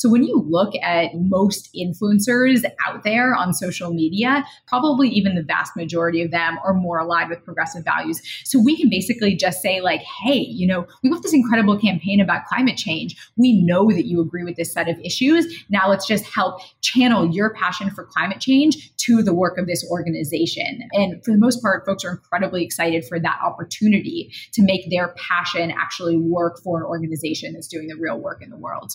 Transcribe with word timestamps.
So 0.00 0.08
when 0.08 0.24
you 0.24 0.42
look 0.48 0.72
at 0.82 1.10
most 1.14 1.68
influencers 1.74 2.64
out 2.86 3.04
there 3.04 3.34
on 3.34 3.52
social 3.52 3.92
media, 3.92 4.46
probably 4.66 5.10
even 5.10 5.34
the 5.34 5.42
vast 5.42 5.76
majority 5.76 6.22
of 6.22 6.30
them 6.30 6.58
are 6.64 6.72
more 6.72 7.00
aligned 7.00 7.28
with 7.28 7.44
progressive 7.44 7.84
values. 7.84 8.22
So 8.44 8.58
we 8.58 8.78
can 8.78 8.88
basically 8.88 9.36
just 9.36 9.60
say, 9.60 9.82
like, 9.82 10.00
hey, 10.00 10.38
you 10.38 10.66
know, 10.66 10.86
we 11.02 11.10
have 11.10 11.20
this 11.20 11.34
incredible 11.34 11.78
campaign 11.78 12.18
about 12.18 12.46
climate 12.46 12.78
change. 12.78 13.14
We 13.36 13.62
know 13.62 13.90
that 13.90 14.06
you 14.06 14.22
agree 14.22 14.42
with 14.42 14.56
this 14.56 14.72
set 14.72 14.88
of 14.88 14.98
issues. 15.00 15.54
Now 15.68 15.90
let's 15.90 16.06
just 16.06 16.24
help 16.24 16.62
channel 16.80 17.30
your 17.30 17.52
passion 17.52 17.90
for 17.90 18.04
climate 18.06 18.40
change 18.40 18.96
to 18.96 19.22
the 19.22 19.34
work 19.34 19.58
of 19.58 19.66
this 19.66 19.86
organization. 19.90 20.88
And 20.92 21.22
for 21.22 21.32
the 21.32 21.38
most 21.38 21.60
part, 21.60 21.84
folks 21.84 22.06
are 22.06 22.12
incredibly 22.12 22.64
excited 22.64 23.04
for 23.04 23.20
that 23.20 23.38
opportunity 23.44 24.32
to 24.52 24.62
make 24.62 24.88
their 24.88 25.14
passion 25.28 25.70
actually 25.70 26.16
work 26.16 26.58
for 26.64 26.78
an 26.78 26.84
organization 26.84 27.52
that's 27.52 27.68
doing 27.68 27.88
the 27.88 27.96
real 27.96 28.18
work 28.18 28.42
in 28.42 28.48
the 28.48 28.56
world. 28.56 28.94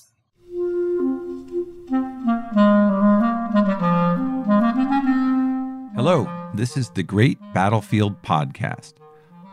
Hello, 5.95 6.27
this 6.55 6.77
is 6.77 6.89
the 6.89 7.03
Great 7.03 7.37
Battlefield 7.53 8.19
Podcast. 8.23 8.93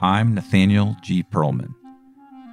I'm 0.01 0.33
Nathaniel 0.33 0.97
G. 1.03 1.25
Pearlman. 1.25 1.75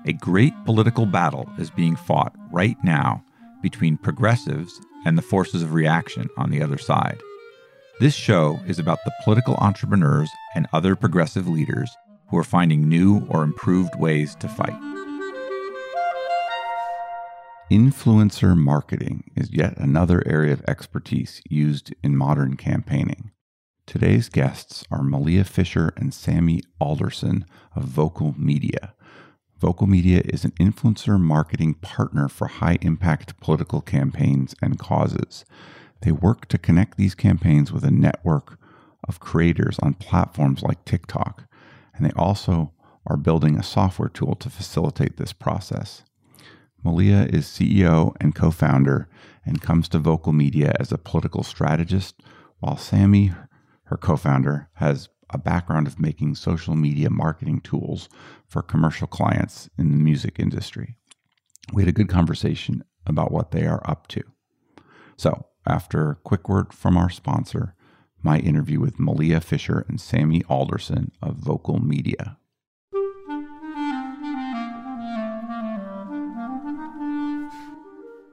A 0.06 0.12
great 0.12 0.54
political 0.66 1.06
battle 1.06 1.50
is 1.58 1.72
being 1.72 1.96
fought 1.96 2.36
right 2.52 2.76
now 2.84 3.24
between 3.62 3.96
progressives 3.96 4.82
and 5.06 5.18
the 5.18 5.22
forces 5.22 5.64
of 5.64 5.74
reaction 5.74 6.28
on 6.36 6.50
the 6.50 6.62
other 6.62 6.78
side. 6.78 7.22
This 8.02 8.16
show 8.16 8.60
is 8.68 8.80
about 8.80 9.00
the 9.06 9.14
political 9.24 9.56
entrepreneurs 9.56 10.30
and 10.56 10.68
other 10.74 10.98
progressive 10.98 11.48
leaders 11.48 11.90
who 12.28 12.38
are 12.38 12.44
finding 12.44 12.90
new 12.90 13.26
or 13.30 13.44
improved 13.44 13.96
ways 13.96 14.36
to 14.42 14.50
fight. 14.50 14.76
Influencer 17.70 18.58
marketing 18.58 19.30
is 19.36 19.52
yet 19.52 19.78
another 19.78 20.24
area 20.26 20.54
of 20.54 20.64
expertise 20.68 21.40
used 21.52 21.94
in 22.04 22.18
modern 22.18 22.58
campaigning. 22.58 23.30
Today's 23.86 24.28
guests 24.28 24.84
are 24.90 25.04
Malia 25.04 25.44
Fisher 25.44 25.94
and 25.96 26.12
Sammy 26.12 26.64
Alderson 26.82 27.46
of 27.76 27.84
Vocal 27.84 28.34
Media. 28.36 28.96
Vocal 29.60 29.86
Media 29.86 30.24
is 30.26 30.44
an 30.44 30.52
influencer 30.60 31.20
marketing 31.20 31.76
partner 31.76 32.28
for 32.28 32.48
high 32.48 32.80
impact 32.82 33.40
political 33.40 33.82
campaigns 33.82 34.56
and 34.64 34.80
causes. 34.80 35.46
They 36.02 36.12
work 36.12 36.48
to 36.48 36.58
connect 36.58 36.98
these 36.98 37.14
campaigns 37.14 37.72
with 37.72 37.84
a 37.84 37.92
network 37.92 38.58
of 39.08 39.20
creators 39.20 39.78
on 39.78 39.94
platforms 39.94 40.64
like 40.64 40.86
TikTok, 40.86 41.44
and 41.94 42.04
they 42.04 42.14
also 42.16 42.74
are 43.06 43.16
building 43.16 43.60
a 43.60 43.64
software 43.64 44.10
tool 44.10 44.34
to 44.38 44.50
facilitate 44.50 45.18
this 45.18 45.34
process. 45.34 46.02
Malia 46.84 47.28
is 47.30 47.46
CEO 47.46 48.16
and 48.22 48.34
co 48.34 48.52
founder 48.52 49.10
and 49.46 49.62
comes 49.62 49.90
to 49.90 50.00
Vocal 50.00 50.34
Media 50.34 50.74
as 50.80 50.92
a 50.92 50.98
political 50.98 51.44
strategist, 51.44 52.22
while 52.60 52.78
Sammy, 52.78 53.34
her 53.86 53.98
co 53.98 54.16
founder, 54.16 54.70
has 54.76 55.10
a 55.30 55.38
background 55.38 55.88
of 55.88 56.00
making 56.00 56.36
social 56.36 56.76
media 56.76 57.10
marketing 57.10 57.62
tools 57.62 58.10
for 58.48 58.62
commercial 58.62 59.08
clients 59.08 59.70
in 59.78 59.92
the 59.92 59.98
music 59.98 60.40
industry. 60.40 60.96
We 61.72 61.84
had 61.84 61.90
a 61.90 61.94
good 61.94 62.10
conversation 62.10 62.84
about 63.06 63.32
what 63.32 63.52
they 63.52 63.66
are 63.68 63.82
up 63.86 64.08
to. 64.08 64.24
So, 65.18 65.46
after 65.68 66.12
a 66.12 66.16
quick 66.16 66.50
word 66.50 66.74
from 66.74 66.98
our 66.98 67.10
sponsor, 67.10 67.76
my 68.24 68.40
interview 68.40 68.80
with 68.80 69.00
Malia 69.00 69.40
Fisher 69.40 69.86
and 69.88 70.02
Sammy 70.02 70.44
Alderson 70.50 71.12
of 71.22 71.36
Vocal 71.36 71.80
Media. 71.80 72.39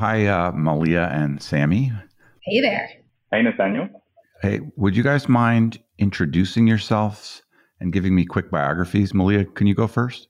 Hi, 0.00 0.24
uh, 0.28 0.50
Malia 0.52 1.10
and 1.12 1.42
Sammy. 1.42 1.92
Hey 2.42 2.62
there. 2.62 2.88
Hey, 3.30 3.42
Nathaniel. 3.42 3.86
Hey, 4.40 4.60
would 4.76 4.96
you 4.96 5.02
guys 5.02 5.28
mind 5.28 5.78
introducing 5.98 6.66
yourselves 6.66 7.42
and 7.80 7.92
giving 7.92 8.14
me 8.14 8.24
quick 8.24 8.50
biographies? 8.50 9.12
Malia, 9.12 9.44
can 9.44 9.66
you 9.66 9.74
go 9.74 9.86
first? 9.86 10.28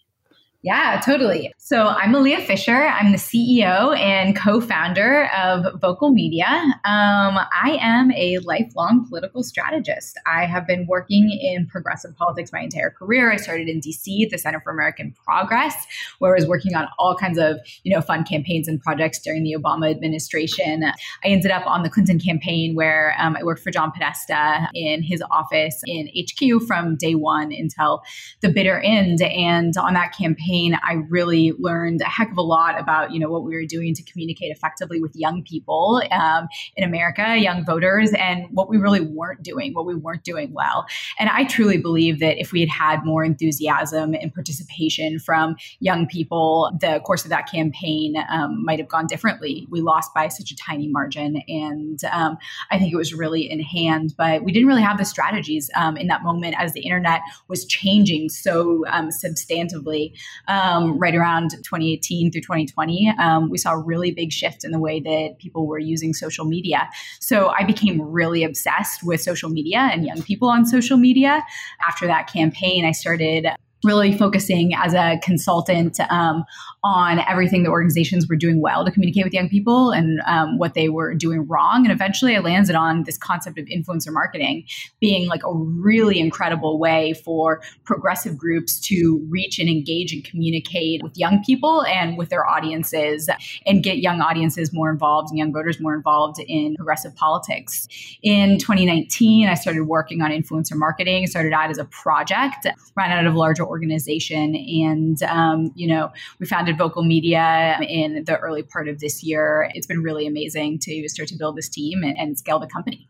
Yeah, 0.63 1.01
totally. 1.03 1.55
So 1.57 1.87
I'm 1.87 2.13
Malia 2.13 2.39
Fisher. 2.43 2.83
I'm 2.87 3.13
the 3.13 3.17
CEO 3.19 3.97
and 3.97 4.37
co-founder 4.37 5.31
of 5.35 5.81
Vocal 5.81 6.11
Media. 6.11 6.45
Um, 6.85 7.39
I 7.55 7.79
am 7.81 8.13
a 8.13 8.37
lifelong 8.41 9.07
political 9.09 9.43
strategist. 9.43 10.21
I 10.27 10.45
have 10.45 10.67
been 10.67 10.87
working 10.87 11.31
in 11.31 11.67
progressive 11.67 12.15
politics 12.15 12.53
my 12.53 12.61
entire 12.61 12.91
career. 12.91 13.33
I 13.33 13.37
started 13.37 13.71
in 13.71 13.81
DC 13.81 14.23
at 14.23 14.31
the 14.31 14.37
Center 14.37 14.61
for 14.61 14.71
American 14.71 15.15
Progress, 15.25 15.75
where 16.19 16.33
I 16.33 16.35
was 16.35 16.47
working 16.47 16.75
on 16.75 16.89
all 16.99 17.17
kinds 17.17 17.39
of 17.39 17.57
you 17.85 17.95
know 17.95 18.03
fun 18.03 18.25
campaigns 18.25 18.69
and 18.69 18.83
projects 18.83 19.19
during 19.21 19.45
the 19.45 19.57
Obama 19.59 19.91
administration. 19.91 20.85
I 20.85 21.29
ended 21.29 21.53
up 21.53 21.67
on 21.67 21.85
the 21.85 21.89
Clinton 21.89 22.19
campaign, 22.19 22.75
where 22.75 23.15
um, 23.19 23.35
I 23.35 23.45
worked 23.45 23.63
for 23.63 23.71
John 23.71 23.93
Podesta 23.93 24.69
in 24.75 25.03
his 25.03 25.23
office 25.31 25.81
in 25.87 26.11
HQ 26.15 26.67
from 26.67 26.97
day 26.97 27.15
one 27.15 27.51
until 27.51 28.03
the 28.43 28.51
bitter 28.51 28.81
end. 28.81 29.23
And 29.23 29.75
on 29.79 29.95
that 29.95 30.15
campaign 30.15 30.50
campaign, 30.51 30.79
I 30.83 31.05
really 31.09 31.53
learned 31.59 32.01
a 32.01 32.05
heck 32.05 32.31
of 32.31 32.37
a 32.37 32.43
lot 32.43 32.79
about, 32.79 33.13
you 33.13 33.19
know, 33.19 33.29
what 33.29 33.45
we 33.45 33.55
were 33.55 33.65
doing 33.65 33.95
to 33.95 34.03
communicate 34.03 34.51
effectively 34.51 35.01
with 35.01 35.15
young 35.15 35.43
people 35.43 36.03
um, 36.11 36.49
in 36.77 36.85
America, 36.85 37.37
young 37.37 37.65
voters, 37.65 38.13
and 38.15 38.47
what 38.51 38.69
we 38.69 38.77
really 38.77 39.01
weren't 39.01 39.43
doing, 39.43 39.75
what 39.75 39.87
we 39.87 39.95
weren't 39.95 40.25
doing 40.25 40.53
well. 40.53 40.87
And 41.19 41.29
I 41.29 41.45
truly 41.45 41.79
believe 41.79 42.21
that 42.21 42.39
if 42.39 42.53
we 42.53 42.61
had 42.61 42.69
had 42.69 43.05
more 43.05 43.25
enthusiasm 43.25 44.15
and 44.15 44.33
participation 44.33 45.19
from 45.19 45.57
young 45.81 46.07
people, 46.07 46.77
the 46.81 47.01
course 47.05 47.25
of 47.25 47.31
that 47.31 47.51
campaign 47.51 48.15
um, 48.29 48.65
might 48.65 48.79
have 48.79 48.89
gone 48.89 49.07
differently. 49.07 49.67
We 49.71 49.81
lost 49.81 50.13
by 50.15 50.29
such 50.29 50.51
a 50.51 50.57
tiny 50.57 50.89
margin, 50.89 51.43
and 51.49 52.03
um, 52.13 52.39
I 52.71 52.79
think 52.79 52.93
it 52.93 52.97
was 52.97 53.15
really 53.15 53.51
in 53.51 53.61
hand, 53.61 54.15
but 54.17 54.43
we 54.43 54.53
didn't 54.53 54.69
really 54.69 54.83
have 54.83 54.99
the 54.99 55.05
strategies 55.05 55.71
um, 55.77 55.97
in 55.97 56.09
that 56.09 56.23
moment 56.23 56.55
as 56.59 56.73
the 56.73 56.81
internet 56.81 57.21
was 57.49 57.65
changing 57.65 58.29
so 58.29 58.85
um, 58.89 59.11
substantively 59.11 60.13
um, 60.49 60.99
right 60.99 61.15
around 61.15 61.51
2018 61.51 62.33
through 62.33 62.41
2020, 62.41 63.13
um, 63.19 63.51
we 63.51 63.59
saw 63.59 63.73
a 63.73 63.79
really 63.79 64.11
big 64.11 64.33
shift 64.33 64.65
in 64.65 64.71
the 64.71 64.79
way 64.79 65.01
that 65.01 65.37
people 65.39 65.67
were 65.67 65.79
using 65.79 66.13
social 66.13 66.45
media. 66.45 66.89
So 67.21 67.49
I 67.49 67.65
became 67.65 68.01
really 68.01 68.45
obsessed 68.45 69.03
with 69.03 69.21
social 69.21 69.51
media 69.51 69.91
and 69.93 70.05
young 70.05 70.23
people 70.23 70.49
on 70.49 70.67
social 70.67 70.97
media. 70.97 71.45
After 71.87 72.07
that 72.07 72.27
campaign, 72.33 72.85
I 72.85 72.93
started 72.93 73.47
really 73.85 74.17
focusing 74.17 74.75
as 74.75 74.95
a 74.95 75.19
consultant 75.23 75.99
um, 76.11 76.45
on 76.83 77.19
everything 77.21 77.63
the 77.63 77.71
organizations 77.71 78.29
were 78.29 78.37
doing 78.37 78.61
well 78.61 78.85
to 78.85 78.91
communicate 78.91 79.25
with 79.25 79.33
young 79.33 79.49
people 79.49 79.91
and 79.91 80.21
um, 80.27 80.59
what 80.59 80.75
they 80.75 80.89
were 80.89 81.15
doing 81.15 81.47
wrong. 81.47 81.85
And 81.85 81.93
eventually 81.93 82.37
I 82.37 82.41
landed 82.41 82.75
on 82.75 83.05
this 83.05 83.19
concept 83.19 83.59
of 83.59 83.67
influencer 83.67 84.13
marketing 84.13 84.65
being 85.01 85.29
like 85.29 85.43
a 85.45 85.53
really 85.53 86.19
incredible 86.19 86.79
way 86.79 87.15
for 87.25 87.61
progressive 87.85 88.37
groups 88.37 88.79
to 88.81 89.27
reach 89.29 89.59
and 89.59 89.69
engage 89.69 90.13
and 90.13 90.25
communicate 90.25 91.03
with 91.03 91.17
young 91.17 91.43
people 91.45 91.85
and 91.85 92.19
with 92.19 92.29
their 92.29 92.47
audiences 92.47 93.29
and 93.67 93.83
get 93.83 93.99
young 93.99 94.21
audiences 94.21 94.73
more 94.73 94.91
involved 94.91 95.31
and 95.31 95.39
young 95.39 95.53
voters 95.53 95.81
more 95.81 95.95
involved 95.95 96.39
in 96.47 96.75
progressive 96.77 97.15
politics. 97.17 97.89
In 98.23 98.59
2019, 98.59 99.49
I 99.49 99.55
started 99.55 99.85
working 99.85 100.23
on 100.23 100.31
influencer 100.31 100.77
marketing, 100.77 101.27
started 101.27 101.53
out 101.53 101.71
as 101.71 101.79
a 101.79 101.85
project, 101.87 102.67
ran 102.97 103.11
out 103.11 103.27
of 103.27 103.35
larger 103.35 103.65
organization. 103.71 104.55
And, 104.55 105.23
um, 105.23 105.73
you 105.75 105.89
know, 105.89 106.11
we 106.39 106.47
founded 106.47 106.77
Vocal 106.77 107.05
Media 107.05 107.79
in 107.89 108.25
the 108.25 108.37
early 108.37 108.63
part 108.63 108.89
of 108.89 109.01
this 109.01 109.23
year. 109.23 109.71
It's 109.75 109.87
been 109.87 110.03
really 110.03 110.27
amazing 110.27 110.81
to 110.81 111.09
start 111.09 111.29
to 111.29 111.37
build 111.37 111.57
this 111.57 111.69
team 111.69 112.03
and, 112.03 112.19
and 112.19 112.39
scale 112.39 112.59
the 112.59 112.67
company. 112.67 113.09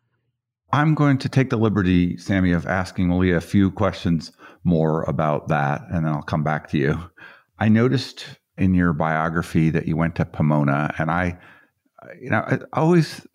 I'm 0.72 0.94
going 0.94 1.18
to 1.18 1.28
take 1.28 1.50
the 1.50 1.56
liberty, 1.56 2.16
Sammy, 2.16 2.52
of 2.52 2.66
asking 2.66 3.08
Malia 3.08 3.36
a 3.36 3.40
few 3.40 3.72
questions 3.72 4.30
more 4.62 5.02
about 5.04 5.48
that, 5.48 5.82
and 5.90 6.06
then 6.06 6.12
I'll 6.12 6.22
come 6.22 6.44
back 6.44 6.68
to 6.70 6.78
you. 6.78 7.10
I 7.58 7.68
noticed 7.68 8.26
in 8.56 8.74
your 8.74 8.92
biography 8.92 9.70
that 9.70 9.88
you 9.88 9.96
went 9.96 10.14
to 10.16 10.24
Pomona, 10.24 10.94
and 10.98 11.10
I, 11.10 11.38
you 12.20 12.30
know, 12.30 12.44
I 12.46 12.58
always 12.72 13.26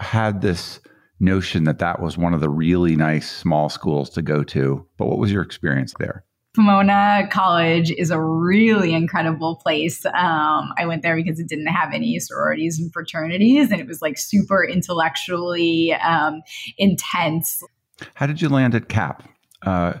had 0.00 0.42
this 0.42 0.80
notion 1.18 1.64
that 1.64 1.78
that 1.78 2.02
was 2.02 2.18
one 2.18 2.34
of 2.34 2.40
the 2.40 2.50
really 2.50 2.96
nice 2.96 3.30
small 3.30 3.68
schools 3.68 4.10
to 4.10 4.22
go 4.22 4.42
to. 4.42 4.86
But 4.98 5.06
what 5.06 5.18
was 5.18 5.32
your 5.32 5.42
experience 5.42 5.94
there? 5.98 6.24
Pomona 6.54 7.26
College 7.30 7.90
is 7.92 8.10
a 8.10 8.20
really 8.20 8.92
incredible 8.92 9.56
place. 9.56 10.04
Um, 10.04 10.72
I 10.76 10.84
went 10.86 11.02
there 11.02 11.16
because 11.16 11.40
it 11.40 11.48
didn't 11.48 11.68
have 11.68 11.94
any 11.94 12.18
sororities 12.18 12.78
and 12.78 12.92
fraternities, 12.92 13.70
and 13.70 13.80
it 13.80 13.86
was 13.86 14.02
like 14.02 14.18
super 14.18 14.62
intellectually 14.62 15.94
um, 15.94 16.42
intense. 16.76 17.62
How 18.14 18.26
did 18.26 18.42
you 18.42 18.50
land 18.50 18.74
at 18.74 18.88
CAP, 18.88 19.22
uh, 19.62 19.94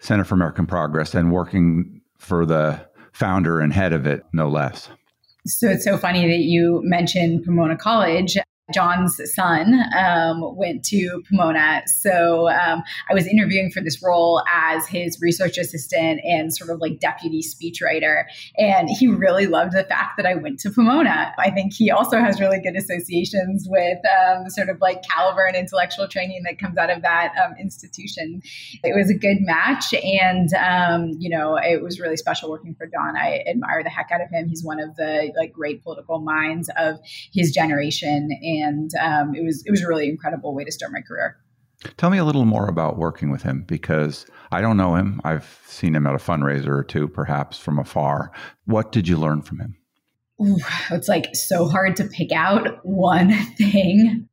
Center 0.00 0.24
for 0.24 0.34
American 0.34 0.66
Progress, 0.66 1.14
and 1.14 1.30
working 1.30 2.00
for 2.18 2.44
the 2.44 2.84
founder 3.12 3.60
and 3.60 3.72
head 3.72 3.92
of 3.92 4.06
it, 4.06 4.24
no 4.32 4.48
less? 4.48 4.88
So 5.46 5.68
it's 5.68 5.84
so 5.84 5.96
funny 5.98 6.26
that 6.26 6.44
you 6.44 6.80
mentioned 6.82 7.44
Pomona 7.44 7.76
College. 7.76 8.36
John's 8.72 9.20
son 9.34 9.80
um, 9.98 10.56
went 10.56 10.84
to 10.84 11.20
Pomona. 11.28 11.82
So 12.00 12.48
um, 12.48 12.82
I 13.10 13.14
was 13.14 13.26
interviewing 13.26 13.72
for 13.72 13.80
this 13.80 14.00
role 14.00 14.40
as 14.52 14.86
his 14.86 15.20
research 15.20 15.58
assistant 15.58 16.20
and 16.24 16.54
sort 16.54 16.70
of 16.70 16.80
like 16.80 17.00
deputy 17.00 17.42
speechwriter. 17.42 18.22
And 18.56 18.88
he 18.88 19.08
really 19.08 19.46
loved 19.46 19.72
the 19.72 19.82
fact 19.82 20.16
that 20.16 20.26
I 20.26 20.36
went 20.36 20.60
to 20.60 20.70
Pomona. 20.70 21.34
I 21.38 21.50
think 21.50 21.72
he 21.74 21.90
also 21.90 22.18
has 22.18 22.40
really 22.40 22.60
good 22.60 22.76
associations 22.76 23.66
with 23.68 23.98
um, 24.06 24.48
sort 24.48 24.68
of 24.68 24.80
like 24.80 25.02
caliber 25.02 25.44
and 25.44 25.56
intellectual 25.56 26.06
training 26.06 26.44
that 26.44 26.60
comes 26.60 26.78
out 26.78 26.88
of 26.88 27.02
that 27.02 27.32
um, 27.44 27.54
institution. 27.60 28.42
It 28.84 28.96
was 28.96 29.10
a 29.10 29.14
good 29.14 29.38
match. 29.40 29.92
And, 29.92 30.54
um, 30.54 31.16
you 31.18 31.28
know, 31.28 31.56
it 31.56 31.82
was 31.82 31.98
really 31.98 32.16
special 32.16 32.48
working 32.48 32.76
for 32.76 32.86
John. 32.86 33.16
I 33.16 33.42
admire 33.48 33.82
the 33.82 33.90
heck 33.90 34.10
out 34.12 34.20
of 34.20 34.30
him. 34.30 34.48
He's 34.48 34.62
one 34.62 34.78
of 34.78 34.94
the 34.94 35.32
like 35.36 35.52
great 35.52 35.82
political 35.82 36.20
minds 36.20 36.70
of 36.76 37.00
his 37.32 37.50
generation. 37.50 38.30
And 38.40 38.51
and 38.60 38.90
um, 39.00 39.34
it 39.34 39.44
was 39.44 39.62
it 39.66 39.70
was 39.70 39.82
a 39.82 39.88
really 39.88 40.08
incredible 40.08 40.54
way 40.54 40.64
to 40.64 40.72
start 40.72 40.92
my 40.92 41.00
career. 41.00 41.36
Tell 41.96 42.10
me 42.10 42.18
a 42.18 42.24
little 42.24 42.44
more 42.44 42.68
about 42.68 42.96
working 42.96 43.30
with 43.30 43.42
him 43.42 43.64
because 43.66 44.26
I 44.52 44.60
don't 44.60 44.76
know 44.76 44.94
him. 44.94 45.20
I've 45.24 45.60
seen 45.66 45.96
him 45.96 46.06
at 46.06 46.14
a 46.14 46.18
fundraiser 46.18 46.68
or 46.68 46.84
two, 46.84 47.08
perhaps 47.08 47.58
from 47.58 47.78
afar. 47.78 48.30
What 48.66 48.92
did 48.92 49.08
you 49.08 49.16
learn 49.16 49.42
from 49.42 49.60
him? 49.60 49.76
Ooh, 50.40 50.58
it's 50.90 51.08
like 51.08 51.34
so 51.34 51.68
hard 51.68 51.96
to 51.96 52.04
pick 52.04 52.32
out 52.32 52.84
one 52.84 53.32
thing. 53.56 54.28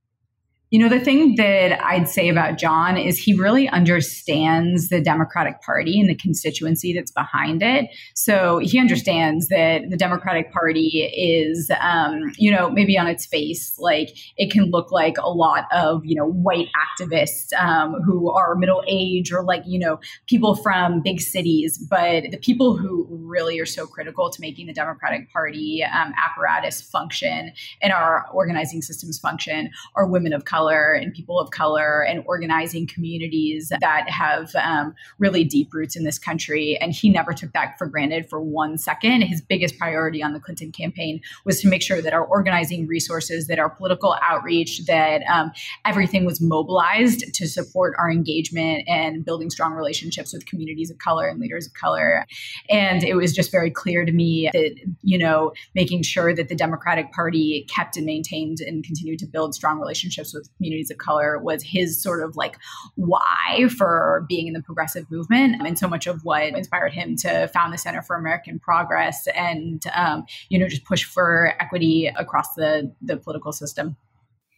You 0.71 0.77
know, 0.77 0.89
the 0.89 0.99
thing 0.99 1.35
that 1.37 1.83
I'd 1.83 2.07
say 2.07 2.29
about 2.29 2.59
John 2.59 2.95
is 2.95 3.17
he 3.17 3.33
really 3.33 3.67
understands 3.69 4.89
the 4.89 5.01
Democratic 5.01 5.63
Party 5.63 5.99
and 5.99 6.07
the 6.07 6.13
constituency 6.13 6.93
that's 6.93 7.09
behind 7.09 7.63
it. 7.63 7.89
So 8.13 8.59
he 8.59 8.79
understands 8.79 9.47
that 9.47 9.89
the 9.89 9.97
Democratic 9.97 10.51
Party 10.51 11.09
is, 11.17 11.71
um, 11.81 12.21
you 12.37 12.51
know, 12.51 12.69
maybe 12.69 12.99
on 12.99 13.07
its 13.07 13.25
face, 13.25 13.73
like 13.79 14.15
it 14.37 14.51
can 14.51 14.65
look 14.69 14.91
like 14.91 15.17
a 15.17 15.31
lot 15.31 15.63
of, 15.71 16.01
you 16.05 16.15
know, 16.15 16.27
white 16.27 16.67
activists 16.77 17.51
um, 17.59 17.95
who 18.05 18.29
are 18.29 18.53
middle 18.53 18.83
age 18.87 19.31
or 19.31 19.43
like, 19.43 19.63
you 19.65 19.79
know, 19.79 19.99
people 20.27 20.53
from 20.53 21.01
big 21.01 21.19
cities. 21.19 21.79
But 21.89 22.25
the 22.29 22.37
people 22.37 22.77
who 22.77 23.07
really 23.09 23.59
are 23.59 23.65
so 23.65 23.87
critical 23.87 24.29
to 24.29 24.39
making 24.39 24.67
the 24.67 24.73
Democratic 24.73 25.31
Party 25.33 25.83
um, 25.83 26.13
apparatus 26.15 26.79
function 26.79 27.53
and 27.81 27.91
our 27.91 28.27
organizing 28.31 28.83
systems 28.83 29.17
function 29.17 29.71
are 29.95 30.05
women 30.05 30.31
of 30.31 30.45
color 30.45 30.58
color 30.59 30.91
and 30.91 31.13
people 31.13 31.39
of 31.39 31.51
color 31.51 32.01
and 32.01 32.23
organizing 32.25 32.85
communities 32.85 33.71
that 33.79 34.09
have 34.09 34.53
um, 34.55 34.93
really 35.17 35.43
deep 35.45 35.73
roots 35.73 35.95
in 35.95 36.03
this 36.03 36.19
country. 36.19 36.77
And 36.81 36.91
he 36.91 37.09
never 37.09 37.33
took 37.33 37.53
that 37.53 37.77
for 37.77 37.87
granted 37.87 38.29
for 38.29 38.41
one 38.41 38.77
second. 38.77 39.21
His 39.21 39.41
biggest 39.41 39.77
priority 39.77 40.21
on 40.21 40.33
the 40.33 40.39
Clinton 40.39 40.71
campaign 40.71 41.21
was 41.45 41.61
to 41.61 41.69
make 41.69 41.81
sure 41.81 42.01
that 42.01 42.13
our 42.13 42.25
organizing 42.25 42.87
resources, 42.87 43.47
that 43.47 43.57
our 43.57 43.69
political 43.69 44.17
outreach, 44.21 44.85
that 44.85 45.21
um, 45.31 45.51
everything 45.85 46.25
was 46.25 46.41
mobilized 46.41 47.33
to 47.33 47.47
support 47.47 47.93
our 47.97 48.11
engagement 48.11 48.83
and 48.87 49.23
building 49.23 49.49
strong 49.49 49.73
relationships 49.73 50.33
with 50.33 50.45
communities 50.45 50.91
of 50.91 50.97
color 50.97 51.27
and 51.27 51.39
leaders 51.39 51.67
of 51.67 51.73
color. 51.73 52.25
And 52.69 53.03
it 53.03 53.15
was 53.15 53.33
just 53.33 53.49
very 53.51 53.71
clear 53.71 54.03
to 54.03 54.11
me 54.11 54.49
that, 54.51 54.75
you 55.03 55.17
know, 55.17 55.53
making 55.73 56.03
sure 56.03 56.35
that 56.35 56.49
the 56.49 56.55
Democratic 56.55 57.13
Party 57.13 57.65
kept 57.73 57.95
and 57.95 58.05
maintained 58.05 58.59
and 58.59 58.83
continued 58.83 59.19
to 59.19 59.25
build 59.25 59.55
strong 59.55 59.79
relationships 59.79 60.33
with 60.33 60.48
communities 60.57 60.91
of 60.91 60.97
color 60.97 61.39
was 61.39 61.63
his 61.63 62.01
sort 62.01 62.21
of 62.21 62.35
like 62.35 62.57
why 62.95 63.67
for 63.77 64.25
being 64.27 64.47
in 64.47 64.53
the 64.53 64.61
progressive 64.61 65.09
movement 65.09 65.55
and 65.59 65.79
so 65.79 65.87
much 65.87 66.07
of 66.07 66.23
what 66.23 66.43
inspired 66.43 66.93
him 66.93 67.15
to 67.15 67.47
found 67.49 67.73
the 67.73 67.77
center 67.77 68.01
for 68.01 68.15
american 68.15 68.59
progress 68.59 69.27
and 69.35 69.83
um, 69.95 70.25
you 70.49 70.59
know 70.59 70.67
just 70.67 70.83
push 70.83 71.03
for 71.03 71.53
equity 71.59 72.07
across 72.17 72.53
the 72.55 72.93
the 73.01 73.17
political 73.17 73.51
system. 73.51 73.95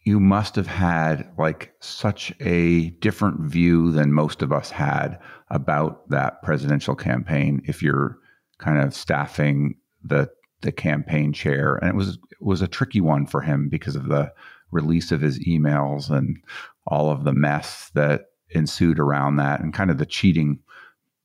You 0.04 0.18
must 0.18 0.56
have 0.56 0.66
had 0.66 1.30
like 1.38 1.72
such 1.80 2.32
a 2.40 2.90
different 3.00 3.40
view 3.40 3.92
than 3.92 4.12
most 4.12 4.42
of 4.42 4.52
us 4.52 4.70
had 4.70 5.18
about 5.50 6.08
that 6.10 6.42
presidential 6.42 6.96
campaign 6.96 7.62
if 7.66 7.82
you're 7.82 8.18
kind 8.58 8.78
of 8.78 8.94
staffing 8.94 9.76
the 10.02 10.28
the 10.62 10.72
campaign 10.72 11.32
chair. 11.32 11.76
And 11.76 11.88
it 11.88 11.94
was 11.94 12.18
it 12.30 12.42
was 12.42 12.62
a 12.62 12.68
tricky 12.68 13.00
one 13.00 13.26
for 13.26 13.40
him 13.40 13.68
because 13.68 13.96
of 13.96 14.08
the 14.08 14.32
release 14.72 15.12
of 15.12 15.20
his 15.20 15.38
emails 15.46 16.10
and 16.10 16.38
all 16.86 17.10
of 17.10 17.24
the 17.24 17.32
mess 17.32 17.90
that 17.94 18.22
ensued 18.50 18.98
around 18.98 19.36
that 19.36 19.60
and 19.60 19.72
kind 19.72 19.90
of 19.90 19.98
the 19.98 20.06
cheating 20.06 20.58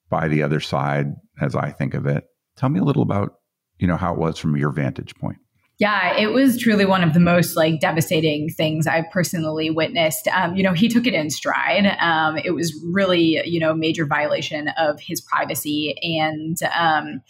by 0.09 0.27
the 0.27 0.44
other 0.44 0.59
side 0.59 1.13
as 1.41 1.55
I 1.55 1.71
think 1.71 1.94
of 1.94 2.05
it. 2.05 2.25
Tell 2.55 2.69
me 2.69 2.79
a 2.79 2.83
little 2.83 3.01
about, 3.01 3.35
you 3.79 3.88
know, 3.88 3.97
how 3.97 4.13
it 4.13 4.19
was 4.19 4.38
from 4.38 4.55
your 4.55 4.71
vantage 4.71 5.15
point. 5.15 5.38
Yeah, 5.79 6.17
it 6.17 6.27
was 6.27 6.57
truly 6.57 6.85
one 6.85 7.03
of 7.03 7.13
the 7.13 7.19
most 7.19 7.55
like 7.55 7.79
devastating 7.79 8.49
things 8.49 8.88
I've 8.88 9.09
personally 9.11 9.69
witnessed. 9.69 10.27
Um, 10.29 10.55
you 10.55 10.63
know, 10.63 10.73
he 10.73 10.89
took 10.89 11.05
it 11.05 11.13
in 11.13 11.29
stride. 11.29 11.85
Um, 12.00 12.38
it 12.43 12.51
was 12.51 12.73
really, 12.91 13.47
you 13.47 13.59
know, 13.59 13.75
major 13.75 14.05
violation 14.07 14.69
of 14.69 15.00
his 15.00 15.21
privacy 15.21 15.95
and. 16.01 16.57
Um, 16.75 17.21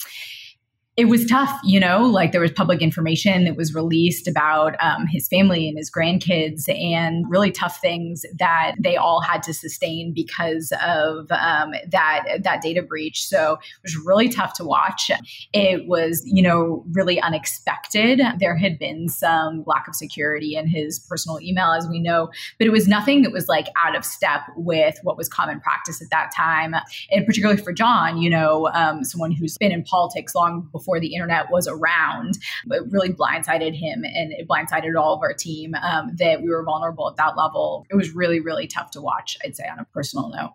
it 0.97 1.05
was 1.05 1.27
tough, 1.27 1.59
you 1.63 1.79
know, 1.79 2.07
like 2.07 2.31
there 2.31 2.41
was 2.41 2.51
public 2.51 2.81
information 2.81 3.43
that 3.45 3.55
was 3.55 3.75
released 3.75 4.27
about 4.27 4.75
um, 4.83 5.05
his 5.05 5.27
family 5.27 5.69
and 5.69 5.77
his 5.77 5.91
grandkids 5.91 6.67
and 6.69 7.23
really 7.29 7.51
tough 7.51 7.79
things 7.79 8.25
that 8.39 8.73
they 8.79 8.95
all 8.97 9.21
had 9.21 9.43
to 9.43 9.53
sustain 9.53 10.11
because 10.11 10.73
of 10.83 11.31
um, 11.31 11.73
that 11.87 12.23
that 12.41 12.63
data 12.63 12.81
breach. 12.81 13.23
So 13.23 13.53
it 13.53 13.83
was 13.83 13.95
really 14.07 14.27
tough 14.27 14.53
to 14.53 14.63
watch. 14.63 15.11
It 15.53 15.87
was, 15.87 16.23
you 16.25 16.41
know, 16.41 16.83
really 16.93 17.21
unexpected. 17.21 18.19
There 18.39 18.57
had 18.57 18.79
been 18.79 19.07
some 19.07 19.63
lack 19.67 19.87
of 19.87 19.93
security 19.93 20.55
in 20.55 20.67
his 20.67 20.97
personal 20.97 21.39
email, 21.41 21.73
as 21.73 21.87
we 21.87 21.99
know, 21.99 22.31
but 22.57 22.65
it 22.65 22.71
was 22.71 22.87
nothing 22.87 23.21
that 23.21 23.31
was 23.31 23.47
like 23.47 23.67
out 23.85 23.95
of 23.95 24.03
step 24.03 24.41
with 24.55 24.97
what 25.03 25.15
was 25.15 25.29
common 25.29 25.59
practice 25.59 26.01
at 26.01 26.09
that 26.09 26.31
time. 26.35 26.73
And 27.11 27.23
particularly 27.23 27.61
for 27.61 27.71
John, 27.71 28.17
you 28.17 28.31
know, 28.31 28.69
um, 28.73 29.03
someone 29.03 29.31
who's 29.31 29.59
been 29.59 29.71
in 29.71 29.83
politics 29.83 30.33
long 30.33 30.67
before 30.71 30.86
before 30.87 30.99
the 31.01 31.13
internet 31.13 31.51
was 31.51 31.67
around. 31.67 32.37
It 32.71 32.83
really 32.89 33.09
blindsided 33.09 33.75
him 33.75 34.05
and 34.05 34.31
it 34.31 34.47
blindsided 34.47 34.97
all 34.97 35.13
of 35.13 35.21
our 35.21 35.33
team 35.33 35.75
um, 35.75 36.15
that 36.15 36.41
we 36.41 36.49
were 36.49 36.63
vulnerable 36.63 37.09
at 37.09 37.17
that 37.17 37.35
level. 37.35 37.85
It 37.89 37.95
was 37.95 38.15
really, 38.15 38.39
really 38.39 38.67
tough 38.67 38.91
to 38.91 39.01
watch, 39.01 39.37
I'd 39.43 39.55
say, 39.55 39.67
on 39.67 39.79
a 39.79 39.85
personal 39.85 40.29
note. 40.29 40.53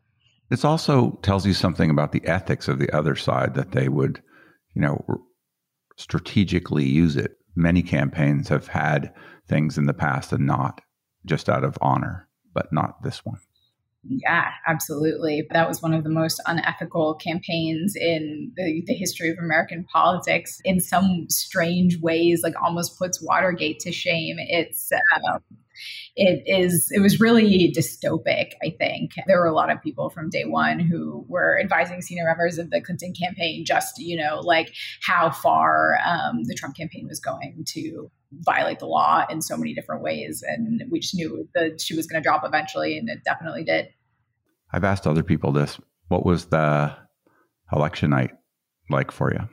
This 0.48 0.64
also 0.64 1.18
tells 1.22 1.46
you 1.46 1.52
something 1.52 1.90
about 1.90 2.12
the 2.12 2.26
ethics 2.26 2.66
of 2.66 2.78
the 2.78 2.90
other 2.96 3.14
side 3.14 3.54
that 3.54 3.72
they 3.72 3.88
would, 3.88 4.22
you 4.74 4.80
know, 4.80 5.04
strategically 5.98 6.84
use 6.84 7.16
it. 7.16 7.32
Many 7.54 7.82
campaigns 7.82 8.48
have 8.48 8.68
had 8.68 9.12
things 9.46 9.76
in 9.76 9.84
the 9.84 9.92
past 9.92 10.32
and 10.32 10.46
not 10.46 10.80
just 11.26 11.50
out 11.50 11.64
of 11.64 11.76
honor, 11.82 12.28
but 12.54 12.72
not 12.72 13.02
this 13.02 13.22
one. 13.24 13.38
Yeah, 14.04 14.50
absolutely. 14.66 15.46
That 15.52 15.68
was 15.68 15.80
one 15.80 15.94
of 15.94 16.02
the 16.02 16.10
most 16.10 16.42
unethical 16.46 17.14
campaigns 17.14 17.94
in 17.94 18.52
the, 18.56 18.82
the, 18.86 18.94
history 18.94 19.30
of 19.30 19.38
American 19.38 19.84
politics. 19.84 20.58
In 20.64 20.80
some 20.80 21.26
strange 21.28 22.00
ways, 22.00 22.42
like 22.42 22.60
almost 22.60 22.98
puts 22.98 23.22
Watergate 23.22 23.78
to 23.80 23.92
shame. 23.92 24.36
It's 24.38 24.90
uh, 24.92 25.38
it 26.16 26.42
is 26.46 26.90
it 26.90 27.00
was 27.00 27.20
really 27.20 27.72
dystopic 27.76 28.52
i 28.62 28.70
think 28.78 29.12
there 29.26 29.40
were 29.40 29.46
a 29.46 29.54
lot 29.54 29.70
of 29.70 29.82
people 29.82 30.10
from 30.10 30.28
day 30.28 30.44
one 30.44 30.78
who 30.78 31.24
were 31.28 31.58
advising 31.58 32.02
senior 32.02 32.24
members 32.24 32.58
of 32.58 32.70
the 32.70 32.80
clinton 32.80 33.12
campaign 33.14 33.64
just 33.64 33.98
you 33.98 34.16
know 34.16 34.40
like 34.40 34.74
how 35.02 35.30
far 35.30 35.98
um, 36.04 36.44
the 36.44 36.54
trump 36.54 36.76
campaign 36.76 37.06
was 37.08 37.20
going 37.20 37.64
to 37.66 38.10
violate 38.40 38.78
the 38.78 38.86
law 38.86 39.24
in 39.28 39.42
so 39.42 39.56
many 39.56 39.74
different 39.74 40.02
ways 40.02 40.42
and 40.46 40.82
we 40.90 41.00
just 41.00 41.14
knew 41.14 41.48
that 41.54 41.80
she 41.80 41.94
was 41.94 42.06
going 42.06 42.22
to 42.22 42.26
drop 42.26 42.42
eventually 42.44 42.98
and 42.98 43.08
it 43.08 43.18
definitely 43.24 43.64
did. 43.64 43.88
I've 44.72 44.84
asked 44.84 45.06
other 45.06 45.22
people 45.22 45.52
this. 45.52 45.78
What 46.08 46.24
was 46.24 46.46
the 46.46 46.94
election 47.72 48.10
night 48.10 48.32
like 48.90 49.10
for 49.10 49.32
you 49.32 49.48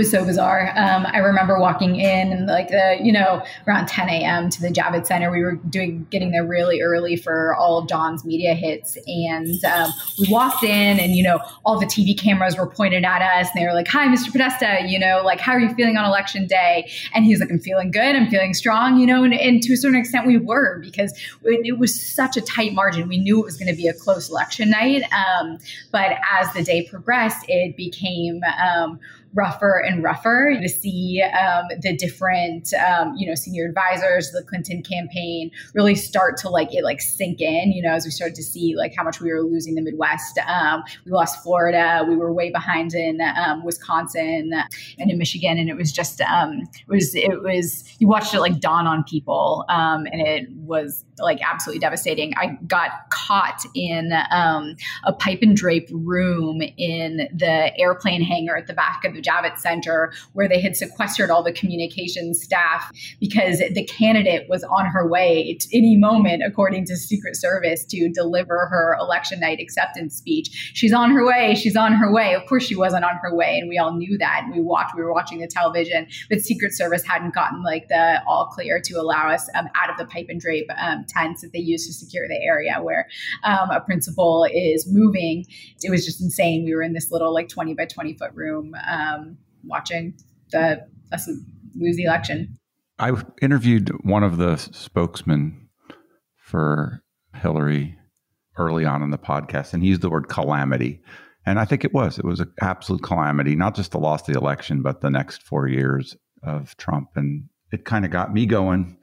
was 0.00 0.10
so 0.10 0.24
bizarre. 0.24 0.72
Um, 0.76 1.06
I 1.06 1.18
remember 1.18 1.60
walking 1.60 1.96
in 1.96 2.32
and 2.32 2.46
like 2.46 2.68
the, 2.68 2.96
you 3.02 3.12
know, 3.12 3.42
around 3.68 3.86
10 3.86 4.08
a.m. 4.08 4.48
to 4.48 4.60
the 4.62 4.68
Javits 4.68 5.06
Center. 5.06 5.30
We 5.30 5.42
were 5.42 5.56
doing 5.68 6.06
getting 6.08 6.30
there 6.30 6.46
really 6.46 6.80
early 6.80 7.16
for 7.16 7.54
all 7.54 7.76
of 7.78 7.86
John's 7.86 8.24
media 8.24 8.54
hits, 8.54 8.96
and 9.06 9.62
um, 9.66 9.92
we 10.18 10.26
walked 10.30 10.64
in, 10.64 10.98
and 10.98 11.14
you 11.14 11.22
know, 11.22 11.38
all 11.66 11.78
the 11.78 11.84
TV 11.84 12.18
cameras 12.18 12.56
were 12.56 12.66
pointed 12.66 13.04
at 13.04 13.20
us, 13.20 13.48
and 13.52 13.60
they 13.60 13.66
were 13.66 13.74
like, 13.74 13.88
"Hi, 13.88 14.06
Mr. 14.08 14.32
Podesta, 14.32 14.86
you 14.86 14.98
know, 14.98 15.20
like 15.22 15.38
how 15.38 15.52
are 15.52 15.60
you 15.60 15.72
feeling 15.74 15.98
on 15.98 16.06
election 16.06 16.46
day?" 16.46 16.90
And 17.12 17.26
he's 17.26 17.40
like, 17.40 17.50
"I'm 17.50 17.60
feeling 17.60 17.90
good. 17.90 18.16
I'm 18.16 18.30
feeling 18.30 18.54
strong," 18.54 18.98
you 18.98 19.06
know, 19.06 19.22
and, 19.22 19.34
and 19.34 19.62
to 19.62 19.74
a 19.74 19.76
certain 19.76 19.98
extent, 19.98 20.26
we 20.26 20.38
were 20.38 20.78
because 20.80 21.12
it, 21.44 21.60
it 21.66 21.78
was 21.78 21.94
such 22.00 22.38
a 22.38 22.40
tight 22.40 22.72
margin. 22.72 23.06
We 23.06 23.18
knew 23.18 23.38
it 23.40 23.44
was 23.44 23.58
going 23.58 23.70
to 23.70 23.76
be 23.76 23.86
a 23.86 23.92
close 23.92 24.30
election 24.30 24.70
night, 24.70 25.02
um, 25.12 25.58
but 25.90 26.12
as 26.32 26.50
the 26.54 26.62
day 26.62 26.88
progressed, 26.88 27.44
it 27.48 27.76
became 27.76 28.40
um, 28.64 28.98
rougher 29.34 29.78
and 29.78 29.89
rougher 29.98 30.56
to 30.60 30.68
see 30.68 31.22
um, 31.22 31.66
the 31.80 31.96
different, 31.96 32.72
um, 32.74 33.14
you 33.16 33.26
know, 33.26 33.34
senior 33.34 33.66
advisors, 33.66 34.30
the 34.30 34.42
Clinton 34.42 34.82
campaign 34.82 35.50
really 35.74 35.94
start 35.94 36.36
to 36.38 36.48
like 36.48 36.74
it 36.74 36.84
like 36.84 37.00
sink 37.00 37.40
in, 37.40 37.72
you 37.72 37.82
know, 37.82 37.92
as 37.92 38.04
we 38.04 38.10
started 38.10 38.34
to 38.36 38.42
see 38.42 38.74
like 38.76 38.94
how 38.96 39.02
much 39.02 39.20
we 39.20 39.32
were 39.32 39.42
losing 39.42 39.74
the 39.74 39.82
Midwest. 39.82 40.38
Um, 40.46 40.82
we 41.04 41.12
lost 41.12 41.42
Florida. 41.42 42.04
We 42.08 42.16
were 42.16 42.32
way 42.32 42.50
behind 42.50 42.94
in 42.94 43.20
um, 43.20 43.64
Wisconsin 43.64 44.52
and 44.98 45.10
in 45.10 45.18
Michigan. 45.18 45.58
And 45.58 45.68
it 45.68 45.76
was 45.76 45.92
just, 45.92 46.20
um, 46.22 46.60
it 46.62 46.88
was, 46.88 47.14
it 47.14 47.42
was, 47.42 47.84
you 47.98 48.08
watched 48.08 48.34
it 48.34 48.40
like 48.40 48.60
dawn 48.60 48.86
on 48.86 49.04
people. 49.04 49.64
Um, 49.68 50.06
and 50.12 50.20
it 50.26 50.48
was 50.52 51.04
like 51.20 51.40
absolutely 51.42 51.80
devastating. 51.80 52.32
I 52.36 52.58
got 52.66 52.90
caught 53.10 53.64
in 53.74 54.12
a 54.12 55.12
pipe 55.18 55.40
and 55.42 55.56
drape 55.56 55.88
room 55.92 56.62
in 56.76 57.28
the 57.34 57.78
airplane 57.78 58.22
hangar 58.22 58.56
at 58.56 58.66
the 58.66 58.74
back 58.74 59.04
of 59.04 59.14
the 59.14 59.22
Javits 59.22 59.58
Center 59.58 60.12
where 60.32 60.48
they 60.48 60.60
had 60.60 60.76
sequestered 60.76 61.30
all 61.30 61.42
the 61.42 61.52
communications 61.52 62.42
staff 62.42 62.90
because 63.18 63.58
the 63.58 63.84
candidate 63.84 64.48
was 64.48 64.64
on 64.64 64.86
her 64.86 65.08
way 65.08 65.54
to 65.54 65.76
any 65.76 65.96
moment, 65.96 66.42
according 66.44 66.84
to 66.86 66.96
Secret 66.96 67.36
Service, 67.36 67.84
to 67.86 68.08
deliver 68.08 68.66
her 68.66 68.96
election 69.00 69.40
night 69.40 69.60
acceptance 69.60 70.16
speech. 70.16 70.72
She's 70.74 70.92
on 70.92 71.10
her 71.10 71.26
way. 71.26 71.54
She's 71.54 71.76
on 71.76 71.92
her 71.92 72.12
way. 72.12 72.34
Of 72.34 72.46
course, 72.46 72.64
she 72.64 72.76
wasn't 72.76 73.04
on 73.04 73.16
her 73.22 73.34
way, 73.34 73.58
and 73.58 73.68
we 73.68 73.78
all 73.78 73.94
knew 73.96 74.18
that. 74.18 74.46
We 74.52 74.60
watched. 74.60 74.94
We 74.96 75.02
were 75.02 75.12
watching 75.12 75.40
the 75.40 75.46
television, 75.46 76.06
but 76.28 76.40
Secret 76.40 76.72
Service 76.72 77.04
hadn't 77.04 77.34
gotten 77.34 77.62
like 77.62 77.88
the 77.88 78.22
all 78.26 78.46
clear 78.46 78.80
to 78.84 78.94
allow 78.94 79.28
us 79.28 79.48
um, 79.54 79.68
out 79.74 79.90
of 79.90 79.96
the 79.98 80.04
pipe 80.04 80.26
and 80.28 80.40
drape 80.40 80.68
um, 80.78 81.04
tents 81.12 81.42
that 81.42 81.52
they 81.52 81.58
use 81.58 81.86
to 81.86 81.92
secure 81.92 82.26
the 82.28 82.40
area 82.42 82.78
where 82.82 83.08
um, 83.44 83.70
a 83.70 83.80
principal 83.80 84.46
is 84.52 84.86
moving. 84.88 85.44
It 85.82 85.90
was 85.90 86.04
just 86.04 86.20
insane. 86.20 86.64
We 86.64 86.74
were 86.74 86.82
in 86.82 86.92
this 86.92 87.10
little 87.10 87.34
like 87.34 87.48
twenty 87.48 87.74
by 87.74 87.86
twenty 87.86 88.14
foot 88.14 88.32
room. 88.34 88.74
Um, 88.88 89.38
watching 89.64 90.14
the 90.52 90.86
us 91.12 91.28
lose 91.74 91.96
the 91.96 92.04
election. 92.04 92.58
I 92.98 93.12
interviewed 93.40 93.90
one 94.04 94.22
of 94.22 94.36
the 94.36 94.56
spokesmen 94.56 95.68
for 96.36 97.02
Hillary 97.34 97.96
early 98.56 98.84
on 98.84 99.02
in 99.02 99.10
the 99.10 99.18
podcast, 99.18 99.72
and 99.72 99.82
he 99.82 99.88
used 99.88 100.02
the 100.02 100.10
word 100.10 100.28
calamity. 100.28 101.00
And 101.46 101.58
I 101.58 101.64
think 101.64 101.84
it 101.84 101.94
was. 101.94 102.18
It 102.18 102.24
was 102.24 102.40
an 102.40 102.52
absolute 102.60 103.02
calamity, 103.02 103.56
not 103.56 103.74
just 103.74 103.92
the 103.92 103.98
loss 103.98 104.28
of 104.28 104.34
the 104.34 104.38
election, 104.38 104.82
but 104.82 105.00
the 105.00 105.10
next 105.10 105.42
four 105.42 105.66
years 105.66 106.14
of 106.42 106.76
Trump. 106.76 107.08
And 107.16 107.48
it 107.72 107.86
kind 107.86 108.04
of 108.04 108.10
got 108.10 108.34
me 108.34 108.44
going, 108.44 108.98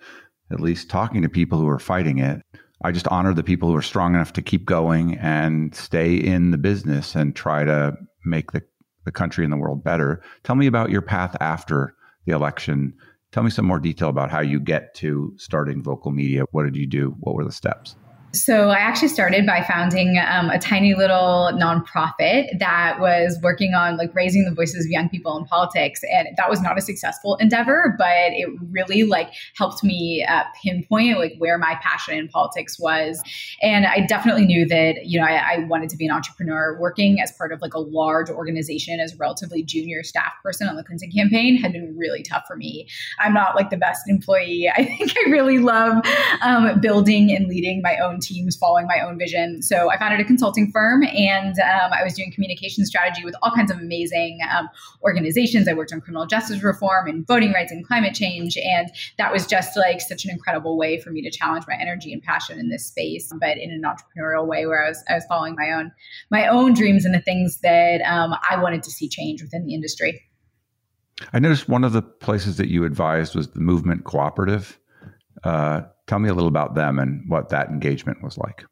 at 0.52 0.60
least 0.60 0.90
talking 0.90 1.22
to 1.22 1.30
people 1.30 1.60
who 1.60 1.68
are 1.68 1.80
fighting 1.80 2.20
it. 2.20 2.42
I 2.84 2.92
just 2.92 3.08
honor 3.08 3.34
the 3.34 3.44
people 3.44 3.70
who 3.70 3.76
are 3.76 3.82
strong 3.82 4.14
enough 4.14 4.34
to 4.34 4.42
keep 4.42 4.66
going 4.66 5.18
and 5.18 5.74
stay 5.74 6.16
in 6.16 6.52
the 6.52 6.58
business 6.58 7.16
and 7.16 7.36
try 7.36 7.64
to 7.64 7.98
make 8.24 8.52
the 8.52 8.62
the 9.08 9.12
country 9.12 9.46
and 9.46 9.54
the 9.54 9.58
world 9.58 9.84
better. 9.84 10.22
Tell 10.44 10.56
me 10.56 10.68
about 10.68 10.92
your 10.92 11.02
path 11.02 11.36
after 11.40 11.96
the 12.26 12.34
election. 12.34 12.94
Tell 13.32 13.42
me 13.42 13.50
some 13.50 13.66
more 13.66 13.80
detail 13.80 14.10
about 14.10 14.30
how 14.30 14.42
you 14.42 14.60
get 14.60 14.94
to 14.96 15.34
starting 15.38 15.82
Vocal 15.82 16.12
Media. 16.12 16.44
What 16.52 16.66
did 16.66 16.76
you 16.76 16.86
do? 16.86 17.16
What 17.22 17.34
were 17.34 17.46
the 17.46 17.52
steps? 17.54 17.96
So 18.38 18.70
I 18.70 18.78
actually 18.78 19.08
started 19.08 19.48
by 19.48 19.64
founding 19.64 20.20
um, 20.20 20.52
a 20.52 20.60
tiny 20.60 20.94
little 20.94 21.50
nonprofit 21.54 22.60
that 22.60 23.00
was 23.00 23.40
working 23.42 23.74
on 23.74 23.98
like 23.98 24.14
raising 24.14 24.46
the 24.46 24.54
voices 24.54 24.86
of 24.86 24.92
young 24.92 25.10
people 25.10 25.36
in 25.38 25.46
politics, 25.46 26.02
and 26.04 26.28
that 26.38 26.48
was 26.48 26.62
not 26.62 26.78
a 26.78 26.82
successful 26.82 27.36
endeavor, 27.38 27.96
but 27.98 28.34
it 28.34 28.48
really 28.70 29.04
like 29.04 29.34
helped 29.56 29.84
me 29.84 30.24
uh, 30.30 30.44
pinpoint 30.64 31.18
like 31.18 31.34
where 31.40 31.58
my 31.58 31.80
passion 31.82 32.16
in 32.16 32.28
politics 32.28 32.80
was, 32.80 33.20
and 33.64 33.88
I 33.88 34.06
definitely 34.06 34.46
knew 34.46 34.68
that 34.68 35.06
you 35.06 35.20
know 35.20 35.26
I, 35.26 35.56
I, 35.56 35.60
wanted 35.68 35.90
to 35.90 35.98
be 35.98 36.06
an 36.06 36.12
entrepreneur. 36.12 36.78
Working 36.80 37.20
as 37.20 37.32
part 37.32 37.52
of 37.52 37.62
like 37.62 37.74
a 37.74 37.80
large 37.80 38.30
organization 38.30 39.00
as 39.00 39.14
a 39.14 39.18
relatively 39.18 39.64
junior 39.64 40.04
staff 40.04 40.34
person 40.44 40.68
on 40.68 40.76
the 40.76 40.84
Clinton 40.84 41.10
campaign 41.12 41.58
had 41.58 41.74
been 41.74 41.98
really 41.98 42.22
tough 42.22 42.44
for 42.48 42.56
me. 42.56 42.88
I'm 43.20 43.34
not 43.34 43.56
like 43.56 43.72
the 43.72 43.78
best 43.78 44.04
employee. 44.08 44.70
I 44.78 44.86
think 44.86 45.14
I 45.18 45.30
really 45.32 45.58
love 45.58 46.06
um, 46.42 46.80
building 46.80 47.36
and 47.36 47.48
leading 47.48 47.82
my 47.82 47.98
own 47.98 48.22
teams 48.28 48.56
following 48.56 48.88
my 48.88 49.00
own 49.00 49.18
vision. 49.18 49.62
So 49.62 49.90
I 49.90 49.98
founded 49.98 50.20
a 50.20 50.26
consulting 50.26 50.72
firm 50.72 51.04
and 51.04 51.56
um, 51.60 51.92
I 51.94 52.04
was 52.04 52.14
doing 52.14 52.32
communication 52.32 52.86
strategy 52.86 53.24
with 53.24 53.36
all 53.42 53.52
kinds 53.52 53.72
of 53.72 53.78
amazing 53.78 54.40
um, 54.52 54.70
organizations. 55.04 55.68
I 55.68 55.74
worked 55.74 55.94
on 55.94 56.02
criminal 56.02 56.26
justice 56.26 56.62
reform 56.64 57.08
and 57.08 57.26
voting 57.26 57.54
rights 57.54 57.72
and 57.72 57.86
climate 57.86 58.14
change. 58.14 58.58
And 58.58 58.90
that 59.18 59.32
was 59.32 59.48
just 59.48 59.78
like 59.78 60.02
such 60.02 60.26
an 60.26 60.32
incredible 60.32 60.78
way 60.78 61.00
for 61.00 61.12
me 61.12 61.22
to 61.22 61.32
challenge 61.32 61.66
my 61.68 61.76
energy 61.80 62.12
and 62.12 62.22
passion 62.22 62.60
in 62.60 62.70
this 62.70 62.86
space, 62.86 63.32
but 63.40 63.58
in 63.58 63.72
an 63.72 63.84
entrepreneurial 63.84 64.46
way 64.46 64.66
where 64.66 64.86
I 64.86 64.90
was, 64.90 65.04
I 65.10 65.14
was 65.16 65.26
following 65.26 65.56
my 65.56 65.72
own, 65.72 65.92
my 66.30 66.48
own 66.48 66.74
dreams 66.74 67.06
and 67.06 67.14
the 67.14 67.22
things 67.22 67.60
that 67.62 68.02
um, 68.02 68.36
I 68.50 68.62
wanted 68.62 68.84
to 68.84 68.92
see 68.92 69.08
change 69.08 69.42
within 69.42 69.66
the 69.66 69.74
industry. 69.74 70.22
I 71.34 71.40
noticed 71.40 71.68
one 71.68 71.84
of 71.84 71.94
the 71.94 72.02
places 72.02 72.58
that 72.58 72.70
you 72.70 72.84
advised 72.84 73.36
was 73.36 73.50
the 73.50 73.60
Movement 73.60 74.04
Cooperative. 74.04 74.78
Uh, 75.44 75.82
tell 76.08 76.20
me 76.20 76.30
a 76.30 76.34
little 76.34 76.48
about 76.48 76.76
them 76.76 77.00
and 77.00 77.24
what 77.30 77.50
that 77.50 77.70
engagement 77.70 78.24
was 78.24 78.38
like. 78.38 78.64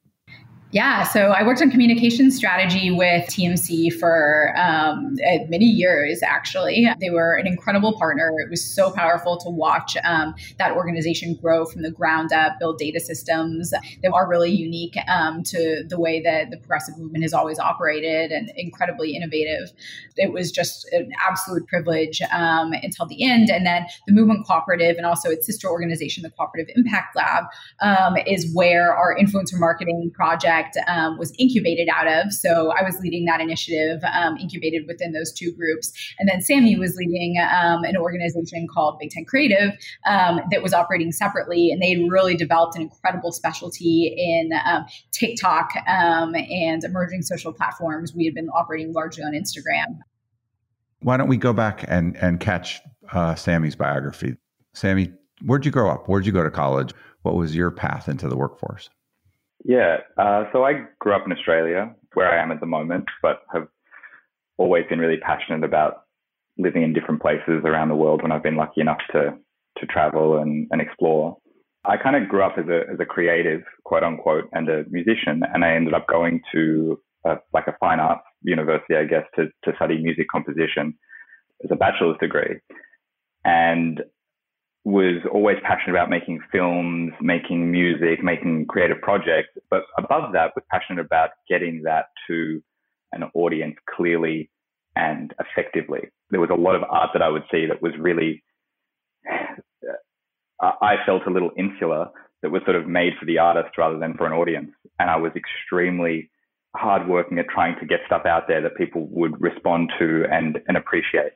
Yeah, 0.71 1.03
so 1.03 1.27
I 1.27 1.43
worked 1.43 1.61
on 1.61 1.69
communication 1.69 2.31
strategy 2.31 2.91
with 2.91 3.25
TMC 3.27 3.93
for 3.93 4.53
um, 4.57 5.15
many 5.47 5.65
years, 5.65 6.21
actually. 6.21 6.85
They 6.99 7.11
were 7.11 7.35
an 7.35 7.47
incredible 7.47 7.97
partner. 7.97 8.33
It 8.39 8.49
was 8.49 8.65
so 8.65 8.91
powerful 8.91 9.37
to 9.37 9.49
watch 9.49 9.95
um, 10.03 10.35
that 10.57 10.71
organization 10.71 11.35
grow 11.41 11.65
from 11.65 11.83
the 11.83 11.91
ground 11.91 12.33
up, 12.33 12.59
build 12.59 12.77
data 12.77 12.99
systems. 12.99 13.73
They 14.01 14.09
are 14.09 14.27
really 14.27 14.51
unique 14.51 14.97
um, 15.07 15.43
to 15.43 15.85
the 15.87 15.99
way 15.99 16.19
that 16.21 16.49
the 16.49 16.57
progressive 16.57 16.97
movement 16.97 17.23
has 17.23 17.33
always 17.33 17.59
operated 17.59 18.31
and 18.31 18.51
incredibly 18.57 19.15
innovative. 19.15 19.71
It 20.17 20.33
was 20.33 20.51
just 20.51 20.91
an 20.91 21.11
absolute 21.25 21.67
privilege 21.67 22.21
um, 22.33 22.73
until 22.73 23.05
the 23.05 23.23
end. 23.23 23.49
And 23.49 23.65
then 23.65 23.85
the 24.07 24.13
Movement 24.13 24.45
Cooperative 24.45 24.97
and 24.97 25.05
also 25.05 25.29
its 25.29 25.45
sister 25.45 25.69
organization, 25.69 26.23
the 26.23 26.31
Cooperative 26.31 26.73
Impact 26.75 27.15
Lab, 27.15 27.45
um, 27.81 28.17
is 28.27 28.51
where 28.53 28.93
our 28.93 29.15
influencer 29.15 29.57
marketing 29.59 30.11
project 30.13 30.54
project 30.55 30.77
um, 30.87 31.17
was 31.17 31.33
incubated 31.37 31.87
out 31.93 32.07
of. 32.07 32.33
So 32.33 32.71
I 32.71 32.83
was 32.83 32.99
leading 32.99 33.25
that 33.25 33.41
initiative, 33.41 34.01
um, 34.13 34.37
incubated 34.37 34.85
within 34.87 35.11
those 35.11 35.31
two 35.31 35.51
groups. 35.51 35.91
And 36.19 36.29
then 36.29 36.41
Sammy 36.41 36.77
was 36.77 36.95
leading 36.95 37.37
um, 37.39 37.83
an 37.83 37.97
organization 37.97 38.67
called 38.73 38.97
Big 38.99 39.09
Tent 39.11 39.27
Creative 39.27 39.71
um, 40.05 40.41
that 40.51 40.61
was 40.61 40.73
operating 40.73 41.11
separately. 41.11 41.71
And 41.71 41.81
they 41.81 42.07
really 42.09 42.35
developed 42.35 42.75
an 42.75 42.83
incredible 42.83 43.31
specialty 43.31 44.13
in 44.17 44.51
um, 44.65 44.85
TikTok 45.11 45.71
um, 45.87 46.35
and 46.35 46.83
emerging 46.83 47.21
social 47.23 47.53
platforms. 47.53 48.13
We 48.15 48.25
had 48.25 48.33
been 48.33 48.49
operating 48.49 48.93
largely 48.93 49.23
on 49.23 49.33
Instagram. 49.33 49.99
Why 51.01 51.17
don't 51.17 51.27
we 51.27 51.37
go 51.37 51.53
back 51.53 51.85
and, 51.87 52.15
and 52.17 52.39
catch 52.39 52.81
uh, 53.13 53.35
Sammy's 53.35 53.75
biography? 53.75 54.35
Sammy, 54.73 55.11
where'd 55.45 55.65
you 55.65 55.71
grow 55.71 55.89
up? 55.89 56.07
Where'd 56.07 56.25
you 56.25 56.31
go 56.31 56.43
to 56.43 56.51
college? 56.51 56.93
What 57.21 57.35
was 57.35 57.55
your 57.55 57.71
path 57.71 58.07
into 58.09 58.27
the 58.27 58.35
workforce? 58.35 58.89
Yeah, 59.67 59.97
uh, 60.15 60.43
so 60.53 60.63
I 60.63 60.83
grew 60.99 61.13
up 61.13 61.25
in 61.25 61.31
Australia, 61.31 61.91
where 62.13 62.31
I 62.31 62.41
am 62.41 62.51
at 62.51 62.59
the 62.59 62.67
moment, 62.67 63.05
but 63.23 63.41
have 63.51 63.67
always 64.59 64.85
been 64.87 64.99
really 64.99 65.17
passionate 65.17 65.63
about 65.63 66.03
living 66.59 66.83
in 66.83 66.93
different 66.93 67.19
places 67.19 67.63
around 67.65 67.89
the 67.89 67.95
world 67.95 68.21
when 68.21 68.31
I've 68.31 68.43
been 68.43 68.57
lucky 68.57 68.81
enough 68.81 68.99
to 69.11 69.33
to 69.79 69.85
travel 69.87 70.37
and, 70.37 70.67
and 70.71 70.81
explore. 70.81 71.35
I 71.83 71.97
kind 71.97 72.15
of 72.15 72.29
grew 72.29 72.43
up 72.43 72.57
as 72.59 72.65
a 72.67 72.81
as 72.93 72.99
a 72.99 73.05
creative, 73.05 73.61
quote 73.85 74.03
unquote, 74.03 74.45
and 74.53 74.69
a 74.69 74.83
musician, 74.91 75.41
and 75.51 75.65
I 75.65 75.73
ended 75.73 75.95
up 75.95 76.07
going 76.07 76.41
to 76.53 77.01
a, 77.25 77.37
like 77.51 77.65
a 77.65 77.75
fine 77.79 77.99
arts 77.99 78.23
university, 78.43 78.95
I 78.95 79.05
guess, 79.05 79.25
to 79.35 79.47
to 79.63 79.75
study 79.77 79.97
music 79.97 80.27
composition 80.31 80.93
as 81.63 81.71
a 81.71 81.75
bachelor's 81.75 82.19
degree. 82.19 82.59
And 83.43 84.03
was 84.85 85.15
always 85.33 85.57
passionate 85.63 85.95
about 85.95 86.11
making 86.11 86.39
films, 86.51 87.11
making 87.19 87.71
music, 87.71 88.23
making 88.23 88.67
creative 88.67 89.01
projects, 89.01 89.49
but 89.71 89.81
above 89.97 90.31
that 90.33 90.51
was 90.55 90.63
passionate 90.71 91.03
about 91.03 91.31
getting 91.49 91.81
that 91.83 92.05
to 92.27 92.61
an 93.11 93.23
audience 93.33 93.75
clearly 93.95 94.49
and 94.95 95.33
effectively. 95.39 96.09
There 96.29 96.39
was 96.39 96.51
a 96.51 96.55
lot 96.55 96.75
of 96.75 96.83
art 96.83 97.09
that 97.13 97.23
I 97.23 97.29
would 97.29 97.43
see 97.51 97.65
that 97.65 97.81
was 97.81 97.93
really, 97.99 98.43
I 100.61 100.97
felt 101.03 101.25
a 101.25 101.31
little 101.31 101.51
insular, 101.57 102.09
that 102.43 102.51
was 102.51 102.61
sort 102.63 102.75
of 102.75 102.87
made 102.87 103.13
for 103.19 103.25
the 103.25 103.39
artist 103.39 103.75
rather 103.79 103.97
than 103.97 104.13
for 104.13 104.27
an 104.27 104.33
audience. 104.33 104.69
And 104.99 105.09
I 105.09 105.15
was 105.15 105.31
extremely 105.35 106.29
hardworking 106.75 107.39
at 107.39 107.47
trying 107.49 107.75
to 107.79 107.87
get 107.87 108.01
stuff 108.05 108.27
out 108.27 108.47
there 108.47 108.61
that 108.61 108.77
people 108.77 109.07
would 109.09 109.41
respond 109.41 109.91
to 109.97 110.25
and, 110.31 110.59
and 110.67 110.77
appreciate. 110.77 111.31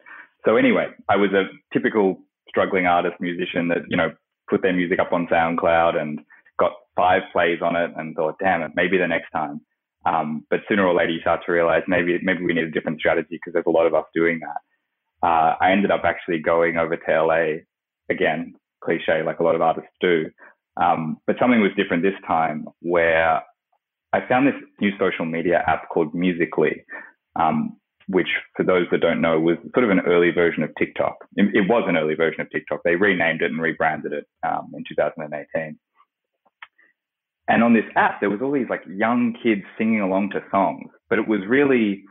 So 0.46 0.56
anyway, 0.56 0.90
I 1.10 1.16
was 1.16 1.32
a 1.34 1.46
typical 1.74 2.20
struggling 2.50 2.86
artist 2.88 3.16
musician 3.20 3.68
that, 3.70 3.84
you 3.88 3.98
know, 3.98 4.12
put 4.50 4.62
their 4.62 4.74
music 4.74 5.00
up 5.00 5.14
on 5.14 5.28
SoundCloud 5.28 5.96
and 5.96 6.20
got 6.60 6.74
five 6.96 7.22
plays 7.32 7.60
on 7.62 7.76
it 7.76 7.92
and 7.96 8.16
thought, 8.16 8.36
damn 8.40 8.62
it, 8.62 8.72
maybe 8.76 8.98
the 8.98 9.08
next 9.08 9.32
time. 9.32 9.62
Um, 10.06 10.46
but 10.50 10.62
sooner 10.68 10.86
or 10.86 10.94
later, 10.94 11.12
you 11.12 11.22
start 11.22 11.42
to 11.46 11.52
realize 11.52 11.84
maybe 11.88 12.18
maybe 12.24 12.44
we 12.44 12.54
need 12.54 12.64
a 12.64 12.72
different 12.72 13.00
strategy 13.00 13.28
because 13.32 13.54
there's 13.54 13.66
a 13.68 13.72
lot 13.72 13.86
of 13.86 13.94
us 13.94 14.06
doing 14.14 14.40
that. 14.40 15.28
Uh, 15.28 15.56
I 15.60 15.72
ended 15.72 15.92
up 15.92 16.02
actually 16.06 16.40
going 16.40 16.78
over 16.78 16.96
to 16.96 17.24
LA 17.24 17.60
again, 18.10 18.54
cliche 18.82 19.24
like 19.24 19.40
a 19.40 19.44
lot 19.44 19.56
of 19.56 19.62
artists 19.62 19.92
do. 20.00 20.30
Um, 20.82 21.18
but 21.28 21.36
something 21.40 21.62
was 21.62 21.72
different 21.76 22.04
this 22.04 22.14
time 22.26 22.66
where 22.82 23.42
I 24.14 24.28
found 24.28 24.48
this 24.48 24.56
new 24.80 24.92
social 24.98 25.26
media 25.26 25.64
app 25.68 25.90
called 25.90 26.16
Musical.ly, 26.16 26.84
um, 27.36 27.78
which 28.10 28.28
for 28.58 28.64
those 28.64 28.88
that 28.92 29.02
don't 29.02 29.22
know 29.22 29.40
was 29.40 29.58
sort 29.74 29.84
of 29.84 29.92
an 29.92 30.02
early 30.02 30.32
version 30.32 30.64
of 30.64 30.72
TikTok. 30.78 31.16
It, 31.36 31.54
it 31.54 31.70
was 31.70 31.84
an 31.88 31.96
early 31.96 32.16
version 32.16 32.42
of 32.42 32.50
TikTok. 32.50 32.82
They 32.84 32.96
renamed 32.96 33.44
it 33.44 33.52
and 33.52 33.62
rebranded 33.62 34.14
it 34.14 34.26
um, 34.46 34.72
in 34.76 34.84
2018. 34.90 35.78
And 37.48 37.64
on 37.64 37.74
this 37.74 37.86
app, 37.96 38.20
there 38.20 38.30
was 38.30 38.42
all 38.42 38.52
these 38.52 38.70
like 38.70 38.84
young 38.88 39.36
kids 39.42 39.62
singing 39.78 40.02
along 40.02 40.32
to 40.32 40.44
songs, 40.52 40.90
but 41.10 41.20
it 41.20 41.28
was 41.28 41.42
really 41.48 42.04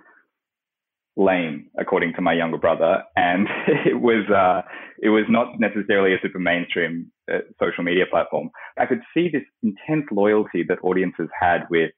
lame, 1.17 1.69
according 1.79 2.15
to 2.15 2.23
my 2.23 2.33
younger 2.33 2.59
brother. 2.59 3.03
And 3.17 3.49
it 3.85 4.01
was, 4.01 4.25
uh, 4.31 4.63
it 5.03 5.09
was 5.09 5.25
not 5.29 5.59
necessarily 5.59 6.15
a 6.15 6.19
super 6.23 6.39
mainstream 6.39 7.11
uh, 7.33 7.39
social 7.61 7.83
media 7.83 8.05
platform. 8.09 8.51
I 8.79 8.87
could 8.87 9.03
see 9.13 9.29
this 9.29 9.43
intense 9.65 10.07
loyalty 10.13 10.65
that 10.69 10.79
audiences 10.83 11.29
had 11.39 11.63
with 11.71 11.91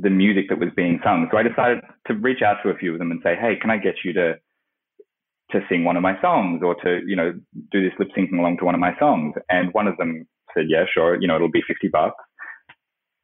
the 0.00 0.10
music 0.10 0.48
that 0.48 0.58
was 0.58 0.70
being 0.76 1.00
sung. 1.02 1.28
So 1.30 1.38
I 1.38 1.42
decided 1.42 1.80
to 2.06 2.14
reach 2.14 2.42
out 2.42 2.58
to 2.62 2.70
a 2.70 2.76
few 2.76 2.92
of 2.92 2.98
them 2.98 3.10
and 3.10 3.20
say, 3.22 3.34
Hey, 3.34 3.56
can 3.60 3.70
I 3.70 3.78
get 3.78 3.96
you 4.04 4.12
to, 4.14 4.34
to 5.52 5.60
sing 5.68 5.84
one 5.84 5.96
of 5.96 6.02
my 6.02 6.20
songs 6.20 6.62
or 6.62 6.74
to, 6.82 7.00
you 7.06 7.16
know, 7.16 7.32
do 7.72 7.82
this 7.82 7.98
lip 7.98 8.08
syncing 8.16 8.38
along 8.38 8.58
to 8.58 8.64
one 8.64 8.74
of 8.74 8.80
my 8.80 8.96
songs? 8.98 9.34
And 9.48 9.72
one 9.72 9.88
of 9.88 9.96
them 9.96 10.26
said, 10.54 10.66
yeah, 10.68 10.84
sure. 10.92 11.20
You 11.20 11.28
know, 11.28 11.36
it'll 11.36 11.50
be 11.50 11.62
50 11.66 11.88
bucks. 11.88 12.22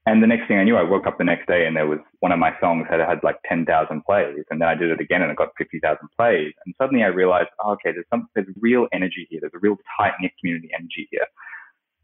And 0.07 0.23
the 0.23 0.26
next 0.26 0.49
thing 0.49 0.59
I 0.59 0.64
knew, 0.64 0.76
I 0.76 0.83
woke 0.83 1.07
up 1.07 1.16
the 1.16 1.25
next 1.25 1.47
day 1.47 1.66
and 1.66 1.75
there 1.75 1.87
was 1.87 1.99
one 2.21 2.31
of 2.31 2.38
my 2.38 2.52
songs 2.61 2.87
had 2.90 3.00
had 3.00 3.21
like 3.23 3.37
10,000 3.49 3.64
plays. 4.04 4.45
And 4.50 4.61
then 4.61 4.69
I 4.69 4.75
did 4.75 4.90
it 4.90 5.00
again 5.00 5.23
and 5.23 5.31
it 5.31 5.37
got 5.37 5.49
50,000 5.57 5.97
plays. 6.19 6.52
And 6.66 6.75
suddenly 6.76 7.02
I 7.02 7.09
realized, 7.09 7.49
oh, 7.64 7.73
okay, 7.73 7.93
there's 7.93 8.04
some, 8.11 8.28
there's 8.35 8.47
real 8.61 8.87
energy 8.93 9.26
here. 9.31 9.40
There's 9.40 9.54
a 9.54 9.61
real 9.61 9.76
tight 9.99 10.12
knit 10.21 10.33
community 10.38 10.69
energy 10.75 11.09
here. 11.11 11.26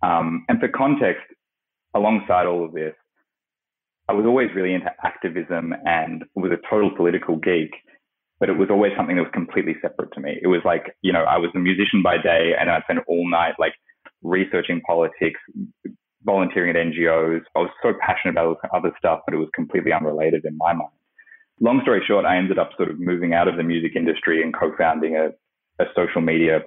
Um, 0.02 0.46
and 0.48 0.58
for 0.60 0.68
context, 0.68 1.24
alongside 1.94 2.46
all 2.46 2.64
of 2.64 2.72
this, 2.72 2.94
I 4.10 4.12
was 4.12 4.26
always 4.26 4.48
really 4.56 4.74
into 4.74 4.90
activism 5.04 5.72
and 5.84 6.24
was 6.34 6.50
a 6.50 6.58
total 6.68 6.90
political 6.90 7.36
geek, 7.36 7.70
but 8.40 8.48
it 8.48 8.58
was 8.58 8.66
always 8.68 8.90
something 8.96 9.14
that 9.14 9.22
was 9.22 9.30
completely 9.32 9.76
separate 9.80 10.12
to 10.14 10.20
me. 10.20 10.36
It 10.42 10.48
was 10.48 10.62
like, 10.64 10.96
you 11.00 11.12
know, 11.12 11.22
I 11.22 11.38
was 11.38 11.50
a 11.54 11.60
musician 11.60 12.02
by 12.02 12.16
day 12.18 12.54
and 12.58 12.68
I 12.68 12.80
spent 12.80 12.98
all 13.06 13.30
night 13.30 13.54
like 13.60 13.74
researching 14.24 14.80
politics, 14.80 15.38
volunteering 16.24 16.70
at 16.70 16.74
NGOs. 16.74 17.42
I 17.54 17.60
was 17.60 17.70
so 17.84 17.92
passionate 18.04 18.32
about 18.32 18.58
other 18.74 18.90
stuff, 18.98 19.20
but 19.26 19.32
it 19.32 19.38
was 19.38 19.48
completely 19.54 19.92
unrelated 19.92 20.44
in 20.44 20.56
my 20.56 20.72
mind. 20.72 20.90
Long 21.60 21.78
story 21.82 22.02
short, 22.04 22.24
I 22.24 22.36
ended 22.36 22.58
up 22.58 22.70
sort 22.76 22.90
of 22.90 22.98
moving 22.98 23.32
out 23.32 23.46
of 23.46 23.58
the 23.58 23.62
music 23.62 23.92
industry 23.94 24.42
and 24.42 24.52
co-founding 24.52 25.14
a, 25.14 25.28
a 25.80 25.86
social 25.94 26.20
media 26.20 26.62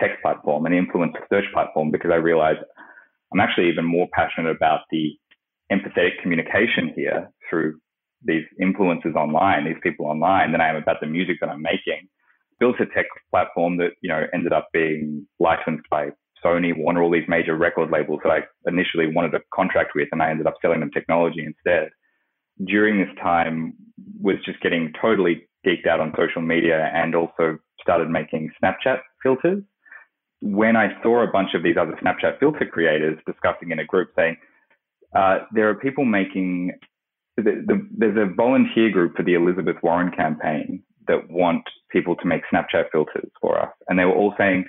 tech 0.00 0.20
platform, 0.20 0.66
an 0.66 0.72
influencer 0.72 1.22
search 1.30 1.44
platform, 1.54 1.92
because 1.92 2.10
I 2.10 2.16
realized 2.16 2.58
I'm 3.32 3.38
actually 3.38 3.68
even 3.68 3.84
more 3.84 4.08
passionate 4.12 4.50
about 4.50 4.80
the 4.90 5.16
empathetic 5.72 6.20
communication 6.20 6.92
here 6.94 7.30
through 7.48 7.78
these 8.24 8.44
influences 8.60 9.14
online, 9.16 9.64
these 9.64 9.82
people 9.82 10.06
online, 10.06 10.52
than 10.52 10.60
I 10.60 10.68
am 10.68 10.76
about 10.76 11.00
the 11.00 11.06
music 11.06 11.36
that 11.40 11.48
I'm 11.48 11.62
making. 11.62 12.08
Built 12.60 12.76
a 12.80 12.86
tech 12.86 13.06
platform 13.30 13.78
that, 13.78 13.92
you 14.00 14.08
know, 14.08 14.26
ended 14.32 14.52
up 14.52 14.68
being 14.72 15.26
licensed 15.40 15.88
by 15.90 16.10
Sony, 16.44 16.76
Warner, 16.76 17.02
all 17.02 17.10
these 17.10 17.28
major 17.28 17.56
record 17.56 17.90
labels 17.90 18.20
that 18.22 18.30
I 18.30 18.40
initially 18.66 19.06
wanted 19.06 19.30
to 19.32 19.40
contract 19.54 19.92
with, 19.94 20.08
and 20.12 20.22
I 20.22 20.30
ended 20.30 20.46
up 20.46 20.54
selling 20.60 20.80
them 20.80 20.90
technology 20.90 21.44
instead. 21.44 21.90
During 22.64 22.98
this 22.98 23.14
time, 23.20 23.74
was 24.20 24.36
just 24.44 24.60
getting 24.60 24.92
totally 25.00 25.48
geeked 25.66 25.86
out 25.86 26.00
on 26.00 26.12
social 26.16 26.42
media, 26.42 26.90
and 26.94 27.14
also 27.14 27.58
started 27.80 28.10
making 28.10 28.50
Snapchat 28.62 29.00
filters. 29.22 29.62
When 30.40 30.76
I 30.76 31.00
saw 31.02 31.22
a 31.22 31.30
bunch 31.30 31.54
of 31.54 31.62
these 31.62 31.76
other 31.80 31.98
Snapchat 32.02 32.40
filter 32.40 32.66
creators 32.66 33.18
discussing 33.26 33.70
in 33.70 33.78
a 33.78 33.84
group, 33.84 34.10
saying 34.16 34.36
uh, 35.14 35.40
there 35.52 35.68
are 35.68 35.74
people 35.74 36.04
making 36.04 36.72
the, 37.36 37.42
the, 37.66 37.88
there's 37.96 38.16
a 38.16 38.32
volunteer 38.34 38.90
group 38.90 39.16
for 39.16 39.22
the 39.22 39.34
Elizabeth 39.34 39.76
Warren 39.82 40.12
campaign 40.12 40.82
that 41.08 41.30
want 41.30 41.62
people 41.90 42.14
to 42.16 42.26
make 42.26 42.42
Snapchat 42.52 42.90
filters 42.92 43.30
for 43.40 43.60
us, 43.60 43.70
and 43.88 43.98
they 43.98 44.04
were 44.04 44.14
all 44.14 44.34
saying 44.38 44.66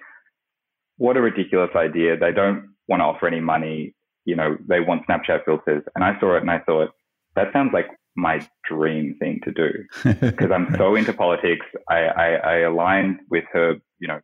what 0.98 1.18
a 1.18 1.22
ridiculous 1.22 1.72
idea. 1.76 2.18
They 2.18 2.32
don't 2.32 2.70
want 2.88 3.02
to 3.02 3.06
offer 3.06 3.28
any 3.28 3.40
money. 3.40 3.96
You 4.26 4.36
know, 4.36 4.58
they 4.68 4.80
want 4.80 5.06
Snapchat 5.08 5.46
filters. 5.46 5.84
And 5.96 6.04
I 6.04 6.20
saw 6.20 6.36
it 6.38 6.42
and 6.42 6.52
I 6.52 6.60
thought, 6.60 6.92
that 7.36 7.52
sounds 7.52 7.72
like 7.74 7.88
my 8.16 8.48
dream 8.70 9.16
thing 9.20 9.42
to 9.44 9.52
do 9.52 9.70
because 10.22 10.52
I'm 10.52 10.74
so 10.78 10.96
into 10.96 11.14
politics. 11.14 11.66
I, 11.90 12.00
I, 12.06 12.30
I 12.36 12.56
aligned 12.60 13.20
with 13.30 13.46
her, 13.52 13.76
you 14.00 14.08
know, 14.08 14.22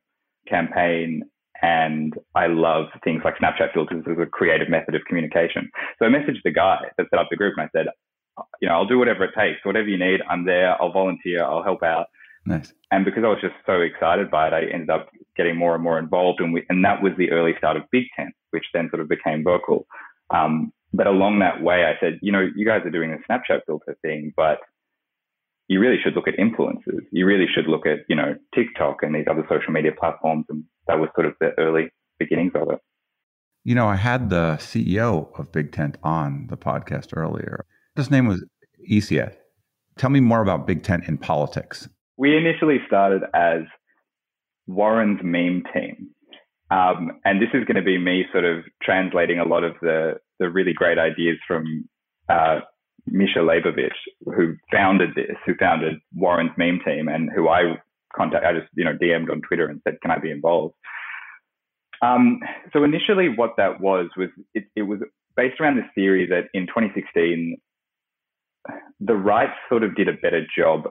campaign 0.47 1.23
and 1.61 2.13
I 2.35 2.47
love 2.47 2.85
things 3.03 3.21
like 3.23 3.37
Snapchat 3.37 3.73
filters 3.73 4.03
as 4.09 4.17
a 4.19 4.25
creative 4.25 4.69
method 4.69 4.95
of 4.95 5.01
communication. 5.07 5.69
So 5.97 6.05
I 6.05 6.09
messaged 6.09 6.43
the 6.43 6.51
guy 6.51 6.79
that 6.97 7.07
set 7.09 7.19
up 7.19 7.27
the 7.29 7.35
group 7.35 7.55
and 7.57 7.67
I 7.67 7.69
said, 7.77 7.87
you 8.61 8.69
know, 8.69 8.75
I'll 8.75 8.87
do 8.87 8.97
whatever 8.97 9.25
it 9.25 9.31
takes, 9.37 9.63
whatever 9.65 9.87
you 9.87 9.97
need. 9.97 10.21
I'm 10.29 10.45
there. 10.45 10.81
I'll 10.81 10.91
volunteer. 10.91 11.43
I'll 11.43 11.63
help 11.63 11.83
out. 11.83 12.07
Nice. 12.45 12.73
And 12.91 13.03
because 13.03 13.23
I 13.23 13.27
was 13.27 13.39
just 13.41 13.55
so 13.65 13.81
excited 13.81 14.31
by 14.31 14.47
it, 14.47 14.53
I 14.53 14.61
ended 14.73 14.89
up 14.89 15.09
getting 15.35 15.57
more 15.57 15.75
and 15.75 15.83
more 15.83 15.99
involved. 15.99 16.39
And, 16.39 16.53
we, 16.53 16.65
and 16.69 16.83
that 16.85 17.01
was 17.01 17.13
the 17.17 17.31
early 17.31 17.53
start 17.57 17.77
of 17.77 17.83
Big 17.91 18.05
Tent, 18.15 18.33
which 18.51 18.65
then 18.73 18.89
sort 18.89 19.01
of 19.01 19.09
became 19.09 19.43
vocal. 19.43 19.85
Um, 20.29 20.71
but 20.93 21.07
along 21.07 21.39
that 21.39 21.61
way, 21.61 21.85
I 21.85 21.99
said, 21.99 22.19
you 22.21 22.31
know, 22.31 22.47
you 22.55 22.65
guys 22.65 22.81
are 22.85 22.89
doing 22.89 23.11
the 23.11 23.17
Snapchat 23.29 23.61
filter 23.67 23.97
thing, 24.01 24.33
but 24.35 24.59
you 25.69 25.79
really 25.79 25.97
should 26.03 26.15
look 26.15 26.27
at 26.27 26.35
influencers. 26.35 27.05
You 27.11 27.25
really 27.25 27.45
should 27.53 27.67
look 27.67 27.85
at, 27.85 27.99
you 28.09 28.15
know, 28.15 28.35
TikTok 28.53 28.97
and 29.01 29.15
these 29.15 29.25
other 29.29 29.45
social 29.49 29.71
media 29.71 29.91
platforms. 29.97 30.45
And 30.49 30.65
that 30.87 30.99
was 30.99 31.09
sort 31.15 31.27
of 31.27 31.33
the 31.39 31.51
early 31.57 31.89
beginnings 32.19 32.51
of 32.55 32.69
it. 32.69 32.79
You 33.63 33.75
know, 33.75 33.87
I 33.87 33.95
had 33.95 34.29
the 34.29 34.57
CEO 34.59 35.39
of 35.39 35.51
Big 35.53 35.71
Tent 35.71 35.97
on 36.03 36.47
the 36.49 36.57
podcast 36.57 37.15
earlier. 37.15 37.65
His 37.95 38.11
name 38.11 38.27
was 38.27 38.43
Isiet. 38.91 39.37
Tell 39.97 40.09
me 40.09 40.19
more 40.19 40.41
about 40.41 40.67
Big 40.67 40.83
Tent 40.83 41.05
in 41.07 41.17
politics 41.17 41.87
we 42.19 42.35
initially 42.35 42.79
started 42.85 43.23
as 43.33 43.61
Warren's 44.67 45.21
meme 45.23 45.63
team. 45.73 46.09
Um, 46.69 47.21
and 47.23 47.41
this 47.41 47.47
is 47.53 47.63
going 47.63 47.77
to 47.77 47.81
be 47.81 47.97
me 47.97 48.25
sort 48.33 48.43
of 48.43 48.65
translating 48.83 49.39
a 49.39 49.45
lot 49.45 49.63
of 49.63 49.75
the, 49.81 50.15
the 50.37 50.49
really 50.49 50.73
great 50.73 50.99
ideas 50.99 51.37
from 51.47 51.87
uh, 52.27 52.59
Misha 53.11 53.39
Leibovich, 53.39 53.91
who 54.25 54.55
founded 54.71 55.15
this, 55.15 55.35
who 55.45 55.55
founded 55.55 55.95
Warren's 56.13 56.51
meme 56.57 56.79
team, 56.85 57.07
and 57.07 57.29
who 57.33 57.49
I 57.49 57.77
contact, 58.15 58.45
I 58.45 58.53
just 58.53 58.67
you 58.75 58.85
know 58.85 58.93
DM'd 58.93 59.29
on 59.29 59.41
Twitter 59.41 59.67
and 59.67 59.81
said, 59.83 59.99
"Can 60.01 60.11
I 60.11 60.19
be 60.19 60.31
involved?" 60.31 60.75
Um, 62.01 62.39
so 62.73 62.83
initially, 62.83 63.29
what 63.29 63.55
that 63.57 63.81
was 63.81 64.09
was 64.17 64.29
it, 64.53 64.65
it 64.75 64.83
was 64.83 64.99
based 65.35 65.59
around 65.59 65.77
this 65.77 65.85
theory 65.95 66.27
that 66.27 66.49
in 66.53 66.67
2016, 66.67 67.57
the 68.99 69.15
right 69.15 69.49
sort 69.69 69.83
of 69.83 69.95
did 69.95 70.07
a 70.07 70.13
better 70.13 70.45
job 70.57 70.89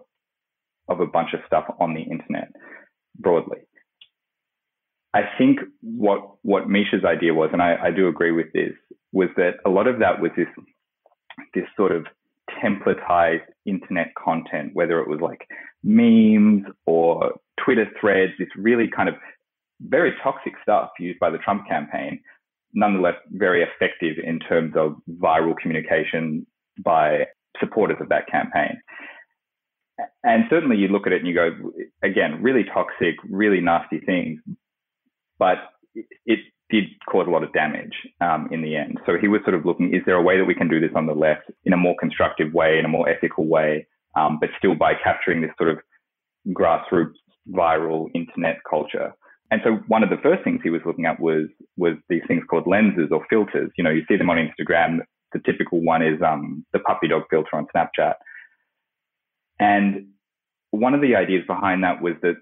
of 0.88 1.00
a 1.00 1.06
bunch 1.06 1.30
of 1.34 1.40
stuff 1.46 1.64
on 1.78 1.94
the 1.94 2.02
internet 2.02 2.50
broadly. 3.18 3.58
I 5.14 5.22
think 5.38 5.60
what 5.82 6.36
what 6.42 6.68
Misha's 6.68 7.04
idea 7.04 7.34
was, 7.34 7.50
and 7.52 7.62
I, 7.62 7.76
I 7.84 7.90
do 7.90 8.08
agree 8.08 8.32
with 8.32 8.52
this, 8.52 8.72
was 9.12 9.28
that 9.36 9.54
a 9.64 9.70
lot 9.70 9.86
of 9.86 10.00
that 10.00 10.20
was 10.20 10.30
this 10.36 10.48
this 11.54 11.64
sort 11.76 11.92
of 11.92 12.06
templatized 12.62 13.44
internet 13.66 14.12
content, 14.14 14.70
whether 14.74 15.00
it 15.00 15.08
was 15.08 15.20
like 15.20 15.46
memes 15.82 16.64
or 16.86 17.34
Twitter 17.62 17.86
threads, 18.00 18.32
this 18.38 18.48
really 18.56 18.88
kind 18.88 19.08
of 19.08 19.14
very 19.80 20.12
toxic 20.22 20.54
stuff 20.62 20.90
used 20.98 21.18
by 21.18 21.30
the 21.30 21.38
Trump 21.38 21.66
campaign, 21.68 22.20
nonetheless 22.72 23.14
very 23.30 23.62
effective 23.62 24.16
in 24.22 24.38
terms 24.38 24.74
of 24.76 24.96
viral 25.18 25.56
communication 25.56 26.46
by 26.82 27.26
supporters 27.60 27.96
of 28.00 28.08
that 28.08 28.26
campaign. 28.28 28.80
And 30.22 30.44
certainly 30.48 30.76
you 30.76 30.88
look 30.88 31.06
at 31.06 31.12
it 31.12 31.18
and 31.18 31.28
you 31.28 31.34
go, 31.34 31.50
again, 32.02 32.40
really 32.40 32.64
toxic, 32.64 33.16
really 33.28 33.60
nasty 33.60 33.98
things, 34.00 34.40
but 35.38 35.58
it 36.24 36.38
did 36.70 36.84
cause 37.10 37.26
a 37.26 37.30
lot 37.30 37.42
of 37.42 37.52
damage 37.52 37.94
um, 38.20 38.48
in 38.50 38.62
the 38.62 38.76
end. 38.76 38.98
So 39.06 39.16
he 39.20 39.28
was 39.28 39.40
sort 39.44 39.54
of 39.54 39.64
looking, 39.64 39.94
is 39.94 40.02
there 40.04 40.16
a 40.16 40.22
way 40.22 40.36
that 40.36 40.44
we 40.44 40.54
can 40.54 40.68
do 40.68 40.80
this 40.80 40.90
on 40.94 41.06
the 41.06 41.14
left 41.14 41.50
in 41.64 41.72
a 41.72 41.76
more 41.76 41.94
constructive 41.98 42.52
way, 42.52 42.78
in 42.78 42.84
a 42.84 42.88
more 42.88 43.08
ethical 43.08 43.46
way, 43.46 43.86
um, 44.16 44.38
but 44.40 44.50
still 44.58 44.74
by 44.74 44.92
capturing 44.94 45.40
this 45.40 45.50
sort 45.56 45.70
of 45.70 45.78
grassroots 46.48 47.14
viral 47.50 48.08
internet 48.14 48.58
culture? 48.68 49.14
And 49.50 49.62
so 49.64 49.78
one 49.88 50.02
of 50.02 50.10
the 50.10 50.18
first 50.22 50.44
things 50.44 50.60
he 50.62 50.70
was 50.70 50.82
looking 50.84 51.06
at 51.06 51.20
was 51.20 51.46
was 51.76 51.94
these 52.08 52.22
things 52.28 52.42
called 52.48 52.66
lenses 52.66 53.08
or 53.10 53.24
filters. 53.30 53.70
You 53.78 53.84
know, 53.84 53.90
you 53.90 54.04
see 54.06 54.16
them 54.16 54.28
on 54.28 54.36
Instagram. 54.36 54.98
The 55.32 55.40
typical 55.40 55.82
one 55.82 56.02
is 56.02 56.20
um, 56.22 56.66
the 56.72 56.78
puppy 56.80 57.08
dog 57.08 57.22
filter 57.30 57.56
on 57.56 57.66
Snapchat. 57.74 58.14
And 59.58 60.08
one 60.70 60.94
of 60.94 61.00
the 61.00 61.16
ideas 61.16 61.44
behind 61.46 61.82
that 61.82 62.02
was 62.02 62.14
that 62.22 62.36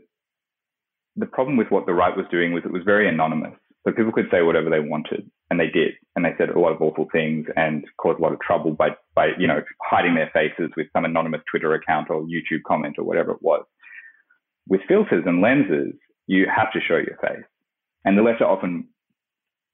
the 1.14 1.26
problem 1.26 1.56
with 1.56 1.68
what 1.70 1.86
the 1.86 1.94
right 1.94 2.16
was 2.16 2.26
doing 2.30 2.52
was 2.52 2.64
it 2.64 2.72
was 2.72 2.82
very 2.84 3.08
anonymous. 3.08 3.54
So 3.87 3.92
people 3.92 4.11
could 4.11 4.27
say 4.33 4.42
whatever 4.42 4.68
they 4.68 4.81
wanted, 4.81 5.31
and 5.49 5.61
they 5.61 5.68
did, 5.68 5.92
and 6.16 6.25
they 6.25 6.35
said 6.37 6.49
a 6.49 6.59
lot 6.59 6.72
of 6.72 6.83
awful 6.83 7.07
things 7.12 7.46
and 7.55 7.85
caused 7.99 8.18
a 8.18 8.22
lot 8.22 8.33
of 8.33 8.40
trouble 8.40 8.72
by 8.72 8.88
by 9.14 9.29
you 9.38 9.46
know 9.46 9.61
hiding 9.81 10.16
their 10.16 10.31
faces 10.33 10.72
with 10.77 10.88
some 10.92 11.05
anonymous 11.05 11.42
Twitter 11.49 11.72
account 11.72 12.11
or 12.11 12.22
YouTube 12.22 12.64
comment 12.66 12.96
or 12.99 13.05
whatever 13.05 13.31
it 13.31 13.42
was. 13.42 13.64
With 14.68 14.81
filters 14.88 15.22
and 15.25 15.40
lenses, 15.40 15.94
you 16.27 16.46
have 16.53 16.72
to 16.72 16.81
show 16.81 16.96
your 16.96 17.16
face, 17.22 17.44
and 18.05 18.18
the 18.18 18.22
left 18.22 18.40
are 18.40 18.51
often 18.51 18.88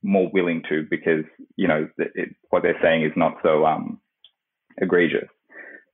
more 0.02 0.28
willing 0.34 0.62
to 0.68 0.86
because 0.90 1.24
you 1.56 1.66
know 1.66 1.88
it, 1.96 2.36
what 2.50 2.62
they're 2.62 2.78
saying 2.82 3.04
is 3.04 3.12
not 3.16 3.38
so 3.42 3.64
um, 3.64 3.98
egregious. 4.76 5.28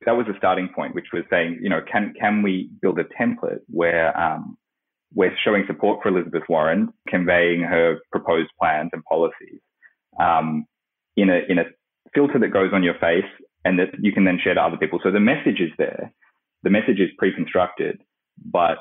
That 0.06 0.16
was 0.16 0.26
the 0.26 0.34
starting 0.38 0.70
point, 0.74 0.96
which 0.96 1.12
was 1.12 1.22
saying, 1.30 1.60
you 1.62 1.68
know, 1.68 1.82
can 1.88 2.14
can 2.18 2.42
we 2.42 2.68
build 2.82 2.98
a 2.98 3.04
template 3.04 3.60
where 3.68 4.18
um, 4.18 4.58
we're 5.14 5.34
showing 5.42 5.64
support 5.66 6.00
for 6.02 6.08
Elizabeth 6.08 6.42
Warren, 6.48 6.92
conveying 7.08 7.62
her 7.62 7.98
proposed 8.12 8.50
plans 8.60 8.90
and 8.92 9.02
policies 9.04 9.60
um, 10.20 10.66
in 11.16 11.30
a 11.30 11.40
in 11.48 11.58
a 11.58 11.64
filter 12.14 12.38
that 12.38 12.52
goes 12.52 12.70
on 12.72 12.82
your 12.82 12.94
face 12.94 13.28
and 13.64 13.78
that 13.78 13.88
you 14.00 14.12
can 14.12 14.24
then 14.24 14.38
share 14.42 14.54
to 14.54 14.60
other 14.60 14.76
people. 14.76 15.00
So 15.02 15.10
the 15.10 15.20
message 15.20 15.60
is 15.60 15.70
there, 15.78 16.12
the 16.62 16.70
message 16.70 17.00
is 17.00 17.10
pre-constructed, 17.18 18.00
but 18.44 18.78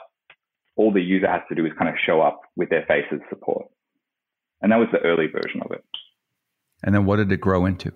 all 0.76 0.94
the 0.94 1.02
user 1.02 1.28
has 1.30 1.42
to 1.50 1.56
do 1.56 1.66
is 1.66 1.72
kind 1.78 1.90
of 1.90 1.96
show 2.06 2.22
up 2.22 2.42
with 2.56 2.70
their 2.70 2.86
face 2.88 3.06
as 3.12 3.20
support. 3.30 3.66
And 4.62 4.72
that 4.72 4.78
was 4.78 4.88
the 4.92 5.00
early 5.00 5.28
version 5.28 5.62
of 5.64 5.72
it. 5.72 5.84
And 6.84 6.94
then 6.94 7.06
what 7.06 7.18
did 7.18 7.32
it 7.32 7.42
grow 7.42 7.66
into? 7.66 7.92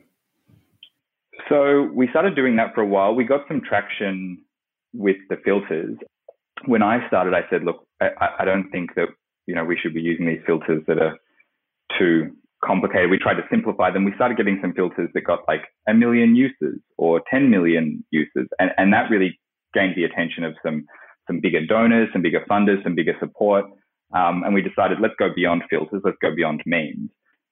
So 1.50 1.90
we 1.94 2.08
started 2.10 2.36
doing 2.36 2.56
that 2.58 2.74
for 2.74 2.82
a 2.82 2.88
while. 2.88 3.14
We 3.14 3.24
got 3.24 3.42
some 3.48 3.62
traction 3.68 4.44
with 4.94 5.18
the 5.30 5.38
filters. 5.44 5.98
When 6.66 6.84
I 6.84 7.06
started, 7.08 7.34
I 7.34 7.42
said, 7.50 7.64
look, 7.64 7.86
I, 8.02 8.10
I 8.40 8.46
don't 8.46 8.70
think 8.72 8.96
that, 8.96 9.10
you 9.48 9.56
know, 9.56 9.64
we 9.64 9.78
should 9.78 9.94
be 9.94 10.02
using 10.02 10.28
these 10.28 10.42
filters 10.46 10.84
that 10.88 10.98
are 10.98 11.18
too 11.98 12.32
complicated. 12.64 13.10
We 13.10 13.18
tried 13.18 13.36
to 13.36 13.48
simplify 13.50 13.92
them. 13.92 14.06
We 14.06 14.14
started 14.16 14.38
getting 14.38 14.60
some 14.62 14.74
filters 14.74 15.10
that 15.14 15.22
got 15.22 15.40
like 15.48 15.64
a 15.88 15.94
million 15.94 16.36
uses 16.36 16.80
or 16.98 17.22
10 17.30 17.50
million 17.50 18.04
uses. 18.12 18.48
And, 18.60 18.72
and 18.78 18.94
that 18.94 19.10
really 19.10 19.40
gained 19.74 19.96
the 19.96 20.04
attention 20.04 20.44
of 20.44 20.56
some, 20.64 20.86
some 21.28 21.40
bigger 21.40 21.66
donors, 21.66 22.10
some 22.14 22.22
bigger 22.22 22.46
funders, 22.50 22.84
some 22.84 22.96
bigger 22.96 23.16
support. 23.20 23.66
Um, 24.14 24.44
and 24.44 24.54
we 24.54 24.62
decided, 24.62 25.00
let's 25.00 25.16
go 25.18 25.30
beyond 25.34 25.64
filters, 25.70 26.02
let's 26.04 26.18
go 26.22 26.36
beyond 26.36 26.62
memes. 26.66 27.10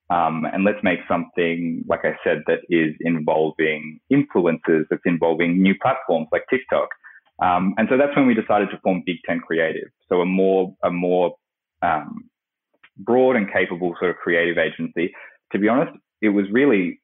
Um, 0.10 0.46
and 0.52 0.64
let's 0.64 0.80
make 0.84 1.00
something, 1.08 1.84
like 1.88 2.04
I 2.04 2.18
said, 2.24 2.42
that 2.48 2.60
is 2.70 2.96
involving 3.02 4.00
influencers, 4.12 4.86
that's 4.90 5.02
involving 5.06 5.62
new 5.62 5.76
platforms 5.80 6.28
like 6.32 6.46
TikTok. 6.50 6.90
Um, 7.42 7.74
and 7.78 7.88
so 7.90 7.98
that's 7.98 8.16
when 8.16 8.28
we 8.28 8.34
decided 8.34 8.70
to 8.72 8.80
form 8.84 9.04
Big 9.06 9.18
Tent 9.26 9.42
Creative. 9.44 9.90
So 10.10 10.22
a 10.22 10.26
more, 10.26 10.76
a 10.84 10.92
more 10.92 11.36
um, 11.82 12.30
broad 12.98 13.36
and 13.36 13.52
capable 13.52 13.96
sort 14.00 14.12
of 14.12 14.18
creative 14.18 14.58
agency. 14.58 15.14
To 15.54 15.60
be 15.60 15.68
honest, 15.68 15.98
it 16.22 16.30
was 16.30 16.46
really 16.52 17.00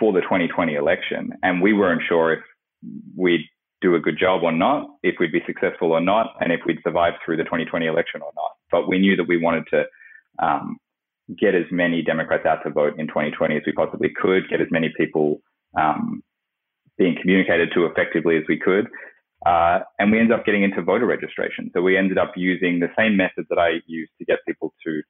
for 0.00 0.12
the 0.12 0.22
2020 0.22 0.74
election, 0.74 1.30
and 1.42 1.60
we 1.60 1.72
weren't 1.72 2.02
sure 2.08 2.32
if 2.32 2.40
we'd 3.16 3.46
do 3.80 3.94
a 3.94 4.00
good 4.00 4.18
job 4.18 4.42
or 4.42 4.52
not, 4.52 4.88
if 5.02 5.16
we'd 5.20 5.32
be 5.32 5.42
successful 5.46 5.92
or 5.92 6.00
not, 6.00 6.34
and 6.40 6.52
if 6.52 6.60
we'd 6.66 6.78
survive 6.82 7.12
through 7.24 7.36
the 7.36 7.44
2020 7.44 7.86
election 7.86 8.22
or 8.22 8.32
not. 8.34 8.52
But 8.70 8.88
we 8.88 8.98
knew 8.98 9.14
that 9.16 9.28
we 9.28 9.36
wanted 9.36 9.64
to 9.70 9.84
um, 10.42 10.78
get 11.38 11.54
as 11.54 11.64
many 11.70 12.02
Democrats 12.02 12.46
out 12.46 12.62
to 12.64 12.70
vote 12.70 12.98
in 12.98 13.06
2020 13.06 13.56
as 13.56 13.62
we 13.66 13.72
possibly 13.72 14.08
could, 14.08 14.48
get 14.48 14.60
as 14.60 14.68
many 14.70 14.90
people 14.96 15.40
um, 15.78 16.22
being 16.96 17.16
communicated 17.20 17.70
to 17.74 17.84
effectively 17.86 18.36
as 18.36 18.44
we 18.48 18.58
could. 18.58 18.88
Uh, 19.44 19.80
and 19.98 20.10
we 20.10 20.18
ended 20.18 20.38
up 20.38 20.46
getting 20.46 20.62
into 20.62 20.80
voter 20.82 21.06
registration. 21.06 21.70
So 21.74 21.82
we 21.82 21.96
ended 21.96 22.18
up 22.18 22.32
using 22.36 22.80
the 22.80 22.88
same 22.96 23.16
method 23.16 23.46
that 23.50 23.58
I 23.58 23.80
used 23.86 24.12
to 24.18 24.24
get 24.24 24.38
people 24.46 24.72
to 24.86 25.02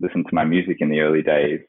listen 0.00 0.24
to 0.24 0.34
my 0.34 0.44
music 0.44 0.78
in 0.80 0.88
the 0.88 1.00
early 1.00 1.22
days 1.22 1.60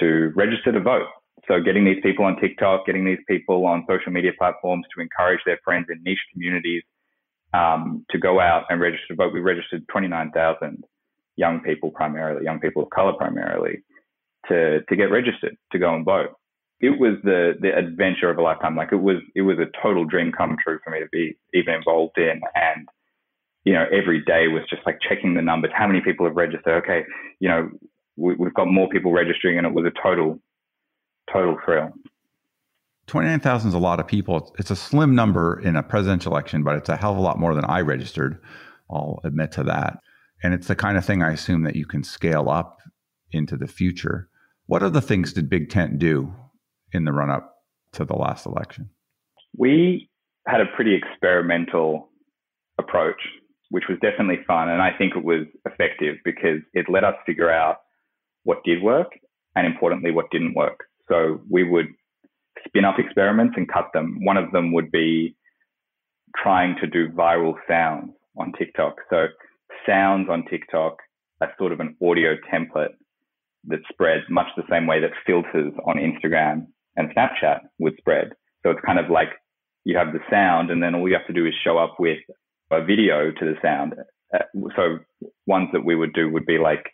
to 0.00 0.32
register 0.34 0.72
to 0.72 0.80
vote. 0.80 1.06
So 1.46 1.60
getting 1.60 1.84
these 1.84 2.00
people 2.02 2.24
on 2.24 2.40
TikTok, 2.40 2.86
getting 2.86 3.04
these 3.04 3.22
people 3.28 3.66
on 3.66 3.84
social 3.88 4.12
media 4.12 4.32
platforms 4.36 4.84
to 4.94 5.00
encourage 5.00 5.40
their 5.46 5.58
friends 5.64 5.86
in 5.90 6.02
niche 6.02 6.18
communities 6.32 6.82
um, 7.54 8.04
to 8.10 8.18
go 8.18 8.40
out 8.40 8.64
and 8.68 8.80
register 8.80 9.06
to 9.08 9.14
vote. 9.14 9.32
We 9.32 9.40
registered 9.40 9.86
29,000 9.88 10.84
young 11.36 11.60
people 11.60 11.90
primarily, 11.90 12.44
young 12.44 12.60
people 12.60 12.82
of 12.82 12.90
color 12.90 13.12
primarily, 13.12 13.82
to 14.48 14.80
to 14.88 14.96
get 14.96 15.10
registered 15.10 15.56
to 15.72 15.78
go 15.78 15.94
and 15.94 16.04
vote. 16.04 16.30
It 16.80 16.98
was 17.00 17.16
the 17.24 17.54
the 17.60 17.76
adventure 17.76 18.30
of 18.30 18.38
a 18.38 18.42
lifetime. 18.42 18.76
Like 18.76 18.92
it 18.92 18.96
was 18.96 19.16
it 19.34 19.42
was 19.42 19.58
a 19.58 19.66
total 19.82 20.04
dream 20.04 20.32
come 20.36 20.56
true 20.62 20.78
for 20.84 20.90
me 20.90 21.00
to 21.00 21.08
be 21.10 21.36
even 21.52 21.74
involved 21.74 22.18
in 22.18 22.40
and 22.54 22.88
you 23.68 23.74
know, 23.74 23.84
every 23.92 24.24
day 24.24 24.48
was 24.48 24.62
just 24.70 24.80
like 24.86 24.98
checking 25.06 25.34
the 25.34 25.42
numbers. 25.42 25.70
How 25.74 25.86
many 25.86 26.00
people 26.00 26.24
have 26.24 26.36
registered? 26.36 26.82
Okay, 26.84 27.02
you 27.38 27.50
know, 27.50 27.68
we, 28.16 28.34
have 28.42 28.54
got 28.54 28.66
more 28.66 28.88
people 28.88 29.12
registering, 29.12 29.58
and 29.58 29.66
it 29.66 29.74
was 29.74 29.84
a 29.84 30.02
total, 30.02 30.38
total 31.30 31.58
thrill. 31.62 31.90
29,000 33.08 33.68
is 33.68 33.74
a 33.74 33.78
lot 33.78 34.00
of 34.00 34.06
people. 34.06 34.54
It's 34.58 34.70
a 34.70 34.76
slim 34.76 35.14
number 35.14 35.60
in 35.60 35.76
a 35.76 35.82
presidential 35.82 36.32
election, 36.32 36.62
but 36.62 36.76
it's 36.76 36.88
a 36.88 36.96
hell 36.96 37.12
of 37.12 37.18
a 37.18 37.20
lot 37.20 37.38
more 37.38 37.54
than 37.54 37.66
I 37.66 37.80
registered. 37.82 38.38
I'll 38.90 39.20
admit 39.22 39.52
to 39.52 39.64
that. 39.64 39.98
And 40.42 40.54
it's 40.54 40.68
the 40.68 40.74
kind 40.74 40.96
of 40.96 41.04
thing 41.04 41.22
I 41.22 41.32
assume 41.32 41.64
that 41.64 41.76
you 41.76 41.84
can 41.84 42.02
scale 42.02 42.48
up 42.48 42.78
into 43.32 43.56
the 43.56 43.66
future. 43.66 44.30
What 44.64 44.82
other 44.82 45.02
things 45.02 45.34
did 45.34 45.50
Big 45.50 45.68
Tent 45.68 45.98
do 45.98 46.34
in 46.92 47.04
the 47.04 47.12
run 47.12 47.30
up 47.30 47.54
to 47.92 48.04
the 48.04 48.16
last 48.16 48.46
election? 48.46 48.90
We 49.56 50.08
had 50.46 50.60
a 50.60 50.66
pretty 50.74 50.94
experimental 50.94 52.10
approach, 52.78 53.20
which 53.70 53.84
was 53.88 53.98
definitely 54.00 54.42
fun. 54.46 54.68
And 54.68 54.80
I 54.80 54.90
think 54.96 55.14
it 55.16 55.24
was 55.24 55.46
effective 55.66 56.16
because 56.24 56.60
it 56.72 56.86
let 56.88 57.04
us 57.04 57.14
figure 57.26 57.50
out 57.50 57.78
what 58.44 58.64
did 58.64 58.82
work 58.82 59.08
and 59.54 59.66
importantly, 59.66 60.10
what 60.10 60.30
didn't 60.30 60.54
work. 60.54 60.84
So 61.08 61.40
we 61.50 61.64
would 61.64 61.86
spin 62.66 62.84
up 62.84 62.98
experiments 62.98 63.54
and 63.56 63.70
cut 63.70 63.88
them. 63.92 64.18
One 64.22 64.36
of 64.36 64.52
them 64.52 64.72
would 64.72 64.90
be 64.90 65.36
trying 66.36 66.76
to 66.80 66.86
do 66.86 67.08
viral 67.10 67.54
sounds 67.68 68.12
on 68.36 68.52
TikTok. 68.58 68.96
So 69.10 69.26
sounds 69.86 70.28
on 70.30 70.44
TikTok 70.48 70.96
are 71.40 71.52
sort 71.58 71.72
of 71.72 71.80
an 71.80 71.96
audio 72.02 72.34
template 72.52 72.94
that 73.66 73.80
spreads 73.90 74.24
much 74.30 74.46
the 74.56 74.62
same 74.70 74.86
way 74.86 75.00
that 75.00 75.10
filters 75.26 75.72
on 75.84 75.96
Instagram 75.96 76.66
and 76.98 77.14
Snapchat 77.14 77.60
would 77.78 77.96
spread. 77.98 78.32
So 78.62 78.70
it's 78.70 78.80
kind 78.84 78.98
of 78.98 79.08
like 79.08 79.28
you 79.84 79.96
have 79.96 80.12
the 80.12 80.20
sound, 80.30 80.70
and 80.70 80.82
then 80.82 80.94
all 80.94 81.08
you 81.08 81.14
have 81.14 81.26
to 81.28 81.32
do 81.32 81.46
is 81.46 81.54
show 81.64 81.78
up 81.78 81.96
with 81.98 82.18
a 82.70 82.84
video 82.84 83.30
to 83.30 83.44
the 83.44 83.54
sound. 83.62 83.94
Uh, 84.34 84.44
so 84.76 84.98
ones 85.46 85.68
that 85.72 85.84
we 85.84 85.94
would 85.94 86.12
do 86.12 86.30
would 86.30 86.44
be 86.44 86.58
like 86.58 86.84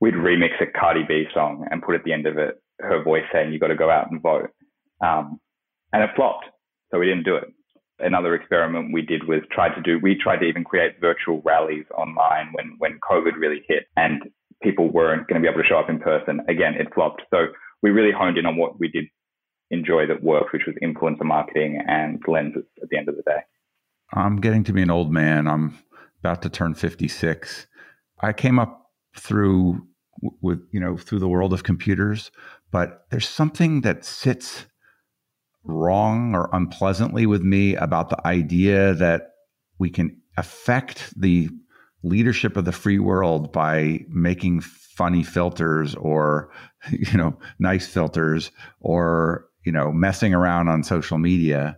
we'd 0.00 0.14
remix 0.14 0.60
a 0.60 0.66
Cardi 0.66 1.04
B 1.06 1.26
song 1.32 1.64
and 1.70 1.82
put 1.82 1.94
at 1.94 2.02
the 2.02 2.12
end 2.12 2.26
of 2.26 2.38
it 2.38 2.60
her 2.80 3.02
voice 3.02 3.22
saying 3.32 3.52
you 3.52 3.60
got 3.60 3.68
to 3.68 3.76
go 3.76 3.90
out 3.90 4.10
and 4.10 4.20
vote, 4.20 4.50
um, 5.00 5.38
and 5.92 6.02
it 6.02 6.10
flopped. 6.16 6.46
So 6.90 6.98
we 6.98 7.06
didn't 7.06 7.24
do 7.24 7.36
it 7.36 7.44
another 7.98 8.34
experiment 8.34 8.92
we 8.92 9.02
did 9.02 9.26
was 9.26 9.40
try 9.50 9.74
to 9.74 9.80
do 9.80 9.98
we 10.02 10.14
tried 10.14 10.38
to 10.38 10.44
even 10.44 10.64
create 10.64 11.00
virtual 11.00 11.40
rallies 11.44 11.84
online 11.96 12.48
when 12.52 12.74
when 12.78 12.98
covid 13.00 13.32
really 13.38 13.62
hit 13.68 13.84
and 13.96 14.22
people 14.62 14.90
weren't 14.90 15.26
going 15.28 15.40
to 15.40 15.44
be 15.44 15.50
able 15.50 15.62
to 15.62 15.66
show 15.66 15.78
up 15.78 15.88
in 15.88 15.98
person 15.98 16.40
again 16.48 16.74
it 16.74 16.92
flopped 16.94 17.22
so 17.30 17.46
we 17.86 17.92
really 17.92 18.10
honed 18.10 18.36
in 18.36 18.46
on 18.46 18.56
what 18.56 18.80
we 18.80 18.88
did 18.88 19.04
enjoy 19.70 20.06
that 20.08 20.20
worked 20.20 20.52
which 20.52 20.66
was 20.66 20.74
influencer 20.82 21.24
marketing 21.24 21.80
and 21.86 22.20
lenses 22.26 22.64
at 22.82 22.88
the 22.88 22.98
end 22.98 23.08
of 23.08 23.14
the 23.14 23.22
day. 23.22 23.38
I'm 24.12 24.40
getting 24.40 24.64
to 24.64 24.72
be 24.72 24.82
an 24.82 24.90
old 24.90 25.12
man. 25.12 25.46
I'm 25.46 25.78
about 26.18 26.42
to 26.42 26.48
turn 26.48 26.74
56 26.74 27.68
i 28.20 28.32
came 28.32 28.58
up 28.58 28.90
through 29.16 29.86
with 30.40 30.60
you 30.72 30.80
know 30.80 30.96
through 30.96 31.20
the 31.20 31.28
world 31.28 31.52
of 31.52 31.62
computers 31.62 32.32
but 32.72 33.06
there's 33.10 33.28
something 33.28 33.82
that 33.82 34.04
sits 34.04 34.66
wrong 35.62 36.34
or 36.34 36.48
unpleasantly 36.52 37.26
with 37.26 37.42
me 37.42 37.76
about 37.76 38.08
the 38.08 38.26
idea 38.26 38.94
that 38.94 39.30
we 39.78 39.90
can 39.90 40.16
affect 40.36 41.18
the 41.20 41.48
leadership 42.02 42.56
of 42.56 42.64
the 42.64 42.72
free 42.72 42.98
world 42.98 43.52
by 43.52 44.04
making 44.08 44.62
funny 44.96 45.22
filters 45.22 45.94
or 45.96 46.50
you 46.90 47.16
know 47.16 47.36
nice 47.58 47.86
filters 47.86 48.50
or 48.80 49.46
you 49.64 49.72
know 49.72 49.92
messing 49.92 50.34
around 50.34 50.68
on 50.68 50.82
social 50.82 51.18
media 51.18 51.76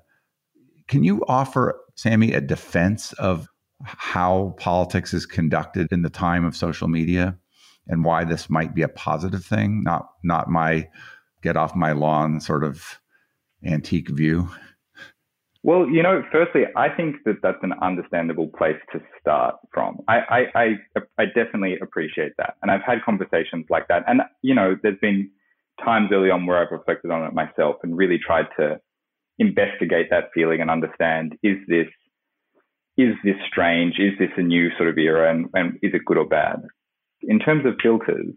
can 0.87 1.05
you 1.05 1.23
offer 1.29 1.79
sammy 1.97 2.33
a 2.33 2.41
defense 2.41 3.13
of 3.15 3.49
how 3.85 4.55
politics 4.59 5.15
is 5.15 5.27
conducted 5.27 5.93
in 5.93 6.03
the 6.03 6.11
time 6.11 6.45
of 6.45 6.57
social 6.57 6.89
media 6.89 7.37
and 7.87 8.05
why 8.05 8.25
this 8.25 8.51
might 8.51 8.75
be 8.75 8.83
a 8.83 8.89
positive 8.89 9.45
thing 9.45 9.83
not 9.83 10.09
not 10.25 10.49
my 10.49 10.87
get 11.43 11.57
off 11.57 11.75
my 11.75 11.93
lawn 11.93 12.41
sort 12.41 12.65
of 12.65 12.99
antique 13.65 14.09
view? 14.09 14.49
Well, 15.69 15.87
you 15.87 16.03
know, 16.03 16.23
firstly, 16.33 16.63
I 16.77 16.89
think 16.89 17.17
that 17.27 17.43
that's 17.43 17.63
an 17.63 17.75
understandable 17.83 18.49
place 18.57 18.79
to 18.91 19.03
start 19.21 19.57
from. 19.71 19.99
I, 20.09 20.17
I, 20.17 20.39
I, 20.55 21.01
I 21.19 21.25
definitely 21.27 21.77
appreciate 21.83 22.33
that. 22.39 22.55
And 22.63 22.71
I've 22.71 22.81
had 22.87 23.03
conversations 23.05 23.67
like 23.69 23.87
that. 23.89 24.03
And, 24.07 24.23
you 24.41 24.55
know, 24.55 24.77
there's 24.83 24.99
been 25.03 25.31
times 25.85 26.09
early 26.11 26.31
on 26.31 26.47
where 26.47 26.57
I've 26.57 26.73
reflected 26.73 27.11
on 27.11 27.23
it 27.27 27.35
myself 27.35 27.77
and 27.83 27.99
really 27.99 28.17
tried 28.17 28.47
to 28.59 28.81
investigate 29.39 30.09
that 30.09 30.31
feeling 30.33 30.63
and 30.63 30.71
understand 30.71 31.35
is 31.43 31.59
this 31.69 31.89
is 32.97 33.15
this 33.23 33.37
strange? 33.47 33.97
Is 33.99 34.19
this 34.19 34.31
a 34.39 34.43
new 34.43 34.71
sort 34.79 34.89
of 34.89 34.97
era? 34.97 35.31
And, 35.31 35.49
and 35.53 35.75
is 35.83 35.93
it 35.93 36.07
good 36.07 36.17
or 36.17 36.27
bad? 36.27 36.63
In 37.21 37.39
terms 37.41 37.67
of 37.67 37.75
filters, 37.83 38.33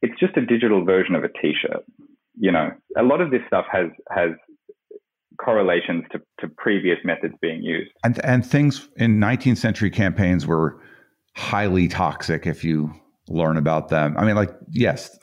it's 0.00 0.18
just 0.18 0.38
a 0.38 0.46
digital 0.46 0.86
version 0.86 1.14
of 1.16 1.22
a 1.22 1.28
t-shirt. 1.28 1.84
You 2.38 2.50
know, 2.50 2.70
a 2.96 3.02
lot 3.02 3.20
of 3.20 3.30
this 3.30 3.42
stuff 3.46 3.66
has 3.70 3.88
has 4.08 4.30
correlations 5.42 6.04
to, 6.12 6.20
to 6.40 6.48
previous 6.56 6.98
methods 7.04 7.34
being 7.40 7.62
used. 7.62 7.90
And 8.04 8.24
and 8.24 8.44
things 8.44 8.88
in 8.96 9.18
19th 9.18 9.58
century 9.58 9.90
campaigns 9.90 10.46
were 10.46 10.80
highly 11.36 11.88
toxic 11.88 12.46
if 12.46 12.64
you 12.64 12.92
learn 13.28 13.56
about 13.56 13.88
them. 13.88 14.16
I 14.18 14.24
mean, 14.24 14.34
like, 14.34 14.50
yes, 14.70 15.16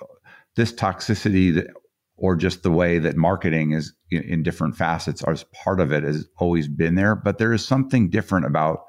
this 0.55 0.73
toxicity 0.73 1.65
or 2.15 2.35
just 2.35 2.63
the 2.63 2.71
way 2.71 2.97
that 2.97 3.15
marketing 3.15 3.73
is 3.73 3.93
in, 4.09 4.23
in 4.23 4.43
different 4.43 4.75
facets 4.75 5.23
as 5.27 5.45
part 5.63 5.79
of 5.79 5.91
it 5.91 6.03
has 6.03 6.27
always 6.37 6.67
been 6.67 6.95
there, 6.95 7.15
but 7.15 7.37
there 7.37 7.53
is 7.53 7.63
something 7.63 8.09
different 8.09 8.45
about 8.45 8.79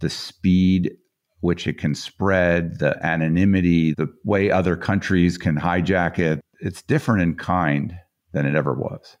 the 0.00 0.08
speed 0.08 0.92
which 1.40 1.66
it 1.66 1.78
can 1.78 1.94
spread, 1.94 2.78
the 2.78 2.98
anonymity, 3.04 3.94
the 3.94 4.08
way 4.24 4.50
other 4.50 4.76
countries 4.76 5.38
can 5.38 5.56
hijack 5.56 6.18
it. 6.18 6.40
It's 6.60 6.82
different 6.82 7.22
in 7.22 7.34
kind 7.34 7.94
than 8.32 8.46
it 8.46 8.54
ever 8.54 8.74
was. 8.74 9.16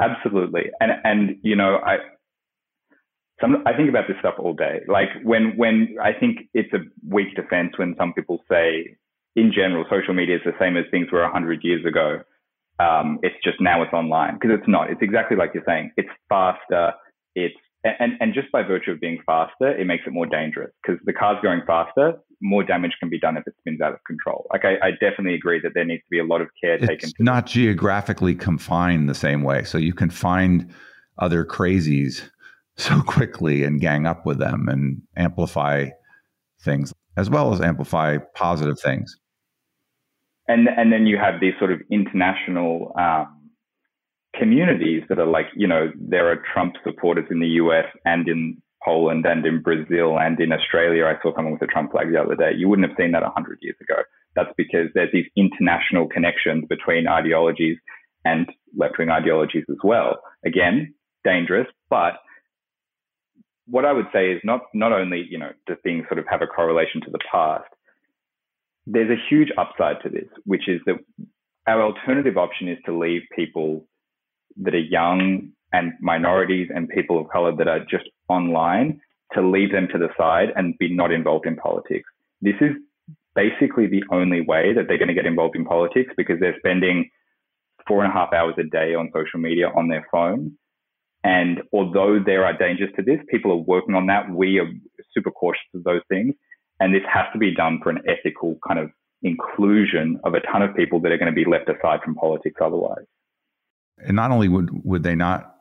Absolutely. 0.00 0.70
And 0.80 0.92
and 1.04 1.36
you 1.42 1.56
know, 1.56 1.78
I 1.84 1.98
some 3.40 3.62
I 3.66 3.76
think 3.76 3.88
about 3.88 4.08
this 4.08 4.16
stuff 4.20 4.34
all 4.38 4.54
day. 4.54 4.80
Like 4.88 5.08
when 5.22 5.56
when 5.56 5.96
I 6.02 6.12
think 6.12 6.48
it's 6.54 6.72
a 6.72 6.78
weak 7.08 7.34
defense 7.36 7.78
when 7.78 7.94
some 7.98 8.12
people 8.12 8.40
say 8.50 8.96
in 9.36 9.52
general 9.52 9.84
social 9.90 10.14
media 10.14 10.36
is 10.36 10.42
the 10.44 10.52
same 10.58 10.76
as 10.76 10.84
things 10.90 11.10
were 11.10 11.22
100 11.22 11.60
years 11.64 11.84
ago. 11.84 12.20
Um, 12.80 13.18
it's 13.22 13.36
just 13.44 13.60
now 13.60 13.82
it's 13.82 13.92
online 13.92 14.34
because 14.34 14.50
it's 14.58 14.68
not. 14.68 14.90
It's 14.90 15.02
exactly 15.02 15.36
like 15.36 15.50
you're 15.54 15.64
saying. 15.66 15.92
It's 15.96 16.08
faster. 16.28 16.92
It's 17.36 17.54
and, 17.84 18.14
and 18.20 18.34
just 18.34 18.50
by 18.50 18.62
virtue 18.62 18.92
of 18.92 19.00
being 19.00 19.20
faster, 19.26 19.68
it 19.68 19.86
makes 19.86 20.04
it 20.06 20.12
more 20.12 20.26
dangerous 20.26 20.72
because 20.82 21.00
the 21.04 21.12
car's 21.12 21.38
going 21.42 21.60
faster, 21.66 22.14
more 22.40 22.64
damage 22.64 22.92
can 22.98 23.10
be 23.10 23.18
done 23.18 23.36
if 23.36 23.46
it 23.46 23.54
spins 23.60 23.80
out 23.80 23.92
of 23.92 23.98
control. 24.06 24.46
Like 24.52 24.64
I, 24.64 24.88
I 24.88 24.90
definitely 24.92 25.34
agree 25.34 25.60
that 25.62 25.72
there 25.74 25.84
needs 25.84 26.02
to 26.02 26.10
be 26.10 26.18
a 26.18 26.24
lot 26.24 26.40
of 26.40 26.48
care 26.62 26.74
it's 26.74 26.86
taken. 26.86 27.10
It's 27.10 27.20
not 27.20 27.46
geographically 27.46 28.34
confined 28.34 29.08
the 29.08 29.14
same 29.14 29.42
way, 29.42 29.64
so 29.64 29.76
you 29.76 29.92
can 29.92 30.10
find 30.10 30.72
other 31.18 31.44
crazies 31.44 32.22
so 32.76 33.02
quickly 33.02 33.64
and 33.64 33.80
gang 33.80 34.06
up 34.06 34.26
with 34.26 34.38
them 34.38 34.68
and 34.68 35.02
amplify 35.16 35.88
things 36.62 36.92
as 37.16 37.30
well 37.30 37.52
as 37.52 37.60
amplify 37.60 38.18
positive 38.34 38.78
things. 38.80 39.16
And 40.48 40.68
and 40.68 40.92
then 40.92 41.06
you 41.06 41.16
have 41.16 41.40
these 41.40 41.54
sort 41.58 41.72
of 41.72 41.80
international. 41.90 42.92
Um, 42.98 43.43
communities 44.38 45.02
that 45.08 45.18
are 45.18 45.26
like, 45.26 45.46
you 45.54 45.66
know, 45.66 45.90
there 45.96 46.30
are 46.30 46.42
Trump 46.52 46.74
supporters 46.84 47.26
in 47.30 47.40
the 47.40 47.48
US 47.62 47.86
and 48.04 48.28
in 48.28 48.60
Poland 48.84 49.24
and 49.24 49.44
in 49.46 49.62
Brazil 49.62 50.18
and 50.18 50.38
in 50.38 50.52
Australia. 50.52 51.06
I 51.06 51.20
saw 51.22 51.34
someone 51.34 51.54
with 51.54 51.62
a 51.62 51.66
Trump 51.66 51.92
flag 51.92 52.10
the 52.10 52.20
other 52.20 52.36
day. 52.36 52.52
You 52.56 52.68
wouldn't 52.68 52.88
have 52.88 52.96
seen 52.98 53.12
that 53.12 53.22
100 53.22 53.58
years 53.62 53.76
ago. 53.80 54.02
That's 54.36 54.52
because 54.56 54.88
there's 54.94 55.12
these 55.12 55.26
international 55.36 56.08
connections 56.08 56.64
between 56.68 57.06
ideologies 57.06 57.78
and 58.24 58.48
left 58.76 58.98
wing 58.98 59.10
ideologies 59.10 59.64
as 59.70 59.76
well. 59.82 60.18
Again, 60.44 60.94
dangerous, 61.24 61.66
but 61.88 62.14
what 63.66 63.84
I 63.84 63.92
would 63.92 64.06
say 64.12 64.30
is 64.32 64.40
not 64.44 64.62
not 64.74 64.92
only 64.92 65.26
you 65.28 65.38
know 65.38 65.52
do 65.66 65.76
things 65.82 66.04
sort 66.08 66.18
of 66.18 66.26
have 66.28 66.42
a 66.42 66.46
correlation 66.46 67.00
to 67.02 67.10
the 67.10 67.18
past. 67.30 67.64
There's 68.86 69.10
a 69.10 69.22
huge 69.30 69.48
upside 69.56 70.02
to 70.02 70.10
this, 70.10 70.28
which 70.44 70.68
is 70.68 70.80
that 70.84 70.96
our 71.66 71.82
alternative 71.82 72.36
option 72.36 72.68
is 72.68 72.76
to 72.84 72.98
leave 72.98 73.22
people 73.34 73.86
that 74.62 74.74
are 74.74 74.78
young 74.78 75.50
and 75.72 75.92
minorities 76.00 76.68
and 76.74 76.88
people 76.88 77.20
of 77.20 77.28
color 77.28 77.54
that 77.56 77.68
are 77.68 77.80
just 77.80 78.08
online 78.28 79.00
to 79.32 79.42
leave 79.42 79.72
them 79.72 79.88
to 79.92 79.98
the 79.98 80.08
side 80.16 80.48
and 80.56 80.78
be 80.78 80.94
not 80.94 81.10
involved 81.10 81.46
in 81.46 81.56
politics. 81.56 82.08
This 82.40 82.54
is 82.60 82.72
basically 83.34 83.86
the 83.86 84.04
only 84.10 84.40
way 84.40 84.72
that 84.72 84.86
they're 84.86 84.98
going 84.98 85.08
to 85.08 85.14
get 85.14 85.26
involved 85.26 85.56
in 85.56 85.64
politics 85.64 86.12
because 86.16 86.38
they're 86.38 86.58
spending 86.58 87.10
four 87.88 88.04
and 88.04 88.10
a 88.10 88.14
half 88.14 88.32
hours 88.32 88.54
a 88.58 88.62
day 88.62 88.94
on 88.94 89.10
social 89.12 89.40
media 89.40 89.70
on 89.74 89.88
their 89.88 90.06
phone. 90.12 90.52
And 91.24 91.62
although 91.72 92.20
there 92.24 92.44
are 92.44 92.56
dangers 92.56 92.90
to 92.96 93.02
this, 93.02 93.18
people 93.28 93.50
are 93.50 93.56
working 93.56 93.94
on 93.94 94.06
that. 94.06 94.30
We 94.30 94.58
are 94.60 94.70
super 95.12 95.30
cautious 95.30 95.62
of 95.74 95.82
those 95.84 96.02
things. 96.08 96.34
And 96.80 96.94
this 96.94 97.02
has 97.12 97.24
to 97.32 97.38
be 97.38 97.54
done 97.54 97.80
for 97.82 97.90
an 97.90 98.02
ethical 98.06 98.58
kind 98.66 98.78
of 98.78 98.90
inclusion 99.22 100.20
of 100.24 100.34
a 100.34 100.40
ton 100.40 100.62
of 100.62 100.76
people 100.76 101.00
that 101.00 101.10
are 101.10 101.18
going 101.18 101.32
to 101.32 101.44
be 101.44 101.48
left 101.50 101.68
aside 101.68 102.00
from 102.04 102.14
politics 102.14 102.60
otherwise 102.60 103.06
and 103.98 104.16
not 104.16 104.30
only 104.30 104.48
would 104.48 104.70
would 104.84 105.02
they 105.02 105.14
not 105.14 105.54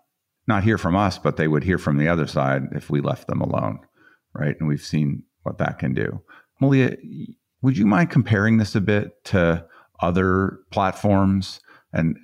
not 0.48 0.64
hear 0.64 0.78
from 0.78 0.96
us, 0.96 1.18
but 1.18 1.38
they 1.38 1.48
would 1.48 1.64
hear 1.64 1.78
from 1.78 1.98
the 1.98 2.08
other 2.08 2.28
side 2.28 2.64
if 2.74 2.90
we 2.90 3.00
left 3.00 3.28
them 3.28 3.42
alone, 3.42 3.80
right? 4.34 4.56
And 4.60 4.68
we've 4.68 4.84
seen 4.84 5.24
what 5.44 5.58
that 5.60 5.80
can 5.80 5.94
do. 5.94 6.22
Malia, 6.60 6.98
would 7.62 7.78
you 7.78 7.86
mind 7.86 8.10
comparing 8.10 8.58
this 8.58 8.76
a 8.76 8.82
bit 8.82 9.24
to 9.26 9.66
other 10.02 10.60
platforms 10.72 11.62
and 11.94 12.18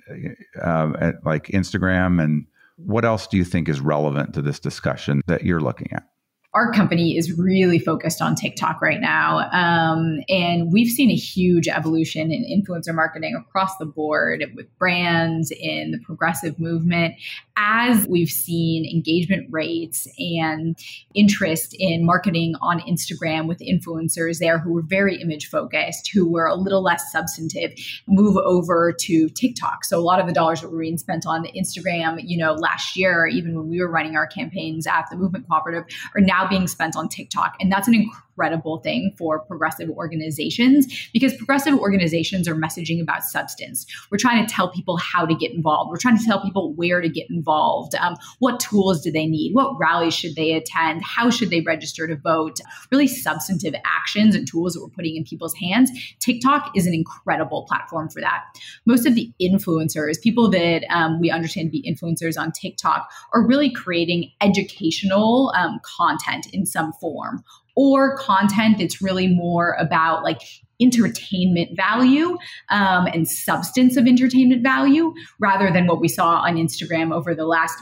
uh, 0.62 1.12
like 1.24 1.46
Instagram? 1.46 2.22
And 2.22 2.46
what 2.76 3.04
else 3.04 3.26
do 3.26 3.36
you 3.36 3.44
think 3.44 3.68
is 3.68 3.80
relevant 3.80 4.34
to 4.34 4.42
this 4.42 4.58
discussion 4.58 5.22
that 5.26 5.44
you're 5.44 5.60
looking 5.60 5.88
at? 5.92 6.04
Our 6.52 6.72
company 6.72 7.16
is 7.16 7.38
really 7.38 7.78
focused 7.78 8.20
on 8.20 8.34
TikTok 8.34 8.82
right 8.82 9.00
now. 9.00 9.48
Um, 9.52 10.18
and 10.28 10.72
we've 10.72 10.90
seen 10.90 11.08
a 11.08 11.14
huge 11.14 11.68
evolution 11.68 12.32
in 12.32 12.44
influencer 12.44 12.92
marketing 12.92 13.36
across 13.36 13.76
the 13.76 13.86
board 13.86 14.44
with 14.56 14.66
brands 14.76 15.52
in 15.52 15.92
the 15.92 16.00
progressive 16.04 16.58
movement 16.58 17.14
as 17.56 18.06
we've 18.08 18.30
seen 18.30 18.84
engagement 18.84 19.46
rates 19.50 20.08
and 20.18 20.76
interest 21.14 21.76
in 21.78 22.04
marketing 22.04 22.54
on 22.62 22.80
Instagram 22.80 23.46
with 23.46 23.58
influencers 23.58 24.38
there 24.38 24.58
who 24.58 24.72
were 24.72 24.82
very 24.82 25.20
image 25.20 25.46
focused, 25.46 26.10
who 26.12 26.28
were 26.28 26.46
a 26.46 26.54
little 26.54 26.82
less 26.82 27.12
substantive, 27.12 27.72
move 28.08 28.36
over 28.38 28.92
to 28.98 29.28
TikTok. 29.28 29.84
So 29.84 29.98
a 29.98 30.00
lot 30.00 30.20
of 30.20 30.26
the 30.26 30.32
dollars 30.32 30.62
that 30.62 30.72
were 30.72 30.80
being 30.80 30.96
spent 30.96 31.26
on 31.26 31.44
Instagram, 31.56 32.20
you 32.24 32.38
know, 32.38 32.54
last 32.54 32.96
year, 32.96 33.26
even 33.26 33.54
when 33.54 33.68
we 33.68 33.80
were 33.80 33.90
running 33.90 34.16
our 34.16 34.26
campaigns 34.26 34.86
at 34.86 35.06
the 35.10 35.16
Movement 35.16 35.46
Cooperative, 35.46 35.84
are 36.14 36.22
now 36.22 36.39
being 36.48 36.66
spent 36.68 36.96
on 36.96 37.08
TikTok. 37.08 37.56
And 37.60 37.70
that's 37.70 37.88
an 37.88 37.94
incredible 37.94 38.29
incredible 38.40 38.78
thing 38.78 39.14
for 39.18 39.40
progressive 39.40 39.90
organizations 39.90 41.10
because 41.12 41.34
progressive 41.34 41.78
organizations 41.78 42.48
are 42.48 42.54
messaging 42.54 43.00
about 43.02 43.22
substance. 43.22 43.84
We're 44.10 44.18
trying 44.18 44.46
to 44.46 44.52
tell 44.52 44.70
people 44.70 44.96
how 44.96 45.26
to 45.26 45.34
get 45.34 45.52
involved. 45.52 45.90
We're 45.90 45.98
trying 45.98 46.16
to 46.16 46.24
tell 46.24 46.40
people 46.42 46.72
where 46.72 47.02
to 47.02 47.08
get 47.08 47.28
involved. 47.28 47.94
Um, 47.96 48.16
what 48.38 48.58
tools 48.58 49.02
do 49.02 49.12
they 49.12 49.26
need? 49.26 49.54
What 49.54 49.78
rallies 49.78 50.14
should 50.14 50.36
they 50.36 50.54
attend? 50.54 51.02
How 51.04 51.28
should 51.28 51.50
they 51.50 51.60
register 51.60 52.06
to 52.06 52.16
vote? 52.16 52.60
Really 52.90 53.06
substantive 53.06 53.74
actions 53.84 54.34
and 54.34 54.48
tools 54.48 54.72
that 54.72 54.80
we're 54.80 54.88
putting 54.88 55.16
in 55.16 55.24
people's 55.24 55.54
hands. 55.54 55.90
TikTok 56.20 56.72
is 56.74 56.86
an 56.86 56.94
incredible 56.94 57.66
platform 57.68 58.08
for 58.08 58.22
that. 58.22 58.44
Most 58.86 59.06
of 59.06 59.14
the 59.14 59.30
influencers, 59.40 60.20
people 60.20 60.48
that 60.50 60.84
um, 60.88 61.20
we 61.20 61.30
understand 61.30 61.66
to 61.66 61.70
be 61.70 61.82
influencers 61.82 62.40
on 62.40 62.52
TikTok, 62.52 63.10
are 63.34 63.46
really 63.46 63.70
creating 63.70 64.30
educational 64.40 65.52
um, 65.54 65.78
content 65.84 66.46
in 66.54 66.64
some 66.64 66.94
form 66.94 67.44
or 67.76 68.16
content 68.16 68.78
that's 68.78 69.02
really 69.02 69.28
more 69.28 69.76
about 69.78 70.22
like 70.24 70.40
entertainment 70.80 71.76
value 71.76 72.38
um, 72.70 73.06
and 73.06 73.28
substance 73.28 73.96
of 73.96 74.06
entertainment 74.06 74.62
value 74.62 75.12
rather 75.38 75.70
than 75.70 75.86
what 75.86 76.00
we 76.00 76.08
saw 76.08 76.36
on 76.36 76.56
Instagram 76.56 77.14
over 77.14 77.34
the 77.34 77.44
last 77.44 77.78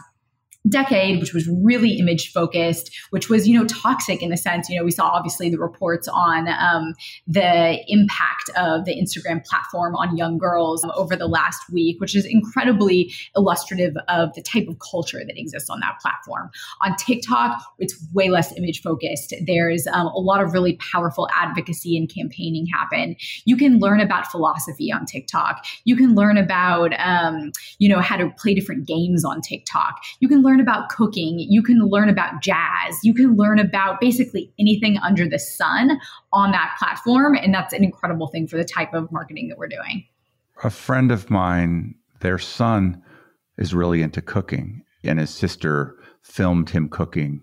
decade, 0.69 1.21
which 1.21 1.33
was 1.35 1.49
really 1.63 1.99
image 1.99 2.33
focused, 2.33 2.95
which 3.11 3.29
was, 3.29 3.49
you 3.49 3.59
know, 3.59 3.67
toxic 3.67 4.23
in 4.23 4.31
the 4.31 4.37
sense, 4.37 4.69
you 4.69 4.79
know, 4.79 4.85
we 4.85 4.91
saw 4.91 5.07
obviously 5.09 5.51
the 5.51 5.59
reports 5.59 6.09
on 6.09 6.49
um, 6.49 6.95
the 7.27 7.81
impact 7.89 8.51
of 8.57 8.85
the 8.85 8.95
Instagram 8.95 9.45
platform 9.45 9.95
on 9.97 10.17
young 10.17 10.39
girls 10.39 10.85
over 10.97 11.17
the 11.17 11.27
last 11.27 11.63
week, 11.73 12.01
which 12.01 12.15
is 12.17 12.25
incredibly 12.25 13.13
illustrative 13.37 13.95
of 14.09 14.35
the 14.35 14.43
type 14.43 14.67
of 14.69 14.77
culture 14.79 15.21
that 15.27 15.39
exists 15.39 15.71
on 15.71 15.81
that 15.81 15.99
platform. 16.01 16.51
On 16.83 16.95
TikTok, 16.97 17.63
it's 17.79 17.97
way 18.13 18.29
less 18.29 18.57
image 18.57 18.83
focused. 18.83 19.35
There's 19.47 19.87
um, 19.89 20.07
a 20.07 20.21
lot 20.21 20.43
of 20.43 20.53
really 20.53 20.77
powerful 20.93 21.29
advocacy 21.35 21.97
and 21.97 22.13
campaigning 22.13 22.67
happen. 22.67 23.17
You 23.45 23.57
can 23.57 23.79
learn 23.79 24.01
about 24.01 24.31
philosophy 24.31 24.93
on 24.93 25.07
TikTok. 25.07 25.65
You 25.85 25.97
can 25.97 26.15
learn 26.15 26.37
about, 26.37 26.93
um, 26.99 27.53
you 27.79 27.89
know, 27.89 28.01
how 28.01 28.17
to 28.17 28.31
play 28.39 28.55
different 28.55 28.87
games 28.87 29.25
on 29.25 29.41
TikTok. 29.41 29.97
You 30.21 30.29
can 30.29 30.43
learn 30.43 30.58
learn 30.59 30.67
about 30.67 30.89
cooking, 30.89 31.39
you 31.39 31.63
can 31.63 31.79
learn 31.87 32.09
about 32.09 32.43
jazz, 32.43 32.99
you 33.03 33.15
can 33.15 33.37
learn 33.37 33.59
about 33.59 34.01
basically 34.01 34.53
anything 34.59 34.99
under 34.99 35.29
the 35.29 35.39
sun 35.39 35.99
on 36.33 36.51
that 36.53 36.75
platform. 36.79 37.37
And 37.37 37.55
that's 37.55 37.73
an 37.73 37.85
incredible 37.85 38.29
thing 38.29 38.47
for 38.47 38.57
the 38.57 38.65
type 38.65 38.93
of 38.95 39.11
marketing 39.13 39.49
that 39.49 39.59
we're 39.59 39.69
doing. 39.69 40.05
A 40.65 40.71
friend 40.71 41.13
of 41.13 41.31
mine, 41.31 41.95
their 42.21 42.39
son 42.39 43.03
is 43.57 43.75
really 43.75 44.03
into 44.03 44.21
cooking, 44.21 44.83
and 45.05 45.19
his 45.19 45.31
sister 45.31 45.97
filmed 46.23 46.71
him 46.71 46.89
cooking 46.89 47.43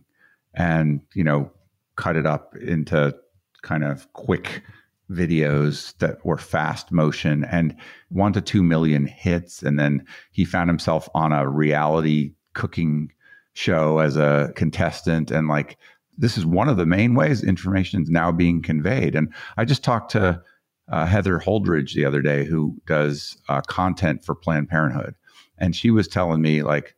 and, 0.54 1.02
you 1.14 1.24
know, 1.24 1.52
cut 1.96 2.16
it 2.16 2.26
up 2.26 2.56
into 2.58 3.16
kind 3.62 3.84
of 3.84 4.12
quick 4.14 4.64
videos 5.10 5.98
that 6.00 6.24
were 6.26 6.38
fast 6.38 6.92
motion 6.92 7.46
and 7.46 7.76
one 8.10 8.34
to 8.34 8.42
two 8.42 8.64
million 8.64 9.06
hits. 9.06 9.64
And 9.64 9.80
then 9.80 10.06
he 10.32 10.44
found 10.46 10.70
himself 10.70 11.08
on 11.14 11.32
a 11.32 11.48
reality 11.48 12.34
cooking 12.56 13.12
show 13.54 14.00
as 14.00 14.18
a 14.18 14.52
contestant 14.56 15.32
and 15.32 15.48
like 15.48 15.78
this 16.18 16.38
is 16.38 16.46
one 16.46 16.70
of 16.70 16.78
the 16.78 16.86
main 16.86 17.14
ways 17.14 17.44
information 17.44 18.02
is 18.02 18.10
now 18.10 18.32
being 18.32 18.62
conveyed. 18.62 19.16
And 19.16 19.34
I 19.58 19.66
just 19.66 19.84
talked 19.84 20.12
to 20.12 20.42
uh, 20.90 21.06
Heather 21.06 21.40
Holdridge 21.40 21.94
the 21.94 22.06
other 22.06 22.22
day, 22.22 22.46
who 22.46 22.80
does 22.86 23.38
uh, 23.50 23.62
content 23.62 24.24
for 24.24 24.36
Planned 24.36 24.70
Parenthood, 24.70 25.16
and 25.58 25.76
she 25.76 25.92
was 25.92 26.08
telling 26.08 26.42
me 26.42 26.62
like 26.64 26.96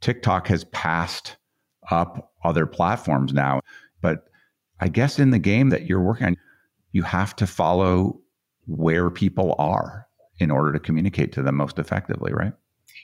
TikTok 0.00 0.48
has 0.48 0.64
passed 0.64 1.36
up 1.90 2.32
other 2.44 2.66
platforms 2.66 3.32
now, 3.32 3.60
but 4.00 4.24
I 4.80 4.88
guess 4.88 5.18
in 5.18 5.30
the 5.30 5.38
game 5.38 5.68
that 5.70 5.86
you're 5.86 6.00
working 6.00 6.28
on, 6.28 6.36
you 6.92 7.02
have 7.02 7.36
to 7.36 7.46
follow 7.46 8.20
where 8.66 9.10
people 9.10 9.54
are 9.58 10.06
in 10.38 10.50
order 10.50 10.72
to 10.72 10.78
communicate 10.78 11.32
to 11.32 11.42
them 11.42 11.56
most 11.56 11.78
effectively, 11.78 12.32
right? 12.32 12.54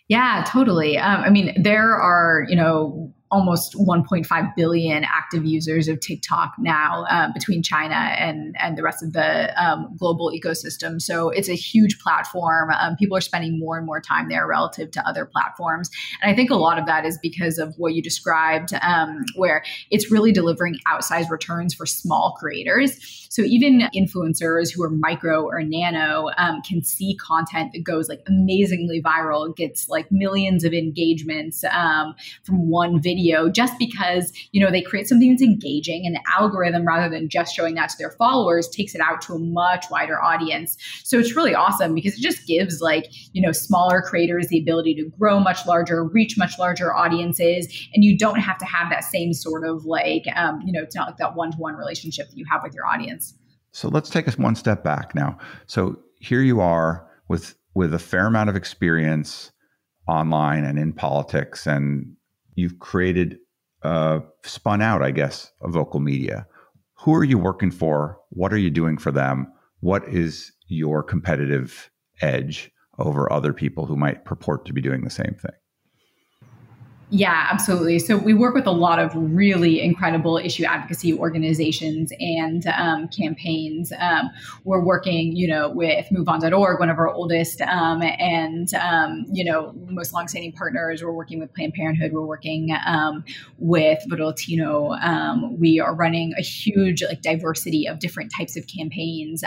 Yeah, 0.08 0.44
totally. 0.46 0.98
Um, 0.98 1.20
I 1.22 1.30
mean, 1.30 1.60
there 1.60 1.94
are, 1.96 2.46
you 2.48 2.56
know, 2.56 3.12
almost 3.30 3.74
1.5 3.74 4.54
billion 4.54 5.04
active 5.04 5.44
users 5.44 5.88
of 5.88 5.98
TikTok 6.00 6.52
now 6.58 7.04
uh, 7.10 7.32
between 7.32 7.62
China 7.62 7.94
and 7.94 8.54
and 8.60 8.78
the 8.78 8.82
rest 8.82 9.02
of 9.02 9.12
the 9.12 9.52
um, 9.62 9.94
global 9.98 10.30
ecosystem. 10.30 11.02
So 11.02 11.30
it's 11.30 11.48
a 11.48 11.54
huge 11.54 11.98
platform. 11.98 12.70
Um, 12.70 12.94
people 12.96 13.16
are 13.16 13.22
spending 13.22 13.58
more 13.58 13.76
and 13.76 13.84
more 13.84 14.00
time 14.00 14.28
there 14.28 14.46
relative 14.46 14.92
to 14.92 15.08
other 15.08 15.24
platforms, 15.24 15.90
and 16.22 16.30
I 16.30 16.34
think 16.34 16.50
a 16.50 16.56
lot 16.56 16.78
of 16.78 16.86
that 16.86 17.04
is 17.04 17.18
because 17.20 17.58
of 17.58 17.74
what 17.78 17.94
you 17.94 18.02
described, 18.02 18.72
um, 18.82 19.24
where 19.34 19.64
it's 19.90 20.10
really 20.10 20.30
delivering 20.30 20.78
outsized 20.86 21.30
returns 21.30 21.74
for 21.74 21.84
small 21.84 22.36
creators. 22.38 23.26
So 23.28 23.42
even 23.42 23.82
influencers 23.94 24.72
who 24.72 24.82
are 24.84 24.90
micro 24.90 25.44
or 25.44 25.62
nano 25.62 26.30
um, 26.38 26.62
can 26.62 26.82
see 26.82 27.16
content 27.16 27.72
that 27.74 27.82
goes 27.82 28.08
like 28.08 28.22
amazingly 28.26 29.02
viral, 29.02 29.54
gets 29.54 29.88
like 29.88 30.10
millions 30.10 30.64
of 30.64 30.72
engagements 30.72 31.64
um, 31.64 32.14
from 32.44 32.70
one 32.70 33.00
video 33.00 33.15
video 33.16 33.48
just 33.48 33.78
because, 33.78 34.32
you 34.52 34.60
know, 34.62 34.70
they 34.70 34.82
create 34.82 35.08
something 35.08 35.30
that's 35.30 35.42
engaging 35.42 36.04
and 36.04 36.14
the 36.14 36.20
algorithm, 36.38 36.86
rather 36.86 37.08
than 37.08 37.28
just 37.28 37.54
showing 37.54 37.74
that 37.74 37.88
to 37.88 37.96
their 37.98 38.10
followers, 38.12 38.68
takes 38.68 38.94
it 38.94 39.00
out 39.00 39.20
to 39.22 39.34
a 39.34 39.38
much 39.38 39.86
wider 39.90 40.22
audience. 40.22 40.76
So 41.04 41.18
it's 41.18 41.34
really 41.34 41.54
awesome 41.54 41.94
because 41.94 42.14
it 42.14 42.20
just 42.20 42.46
gives 42.46 42.80
like, 42.80 43.06
you 43.32 43.40
know, 43.40 43.52
smaller 43.52 44.02
creators 44.02 44.48
the 44.48 44.60
ability 44.60 44.94
to 44.96 45.10
grow 45.18 45.40
much 45.40 45.66
larger, 45.66 46.04
reach 46.04 46.36
much 46.36 46.58
larger 46.58 46.94
audiences. 46.94 47.66
And 47.94 48.04
you 48.04 48.16
don't 48.16 48.40
have 48.40 48.58
to 48.58 48.66
have 48.66 48.90
that 48.90 49.04
same 49.04 49.32
sort 49.32 49.66
of 49.66 49.84
like, 49.84 50.24
um, 50.36 50.60
you 50.64 50.72
know, 50.72 50.82
it's 50.82 50.94
not 50.94 51.08
like 51.08 51.16
that 51.18 51.34
one 51.34 51.52
to 51.52 51.56
one 51.56 51.74
relationship 51.74 52.28
that 52.28 52.36
you 52.36 52.44
have 52.50 52.62
with 52.62 52.74
your 52.74 52.86
audience. 52.86 53.34
So 53.72 53.88
let's 53.88 54.10
take 54.10 54.28
us 54.28 54.38
one 54.38 54.54
step 54.54 54.82
back 54.82 55.14
now. 55.14 55.38
So 55.66 55.98
here 56.20 56.42
you 56.42 56.60
are 56.60 57.06
with 57.28 57.54
with 57.74 57.92
a 57.92 57.98
fair 57.98 58.26
amount 58.26 58.48
of 58.48 58.56
experience 58.56 59.52
online 60.08 60.64
and 60.64 60.78
in 60.78 60.92
politics 60.92 61.66
and 61.66 62.15
you've 62.56 62.80
created, 62.80 63.38
uh, 63.82 64.20
spun 64.42 64.82
out, 64.82 65.02
I 65.02 65.12
guess, 65.12 65.52
a 65.62 65.68
vocal 65.68 66.00
media. 66.00 66.46
Who 67.00 67.14
are 67.14 67.24
you 67.24 67.38
working 67.38 67.70
for? 67.70 68.18
What 68.30 68.52
are 68.52 68.58
you 68.58 68.70
doing 68.70 68.98
for 68.98 69.12
them? 69.12 69.52
What 69.80 70.08
is 70.08 70.52
your 70.66 71.02
competitive 71.02 71.90
edge 72.20 72.72
over 72.98 73.32
other 73.32 73.52
people 73.52 73.86
who 73.86 73.96
might 73.96 74.24
purport 74.24 74.64
to 74.66 74.72
be 74.72 74.80
doing 74.80 75.04
the 75.04 75.10
same 75.10 75.36
thing? 75.38 75.52
Yeah, 77.10 77.46
absolutely. 77.52 78.00
So 78.00 78.16
we 78.16 78.34
work 78.34 78.56
with 78.56 78.66
a 78.66 78.72
lot 78.72 78.98
of 78.98 79.12
really 79.14 79.80
incredible 79.80 80.38
issue 80.38 80.64
advocacy 80.64 81.14
organizations 81.14 82.12
and 82.18 82.66
um, 82.66 83.06
campaigns. 83.06 83.92
Um, 84.00 84.28
we're 84.64 84.84
working, 84.84 85.36
you 85.36 85.46
know, 85.46 85.70
with 85.70 86.04
MoveOn.org, 86.06 86.80
one 86.80 86.90
of 86.90 86.98
our 86.98 87.08
oldest 87.08 87.60
um, 87.60 88.02
and 88.02 88.74
um, 88.74 89.24
you 89.30 89.44
know 89.44 89.72
most 89.88 90.12
longstanding 90.14 90.50
partners. 90.50 91.00
We're 91.00 91.12
working 91.12 91.38
with 91.38 91.54
Planned 91.54 91.74
Parenthood. 91.74 92.10
We're 92.12 92.26
working 92.26 92.76
um, 92.84 93.24
with 93.58 94.02
Voto 94.08 94.26
Latino. 94.26 94.90
Um, 94.94 95.60
we 95.60 95.78
are 95.78 95.94
running 95.94 96.34
a 96.36 96.42
huge 96.42 97.04
like 97.04 97.22
diversity 97.22 97.86
of 97.86 98.00
different 98.00 98.32
types 98.36 98.56
of 98.56 98.66
campaigns. 98.66 99.44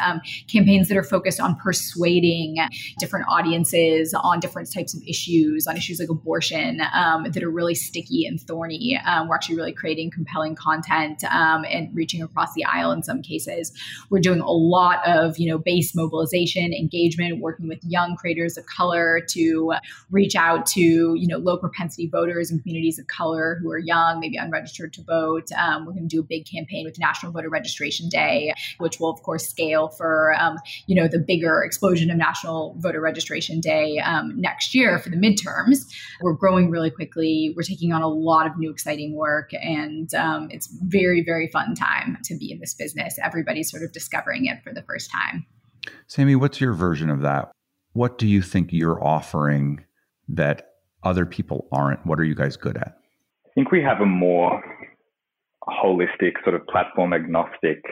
campaigns 0.50 0.88
that 0.88 0.96
are 0.96 1.04
focused 1.04 1.42
on 1.42 1.56
persuading 1.58 2.56
different 3.00 3.26
audiences 3.28 4.14
on 4.14 4.40
different 4.40 4.72
types 4.74 4.94
of 4.94 5.04
issues, 5.06 5.68
on 5.68 5.76
issues 5.76 6.00
like 6.00 6.08
abortion 6.08 6.78
that 6.78 7.44
are 7.44 7.49
are 7.50 7.52
really 7.52 7.76
sticky 7.76 8.26
and 8.26 8.40
thorny. 8.40 9.00
Um, 9.06 9.28
we're 9.28 9.36
actually 9.36 9.56
really 9.56 9.74
creating 9.74 10.12
compelling 10.12 10.56
content 10.56 11.24
um, 11.26 11.66
and 11.70 11.94
reaching 11.94 12.22
across 12.22 12.54
the 12.54 12.64
aisle 12.66 12.92
in 12.92 13.04
some 13.04 13.22
cases. 13.22 13.72
We're 14.10 14.20
doing 14.20 14.40
a 14.40 14.52
lot 14.52 15.06
of 15.08 15.38
you 15.38 15.50
know 15.50 15.58
base 15.58 15.96
mobilization, 15.96 16.74
engagement, 16.74 17.42
working 17.42 17.68
with 17.68 17.80
young 17.84 18.16
creators 18.16 18.58
of 18.58 18.66
color 18.68 19.22
to 19.32 19.74
reach 20.12 20.36
out 20.36 20.66
to 20.68 20.82
you 20.82 21.28
know 21.28 21.38
low 21.38 21.58
propensity 21.58 22.08
voters 22.08 22.52
and 22.52 22.62
communities 22.62 23.00
of 23.00 23.08
color 23.08 23.58
who 23.62 23.72
are 23.72 23.80
young, 23.80 24.20
maybe 24.20 24.38
unregistered 24.38 24.94
to 24.94 25.04
vote. 25.04 25.52
Um, 25.58 25.86
we're 25.86 25.94
going 25.94 26.08
to 26.08 26.16
do 26.16 26.22
a 26.22 26.24
big 26.24 26.46
campaign 26.46 26.86
with 26.86 27.00
National 27.00 27.32
Voter 27.32 27.50
Registration 27.50 28.10
Day, 28.10 28.54
which 28.78 29.00
will 29.00 29.10
of 29.10 29.22
course 29.24 29.48
scale 29.48 29.90
for 29.90 30.36
um, 30.40 30.58
you 30.88 30.96
know 30.96 31.08
the 31.08 31.20
bigger 31.20 31.64
explosion 31.64 32.12
of 32.12 32.18
National 32.18 32.76
Voter 32.78 33.02
Registration 33.02 33.60
Day 33.60 34.00
um, 34.00 34.40
next 34.40 34.76
year 34.76 35.00
for 35.00 35.10
the 35.10 35.18
midterms. 35.18 35.86
We're 36.22 36.34
growing 36.34 36.70
really 36.70 36.92
quickly 36.92 37.39
we're 37.56 37.64
taking 37.64 37.92
on 37.92 38.02
a 38.02 38.08
lot 38.08 38.48
of 38.48 38.58
new 38.58 38.70
exciting 38.72 39.16
work, 39.16 39.52
and 39.54 40.14
um, 40.14 40.50
it's 40.52 40.68
very 40.84 41.24
very 41.24 41.48
fun 41.48 41.76
time 41.76 42.18
to 42.26 42.38
be 42.38 42.52
in 42.52 42.60
this 42.60 42.74
business. 42.74 43.18
Everybody's 43.24 43.70
sort 43.70 43.84
of 43.84 43.92
discovering 43.92 44.46
it 44.46 44.62
for 44.64 44.74
the 44.74 44.84
first 44.84 45.12
time. 45.12 45.46
Sammy, 46.08 46.36
what's 46.36 46.60
your 46.60 46.74
version 46.74 47.10
of 47.10 47.22
that? 47.22 47.52
What 47.94 48.18
do 48.18 48.28
you 48.28 48.42
think 48.42 48.72
you're 48.72 49.04
offering 49.04 49.86
that 50.28 50.74
other 51.04 51.26
people 51.26 51.68
aren't? 51.72 52.06
What 52.06 52.20
are 52.20 52.24
you 52.24 52.36
guys 52.36 52.58
good 52.58 52.78
at? 52.78 52.98
I 53.46 53.50
think 53.56 53.72
we 53.72 53.82
have 53.82 54.02
a 54.02 54.06
more 54.06 54.62
holistic, 55.68 56.34
sort 56.44 56.56
of 56.56 56.66
platform 56.68 57.14
agnostic 57.14 57.84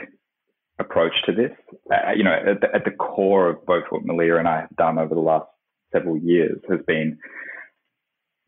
approach 0.79 1.13
to 1.25 1.31
this. 1.33 1.51
Uh, 1.91 2.11
you 2.15 2.23
know, 2.23 2.33
at 2.33 2.61
the, 2.61 2.67
at 2.73 2.85
the 2.85 2.91
core 2.91 3.49
of 3.49 3.65
both 3.65 3.83
what 3.89 4.05
Malia 4.05 4.37
and 4.37 4.47
I 4.47 4.61
have 4.61 4.75
done 4.77 4.97
over 4.97 5.15
the 5.15 5.21
last 5.21 5.47
several 5.91 6.17
years 6.17 6.59
has 6.69 6.79
been 6.85 7.17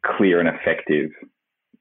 clear 0.05 0.39
and 0.39 0.49
effective 0.49 1.11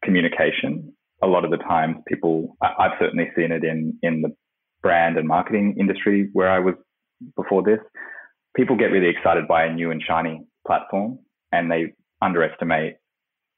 communication. 0.02 0.92
A 1.22 1.26
lot 1.26 1.44
of 1.44 1.50
the 1.50 1.57
times, 1.57 1.96
people, 2.07 2.57
I've 2.62 2.98
certainly 3.00 3.28
seen 3.37 3.50
it 3.50 3.64
in, 3.64 3.98
in 4.02 4.22
the 4.22 4.35
brand 4.83 5.16
and 5.16 5.26
marketing 5.26 5.76
industry 5.78 6.28
where 6.33 6.50
I 6.50 6.61
was 6.61 6.74
before 7.37 7.62
this. 7.62 7.81
People 8.57 8.76
get 8.76 8.87
really 8.87 9.09
excited 9.09 9.48
by 9.48 9.64
a 9.64 9.72
new 9.72 9.90
and 9.90 10.02
shiny 10.07 10.40
platform 10.66 11.18
and 11.52 11.70
they 11.70 11.92
underestimate 12.22 12.94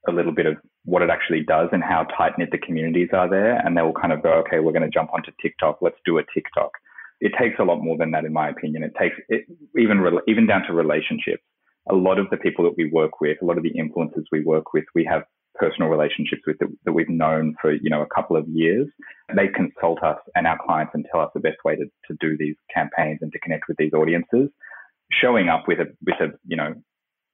a 0.09 0.12
little 0.12 0.33
bit 0.33 0.46
of 0.46 0.57
what 0.85 1.03
it 1.03 1.11
actually 1.11 1.44
does 1.44 1.68
and 1.73 1.83
how 1.83 2.05
tight 2.16 2.33
knit 2.38 2.51
the 2.51 2.59
communities 2.59 3.09
are 3.12 3.29
there. 3.29 3.57
And 3.57 3.77
they 3.77 3.83
will 3.83 3.92
kind 3.92 4.12
of 4.12 4.23
go, 4.23 4.33
okay, 4.46 4.61
we're 4.61 4.73
going 4.73 4.83
to 4.83 4.90
jump 4.90 5.12
onto 5.12 5.31
TikTok. 5.42 5.79
Let's 5.83 5.99
do 6.07 6.18
a 6.18 6.23
TikTok. 6.35 6.70
It 7.20 7.33
takes 7.38 7.57
a 7.59 7.64
lot 7.64 7.83
more 7.83 7.99
than 7.99 8.12
that, 8.12 8.25
in 8.25 8.33
my 8.33 8.49
opinion. 8.49 8.83
It 8.83 8.92
takes 8.99 9.16
it, 9.29 9.44
even 9.79 10.03
even 10.27 10.46
down 10.46 10.62
to 10.62 10.73
relationships 10.73 11.42
a 11.90 11.94
lot 11.94 12.18
of 12.18 12.31
the 12.31 12.37
people 12.37 12.64
that 12.64 12.76
we 12.76 12.90
work 12.90 13.20
with, 13.20 13.38
a 13.42 13.44
lot 13.44 13.57
of 13.57 13.64
the 13.64 13.72
influencers 13.72 14.24
we 14.31 14.42
work 14.42 14.72
with, 14.72 14.85
we 14.94 15.05
have 15.05 15.22
personal 15.55 15.88
relationships 15.88 16.42
with 16.46 16.59
that, 16.59 16.68
that, 16.85 16.92
we've 16.92 17.09
known 17.09 17.55
for 17.61 17.72
you 17.72 17.90
know 17.90 18.03
a 18.03 18.14
couple 18.14 18.37
of 18.37 18.48
years. 18.48 18.87
They 19.35 19.48
consult 19.48 20.03
us 20.03 20.18
and 20.35 20.46
our 20.46 20.59
clients 20.64 20.92
and 20.94 21.05
tell 21.11 21.20
us 21.20 21.31
the 21.35 21.40
best 21.40 21.59
way 21.64 21.76
to, 21.76 21.85
to 21.85 22.16
do 22.20 22.37
these 22.38 22.57
campaigns 22.72 23.18
and 23.20 23.33
to 23.33 23.38
connect 23.40 23.64
with 23.68 23.76
these 23.76 23.92
audiences. 23.92 24.48
Showing 25.11 25.48
up 25.48 25.64
with 25.66 25.81
a 25.81 25.87
with 26.07 26.20
a 26.20 26.38
you 26.46 26.57
know 26.57 26.74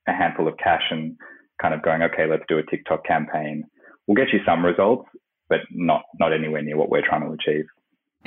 a 0.09 0.13
handful 0.13 0.49
of 0.49 0.57
cash 0.57 0.85
and 0.91 1.17
kind 1.61 1.75
of 1.75 1.83
going, 1.83 2.03
okay, 2.03 2.27
let's 2.29 2.45
do 2.49 2.59
a 2.59 2.63
TikTok 2.63 3.05
campaign. 3.05 3.65
We'll 4.07 4.17
get 4.17 4.33
you 4.33 4.41
some 4.47 4.65
results, 4.65 5.09
but 5.49 5.61
not 5.71 6.03
not 6.19 6.33
anywhere 6.33 6.63
near 6.63 6.77
what 6.77 6.91
we're 6.91 7.07
trying 7.07 7.23
to 7.23 7.33
achieve. 7.33 7.67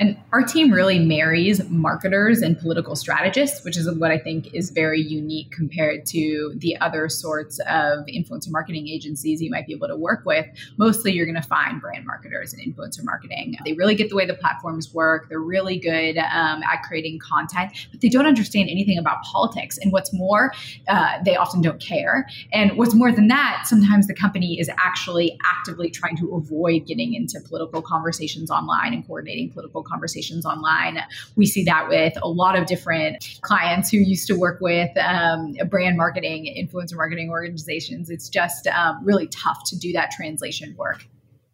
And 0.00 0.16
our 0.32 0.42
team 0.42 0.72
really 0.72 0.98
marries 0.98 1.68
marketers 1.68 2.40
and 2.40 2.58
political 2.58 2.96
strategists, 2.96 3.62
which 3.66 3.76
is 3.76 3.86
what 3.98 4.10
I 4.10 4.16
think 4.16 4.54
is 4.54 4.70
very 4.70 4.98
unique 4.98 5.50
compared 5.50 6.06
to 6.06 6.54
the 6.56 6.74
other 6.80 7.10
sorts 7.10 7.58
of 7.68 8.06
influencer 8.06 8.50
marketing 8.50 8.88
agencies 8.88 9.42
you 9.42 9.50
might 9.50 9.66
be 9.66 9.74
able 9.74 9.88
to 9.88 9.96
work 9.96 10.24
with. 10.24 10.46
Mostly, 10.78 11.12
you're 11.12 11.26
going 11.26 11.40
to 11.40 11.46
find 11.46 11.82
brand 11.82 12.06
marketers 12.06 12.54
and 12.54 12.62
influencer 12.62 13.04
marketing. 13.04 13.56
They 13.62 13.74
really 13.74 13.94
get 13.94 14.08
the 14.08 14.16
way 14.16 14.24
the 14.24 14.32
platforms 14.32 14.94
work. 14.94 15.28
They're 15.28 15.38
really 15.38 15.78
good 15.78 16.16
um, 16.16 16.62
at 16.62 16.82
creating 16.82 17.18
content, 17.18 17.72
but 17.90 18.00
they 18.00 18.08
don't 18.08 18.26
understand 18.26 18.70
anything 18.70 18.96
about 18.96 19.22
politics. 19.22 19.76
And 19.76 19.92
what's 19.92 20.14
more, 20.14 20.54
uh, 20.88 21.22
they 21.26 21.36
often 21.36 21.60
don't 21.60 21.80
care. 21.80 22.26
And 22.54 22.78
what's 22.78 22.94
more 22.94 23.12
than 23.12 23.28
that, 23.28 23.64
sometimes 23.66 24.06
the 24.06 24.14
company 24.14 24.58
is 24.58 24.70
actually 24.78 25.38
actively 25.44 25.90
trying 25.90 26.16
to 26.16 26.34
avoid 26.34 26.86
getting 26.86 27.12
into 27.12 27.38
political 27.46 27.82
conversations 27.82 28.50
online 28.50 28.94
and 28.94 29.06
coordinating 29.06 29.50
political 29.50 29.82
conversations 29.90 30.46
online. 30.46 30.98
We 31.36 31.46
see 31.46 31.64
that 31.64 31.88
with 31.88 32.14
a 32.22 32.28
lot 32.28 32.58
of 32.58 32.66
different 32.66 33.38
clients 33.42 33.90
who 33.90 33.98
used 33.98 34.26
to 34.28 34.34
work 34.34 34.60
with 34.60 34.90
um, 34.98 35.54
brand 35.68 35.96
marketing, 35.96 36.54
influencer 36.58 36.96
marketing 36.96 37.30
organizations. 37.30 38.10
It's 38.10 38.28
just 38.28 38.66
um, 38.68 39.04
really 39.04 39.26
tough 39.28 39.64
to 39.66 39.78
do 39.78 39.92
that 39.92 40.10
translation 40.10 40.74
work. 40.76 41.06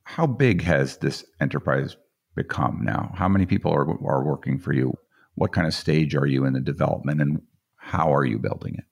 How 0.04 0.26
big 0.26 0.62
has 0.62 0.98
this 0.98 1.24
enterprise 1.40 1.96
become 2.34 2.80
now? 2.82 3.12
How 3.14 3.28
many 3.28 3.46
people 3.46 3.72
are, 3.72 3.88
are 4.06 4.24
working 4.24 4.58
for 4.58 4.72
you? 4.72 4.94
What 5.34 5.52
kind 5.52 5.66
of 5.66 5.74
stage 5.74 6.14
are 6.14 6.26
you 6.26 6.44
in 6.44 6.52
the 6.52 6.60
development 6.60 7.20
and 7.20 7.42
how 7.76 8.14
are 8.14 8.24
you 8.24 8.38
building 8.38 8.76
it? 8.78 8.84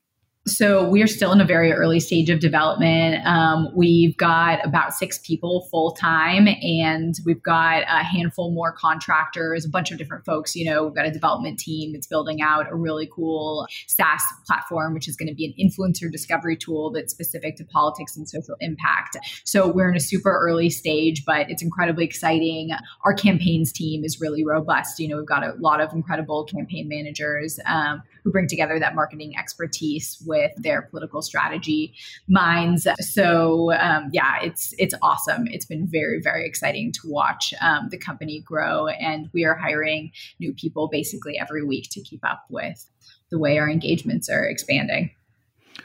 So 0.47 0.86
we 0.86 1.03
are 1.03 1.07
still 1.07 1.32
in 1.32 1.40
a 1.40 1.45
very 1.47 1.72
early 1.72 1.99
stage 2.01 2.28
of 2.28 2.38
development. 2.38 3.26
Um, 3.26 3.68
we've 3.74 4.14
got 4.18 4.62
about 4.62 4.92
six 4.92 5.18
people 5.18 5.66
full 5.70 5.92
time, 5.92 6.47
and 6.47 7.14
we've 7.24 7.42
got 7.42 7.82
a 7.84 8.05
handful 8.05 8.53
more 8.53 8.70
contractors, 8.70 9.64
a 9.64 9.70
bunch 9.70 9.90
of 9.90 9.97
different 9.97 10.26
folks. 10.26 10.55
You 10.55 10.70
know, 10.70 10.84
we've 10.84 10.95
got 10.95 11.07
a 11.07 11.11
development 11.11 11.59
team 11.59 11.95
that's 11.95 12.07
building 12.07 12.42
out 12.42 12.70
a 12.70 12.74
really 12.74 13.09
cool 13.11 13.66
SaaS 13.86 14.22
platform, 14.47 14.92
which 14.92 15.09
is 15.09 15.16
going 15.16 15.28
to 15.28 15.34
be 15.34 15.47
an 15.47 15.55
influencer 15.59 16.12
discovery 16.12 16.59
tool 16.59 16.90
that's 16.90 17.11
specific 17.11 17.57
to 17.57 17.64
politics 17.64 18.14
and 18.14 18.28
social 18.28 18.57
impact. 18.61 19.16
So 19.45 19.72
we're 19.72 19.88
in 19.88 19.97
a 19.97 20.01
super 20.01 20.30
early 20.30 20.68
stage, 20.68 21.24
but 21.24 21.49
it's 21.49 21.62
incredibly 21.62 22.05
exciting. 22.05 22.68
Our 23.07 23.14
campaigns 23.14 23.72
team 23.72 24.05
is 24.05 24.20
really 24.20 24.45
robust. 24.45 25.01
You 25.01 25.09
know, 25.09 25.16
we've 25.16 25.26
got 25.26 25.42
a 25.42 25.55
lot 25.59 25.80
of 25.80 25.95
incredible 25.95 26.45
campaign 26.45 26.86
managers 26.86 27.59
um, 27.64 28.03
who 28.25 28.33
bring 28.33 28.49
together 28.49 28.79
that 28.81 28.95
marketing 28.95 29.37
expertise 29.39 30.20
with 30.27 30.51
their 30.57 30.83
political 30.83 31.22
strategy 31.22 31.95
minds. 32.27 32.89
So 32.99 33.72
um, 33.75 34.09
yeah, 34.12 34.41
it's 34.43 34.75
it's 34.79 34.95
awesome. 35.03 35.47
It's 35.49 35.66
been 35.66 35.87
very 35.87 36.20
very 36.20 36.47
exciting 36.47 36.91
to 36.93 37.01
watch 37.05 37.53
um, 37.61 37.89
the 37.91 37.99
company 37.99 38.41
grow, 38.41 38.89
and 38.89 39.29
we 39.33 39.45
are 39.45 39.55
hiring 39.55 40.11
new 40.41 40.53
people 40.55 40.89
basically 40.89 41.39
every 41.39 41.64
week 41.64 41.89
to 41.91 42.01
keep 42.01 42.25
up 42.25 42.45
with 42.49 42.87
the 43.31 43.39
way 43.39 43.59
our 43.59 43.68
engagements 43.68 44.29
are 44.29 44.45
expanding. 44.45 45.11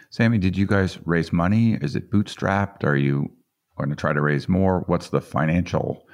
Sammy, 0.10 0.38
did 0.38 0.58
you 0.58 0.66
guys 0.66 0.98
raise 1.06 1.32
money? 1.34 1.74
Is 1.74 1.96
it 1.96 2.10
bootstrapped? 2.10 2.84
Are 2.84 2.96
you 2.96 3.32
going 3.78 3.90
to 3.90 3.96
try 3.96 4.14
to 4.14 4.22
raise 4.22 4.48
more? 4.48 4.84
What's 4.88 5.10
the 5.10 5.22
financial 5.22 6.06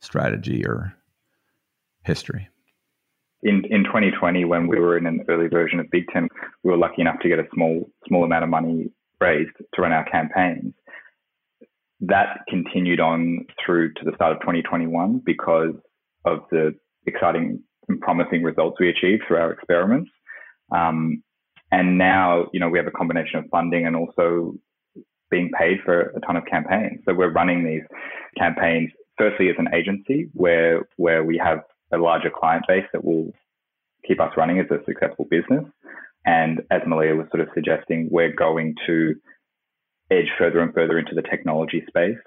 strategy 0.00 0.64
or 0.66 0.94
history? 2.04 2.48
In, 3.44 3.62
in 3.70 3.84
2020, 3.84 4.46
when 4.46 4.66
we 4.66 4.80
were 4.80 4.96
in 4.96 5.06
an 5.06 5.24
early 5.28 5.48
version 5.48 5.78
of 5.78 5.90
Big 5.90 6.04
Ten, 6.12 6.28
we 6.62 6.70
were 6.70 6.78
lucky 6.78 7.02
enough 7.02 7.20
to 7.20 7.28
get 7.28 7.38
a 7.38 7.46
small 7.54 7.88
small 8.08 8.24
amount 8.24 8.42
of 8.42 8.50
money 8.50 8.90
raised 9.20 9.52
to 9.74 9.82
run 9.82 9.92
our 9.92 10.04
campaigns. 10.06 10.72
That 12.00 12.38
continued 12.48 13.00
on 13.00 13.46
through 13.64 13.94
to 13.94 14.04
the 14.04 14.12
start 14.14 14.32
of 14.32 14.40
2021 14.40 15.22
because 15.24 15.74
of 16.24 16.40
the 16.50 16.74
exciting 17.06 17.62
and 17.88 18.00
promising 18.00 18.42
results 18.42 18.78
we 18.80 18.88
achieved 18.88 19.24
through 19.28 19.36
our 19.36 19.52
experiments. 19.52 20.10
Um, 20.74 21.22
and 21.70 21.98
now, 21.98 22.46
you 22.52 22.60
know, 22.60 22.68
we 22.68 22.78
have 22.78 22.86
a 22.86 22.92
combination 22.92 23.40
of 23.40 23.44
funding 23.50 23.86
and 23.86 23.94
also 23.94 24.54
being 25.30 25.50
paid 25.58 25.78
for 25.84 26.00
a 26.16 26.20
ton 26.20 26.36
of 26.36 26.46
campaigns. 26.46 27.00
So 27.04 27.12
we're 27.12 27.32
running 27.32 27.64
these 27.64 27.82
campaigns 28.38 28.90
firstly 29.18 29.48
as 29.50 29.56
an 29.58 29.68
agency 29.74 30.28
where 30.32 30.88
where 30.96 31.24
we 31.24 31.38
have 31.38 31.60
a 31.94 31.98
larger 31.98 32.30
client 32.30 32.64
base 32.68 32.84
that 32.92 33.04
will 33.04 33.32
keep 34.06 34.20
us 34.20 34.32
running 34.36 34.58
as 34.58 34.66
a 34.70 34.84
successful 34.84 35.26
business. 35.30 35.64
And 36.26 36.62
as 36.70 36.82
Malia 36.86 37.14
was 37.14 37.26
sort 37.30 37.42
of 37.42 37.48
suggesting, 37.54 38.08
we're 38.10 38.32
going 38.32 38.74
to 38.86 39.14
edge 40.10 40.30
further 40.38 40.60
and 40.60 40.72
further 40.72 40.98
into 40.98 41.14
the 41.14 41.22
technology 41.22 41.82
space. 41.88 42.18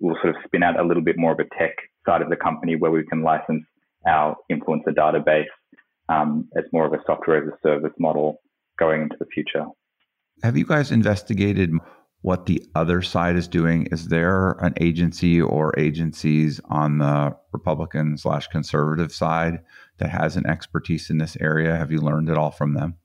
We'll 0.00 0.16
sort 0.22 0.34
of 0.34 0.42
spin 0.44 0.62
out 0.62 0.78
a 0.78 0.84
little 0.84 1.02
bit 1.02 1.16
more 1.18 1.32
of 1.32 1.38
a 1.38 1.48
tech 1.58 1.74
side 2.04 2.22
of 2.22 2.28
the 2.28 2.36
company 2.36 2.76
where 2.76 2.90
we 2.90 3.04
can 3.06 3.22
license 3.22 3.64
our 4.06 4.36
influencer 4.50 4.94
database 4.94 5.46
um, 6.08 6.48
as 6.56 6.64
more 6.72 6.86
of 6.86 6.92
a 6.92 7.02
software 7.06 7.42
as 7.42 7.48
a 7.48 7.56
service 7.66 7.92
model 7.98 8.40
going 8.78 9.02
into 9.02 9.16
the 9.18 9.26
future. 9.26 9.66
Have 10.42 10.56
you 10.56 10.66
guys 10.66 10.92
investigated 10.92 11.72
what 12.26 12.46
the 12.46 12.60
other 12.74 13.02
side 13.02 13.36
is 13.36 13.46
doing. 13.46 13.86
Is 13.92 14.08
there 14.08 14.56
an 14.60 14.74
agency 14.80 15.40
or 15.40 15.72
agencies 15.78 16.60
on 16.64 16.98
the 16.98 17.36
Republican 17.52 18.18
slash 18.18 18.48
conservative 18.48 19.12
side 19.12 19.60
that 19.98 20.10
has 20.10 20.36
an 20.36 20.44
expertise 20.44 21.08
in 21.08 21.18
this 21.18 21.36
area? 21.40 21.76
Have 21.76 21.92
you 21.92 22.00
learned 22.00 22.28
it 22.28 22.36
all 22.36 22.50
from 22.50 22.74
them? 22.74 22.96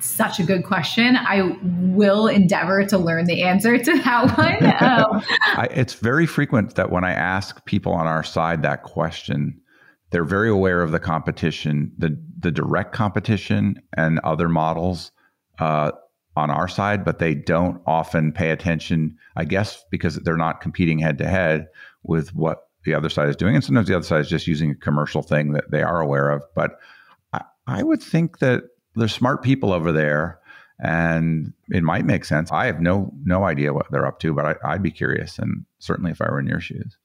Such 0.00 0.38
a 0.38 0.42
good 0.42 0.64
question. 0.64 1.16
I 1.16 1.56
will 1.62 2.26
endeavor 2.26 2.84
to 2.84 2.98
learn 2.98 3.24
the 3.24 3.42
answer 3.42 3.78
to 3.78 3.98
that 4.02 4.36
one. 4.36 4.66
Um, 4.82 5.22
I, 5.56 5.68
it's 5.70 5.94
very 5.94 6.26
frequent 6.26 6.74
that 6.74 6.90
when 6.90 7.04
I 7.04 7.12
ask 7.12 7.64
people 7.64 7.94
on 7.94 8.06
our 8.06 8.22
side 8.22 8.60
that 8.64 8.82
question, 8.82 9.58
they're 10.10 10.24
very 10.24 10.50
aware 10.50 10.82
of 10.82 10.92
the 10.92 11.00
competition, 11.00 11.90
the 11.96 12.22
the 12.38 12.50
direct 12.50 12.92
competition, 12.92 13.80
and 13.96 14.18
other 14.18 14.50
models. 14.50 15.10
Uh, 15.58 15.92
on 16.36 16.50
our 16.50 16.68
side, 16.68 17.04
but 17.04 17.18
they 17.18 17.34
don't 17.34 17.80
often 17.86 18.32
pay 18.32 18.50
attention, 18.50 19.16
I 19.36 19.44
guess, 19.44 19.84
because 19.90 20.16
they're 20.16 20.36
not 20.36 20.60
competing 20.60 20.98
head 20.98 21.18
to 21.18 21.28
head 21.28 21.68
with 22.02 22.34
what 22.34 22.68
the 22.84 22.94
other 22.94 23.10
side 23.10 23.28
is 23.28 23.36
doing. 23.36 23.54
And 23.54 23.64
sometimes 23.64 23.88
the 23.88 23.96
other 23.96 24.04
side 24.04 24.20
is 24.20 24.28
just 24.28 24.46
using 24.46 24.70
a 24.70 24.74
commercial 24.74 25.22
thing 25.22 25.52
that 25.52 25.70
they 25.70 25.82
are 25.82 26.00
aware 26.00 26.30
of. 26.30 26.42
But 26.54 26.78
I, 27.32 27.42
I 27.66 27.82
would 27.82 28.02
think 28.02 28.38
that 28.38 28.64
there's 28.94 29.14
smart 29.14 29.42
people 29.42 29.72
over 29.72 29.92
there 29.92 30.38
and 30.82 31.52
it 31.68 31.82
might 31.82 32.04
make 32.04 32.24
sense. 32.24 32.50
I 32.50 32.66
have 32.66 32.80
no 32.80 33.12
no 33.24 33.44
idea 33.44 33.72
what 33.72 33.90
they're 33.90 34.06
up 34.06 34.18
to, 34.20 34.34
but 34.34 34.44
I, 34.44 34.72
I'd 34.72 34.82
be 34.82 34.90
curious. 34.90 35.38
And 35.38 35.64
certainly 35.78 36.10
if 36.10 36.20
I 36.20 36.30
were 36.30 36.40
in 36.40 36.46
your 36.46 36.60
shoes. 36.60 36.96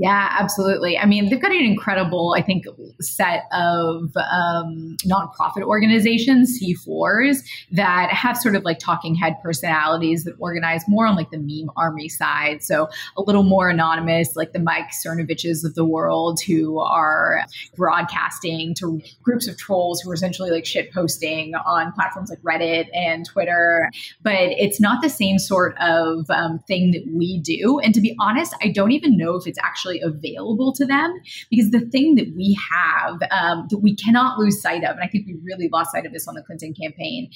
Yeah, 0.00 0.28
absolutely. 0.38 0.96
I 0.96 1.06
mean, 1.06 1.28
they've 1.28 1.42
got 1.42 1.50
an 1.50 1.64
incredible, 1.64 2.32
I 2.38 2.40
think, 2.40 2.66
set 3.00 3.46
of 3.52 4.16
um, 4.16 4.96
nonprofit 5.04 5.62
organizations, 5.62 6.60
C4s, 6.62 7.38
that 7.72 8.08
have 8.12 8.36
sort 8.36 8.54
of 8.54 8.62
like 8.62 8.78
talking 8.78 9.16
head 9.16 9.34
personalities 9.42 10.22
that 10.22 10.34
organize 10.38 10.84
more 10.86 11.04
on 11.04 11.16
like 11.16 11.32
the 11.32 11.38
meme 11.38 11.68
army 11.76 12.08
side. 12.08 12.62
So 12.62 12.88
a 13.16 13.22
little 13.22 13.42
more 13.42 13.68
anonymous, 13.70 14.36
like 14.36 14.52
the 14.52 14.60
Mike 14.60 14.90
Cernoviches 15.04 15.64
of 15.64 15.74
the 15.74 15.84
world 15.84 16.38
who 16.46 16.78
are 16.78 17.44
broadcasting 17.74 18.74
to 18.74 19.00
groups 19.24 19.48
of 19.48 19.58
trolls 19.58 20.00
who 20.00 20.12
are 20.12 20.14
essentially 20.14 20.52
like 20.52 20.64
shit 20.64 20.92
posting 20.92 21.56
on 21.56 21.90
platforms 21.90 22.30
like 22.30 22.40
Reddit 22.42 22.86
and 22.94 23.26
Twitter. 23.26 23.90
But 24.22 24.52
it's 24.52 24.80
not 24.80 25.02
the 25.02 25.10
same 25.10 25.40
sort 25.40 25.76
of 25.80 26.30
um, 26.30 26.60
thing 26.68 26.92
that 26.92 27.02
we 27.12 27.40
do. 27.40 27.80
And 27.80 27.92
to 27.94 28.00
be 28.00 28.14
honest, 28.20 28.54
I 28.62 28.68
don't 28.68 28.92
even 28.92 29.16
know 29.16 29.34
if 29.34 29.48
it's 29.48 29.58
actually 29.58 29.87
actually 29.88 30.00
available 30.00 30.72
to 30.74 30.86
them. 30.86 31.14
Because 31.50 31.70
the 31.70 31.80
thing 31.80 32.14
that 32.16 32.32
we 32.36 32.58
have 32.72 33.20
um, 33.30 33.66
that 33.70 33.78
we 33.78 33.94
cannot 33.94 34.38
lose 34.38 34.60
sight 34.60 34.84
of, 34.84 34.96
and 34.96 35.00
I 35.02 35.08
think 35.08 35.26
we 35.26 35.38
really 35.42 35.68
lost 35.72 35.92
sight 35.92 36.06
of 36.06 36.12
this 36.12 36.28
on 36.28 36.34
the 36.34 36.42
Clinton 36.42 36.74
campaign, 36.74 37.30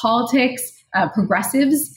politics, 0.00 0.84
uh, 0.94 1.08
progressives 1.08 1.96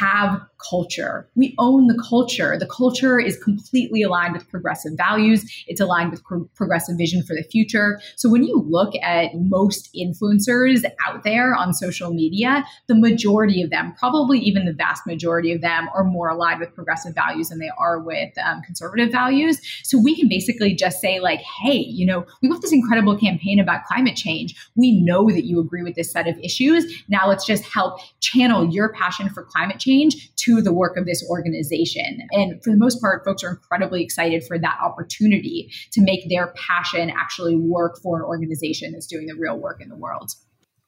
have 0.00 0.40
culture. 0.68 1.28
We 1.34 1.54
own 1.58 1.86
the 1.86 2.02
culture. 2.08 2.58
The 2.58 2.66
culture 2.66 3.18
is 3.18 3.36
completely 3.42 4.02
aligned 4.02 4.34
with 4.34 4.48
progressive 4.48 4.92
values. 4.96 5.44
It's 5.66 5.80
aligned 5.80 6.10
with 6.10 6.22
pro- 6.24 6.48
progressive 6.54 6.96
vision 6.98 7.22
for 7.22 7.34
the 7.34 7.42
future. 7.42 8.00
So 8.16 8.28
when 8.28 8.44
you 8.44 8.64
look 8.68 8.94
at 9.02 9.34
most 9.34 9.94
influencers 9.94 10.84
out 11.06 11.24
there 11.24 11.54
on 11.54 11.72
social 11.72 12.12
media, 12.12 12.64
the 12.86 12.94
majority 12.94 13.62
of 13.62 13.70
them, 13.70 13.94
probably 13.98 14.38
even 14.40 14.64
the 14.64 14.72
vast 14.72 15.06
majority 15.06 15.52
of 15.52 15.60
them, 15.60 15.88
are 15.94 16.04
more 16.04 16.28
aligned 16.28 16.60
with 16.60 16.74
progressive 16.74 17.14
values 17.14 17.48
than 17.48 17.58
they 17.58 17.70
are 17.78 17.98
with 17.98 18.32
um, 18.44 18.62
conservative 18.62 19.10
values. 19.10 19.60
So 19.82 19.98
we 19.98 20.16
can 20.16 20.28
basically 20.28 20.74
just 20.74 21.00
say, 21.00 21.20
like, 21.20 21.40
hey, 21.40 21.78
you 21.78 22.06
know, 22.06 22.26
we 22.42 22.48
got 22.48 22.62
this 22.62 22.72
incredible 22.72 23.16
campaign 23.16 23.58
about 23.58 23.84
climate 23.84 24.16
change. 24.16 24.54
We 24.76 25.00
know 25.00 25.30
that 25.30 25.44
you 25.44 25.60
agree 25.60 25.82
with 25.82 25.94
this 25.94 26.12
set 26.12 26.26
of 26.26 26.38
issues. 26.38 27.04
Now 27.08 27.28
let's 27.28 27.46
just 27.46 27.64
help 27.64 28.00
channel 28.20 28.68
your 28.68 28.92
passion 28.92 29.28
for 29.28 29.44
climate 29.44 29.78
change 29.78 30.34
to 30.36 30.49
the 30.58 30.72
work 30.72 30.96
of 30.96 31.04
this 31.04 31.22
organization. 31.28 32.26
And 32.32 32.62
for 32.64 32.70
the 32.70 32.76
most 32.76 33.00
part, 33.00 33.24
folks 33.24 33.44
are 33.44 33.50
incredibly 33.50 34.02
excited 34.02 34.42
for 34.44 34.58
that 34.58 34.78
opportunity 34.82 35.70
to 35.92 36.00
make 36.00 36.28
their 36.28 36.54
passion 36.56 37.10
actually 37.10 37.56
work 37.56 37.98
for 38.02 38.16
an 38.16 38.24
organization 38.24 38.92
that's 38.92 39.06
doing 39.06 39.26
the 39.26 39.34
real 39.34 39.58
work 39.58 39.80
in 39.82 39.90
the 39.90 39.96
world. 39.96 40.30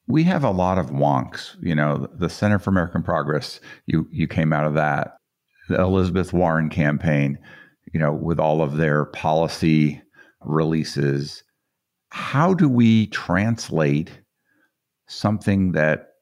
We 0.07 0.23
have 0.23 0.43
a 0.43 0.51
lot 0.51 0.77
of 0.77 0.89
wonks. 0.89 1.55
You 1.61 1.75
know, 1.75 2.07
the 2.13 2.29
Center 2.29 2.59
for 2.59 2.69
American 2.71 3.03
Progress, 3.03 3.59
you, 3.85 4.07
you 4.11 4.27
came 4.27 4.51
out 4.51 4.65
of 4.65 4.73
that. 4.73 5.17
The 5.69 5.79
Elizabeth 5.79 6.33
Warren 6.33 6.69
campaign, 6.69 7.37
you 7.93 7.99
know, 7.99 8.11
with 8.11 8.39
all 8.39 8.61
of 8.61 8.77
their 8.77 9.05
policy 9.05 10.01
releases. 10.41 11.43
How 12.09 12.53
do 12.53 12.67
we 12.67 13.07
translate 13.07 14.11
something 15.07 15.71
that 15.73 16.12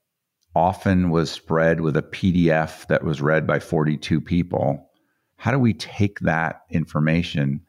often 0.56 1.10
was 1.10 1.32
spread 1.32 1.82
with 1.82 1.95
a 1.95 2.02
PDF 2.02 2.88
that 2.88 3.04
was 3.04 3.22
read 3.22 3.47
by 3.47 3.60
42 3.60 4.20
people. 4.20 4.89
How 5.38 5.52
do 5.52 5.60
we 5.60 5.74
take 5.74 6.20
that 6.20 6.64
information 6.70 7.62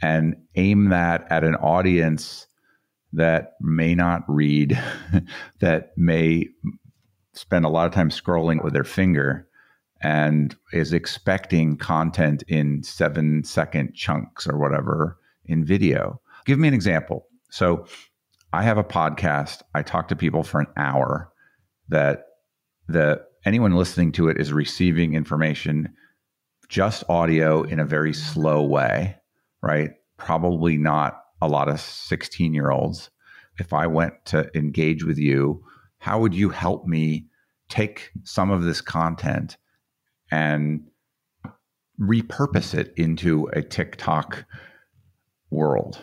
and 0.00 0.36
aim 0.56 0.88
that 0.88 1.26
at 1.30 1.44
an 1.44 1.54
audience 1.56 2.46
that 3.12 3.52
may 3.60 3.94
not 3.94 4.22
read, 4.26 4.80
that 5.60 5.92
may 5.96 6.48
spend 7.34 7.64
a 7.64 7.68
lot 7.68 7.86
of 7.86 7.92
time 7.92 8.10
scrolling 8.10 8.64
with 8.64 8.72
their 8.72 8.84
finger 8.84 9.46
and 10.02 10.56
is 10.72 10.92
expecting 10.92 11.76
content 11.76 12.42
in 12.48 12.82
seven 12.82 13.44
second 13.44 13.94
chunks 13.94 14.46
or 14.46 14.58
whatever 14.58 15.18
in 15.44 15.64
video? 15.64 16.20
Give 16.44 16.58
me 16.58 16.68
an 16.68 16.74
example. 16.74 17.26
So, 17.50 17.86
I 18.54 18.62
have 18.64 18.76
a 18.76 18.84
podcast. 18.84 19.62
I 19.74 19.82
talk 19.82 20.08
to 20.08 20.16
people 20.16 20.42
for 20.42 20.60
an 20.60 20.66
hour 20.76 21.31
that 21.92 22.24
the 22.88 23.22
anyone 23.44 23.76
listening 23.76 24.12
to 24.12 24.28
it 24.28 24.38
is 24.38 24.52
receiving 24.52 25.14
information 25.14 25.94
just 26.68 27.04
audio 27.08 27.62
in 27.62 27.78
a 27.78 27.84
very 27.84 28.14
slow 28.14 28.62
way, 28.62 29.16
right? 29.62 29.90
Probably 30.16 30.76
not 30.76 31.20
a 31.40 31.48
lot 31.48 31.68
of 31.68 31.80
16 31.80 32.54
year 32.54 32.70
olds. 32.70 33.10
If 33.58 33.72
I 33.72 33.86
went 33.86 34.14
to 34.26 34.50
engage 34.56 35.04
with 35.04 35.18
you, 35.18 35.62
how 35.98 36.18
would 36.20 36.34
you 36.34 36.48
help 36.48 36.86
me 36.86 37.26
take 37.68 38.10
some 38.24 38.50
of 38.50 38.62
this 38.62 38.80
content 38.80 39.58
and 40.30 40.88
repurpose 42.00 42.74
it 42.74 42.94
into 42.96 43.48
a 43.52 43.62
TikTok 43.62 44.44
world? 45.50 46.02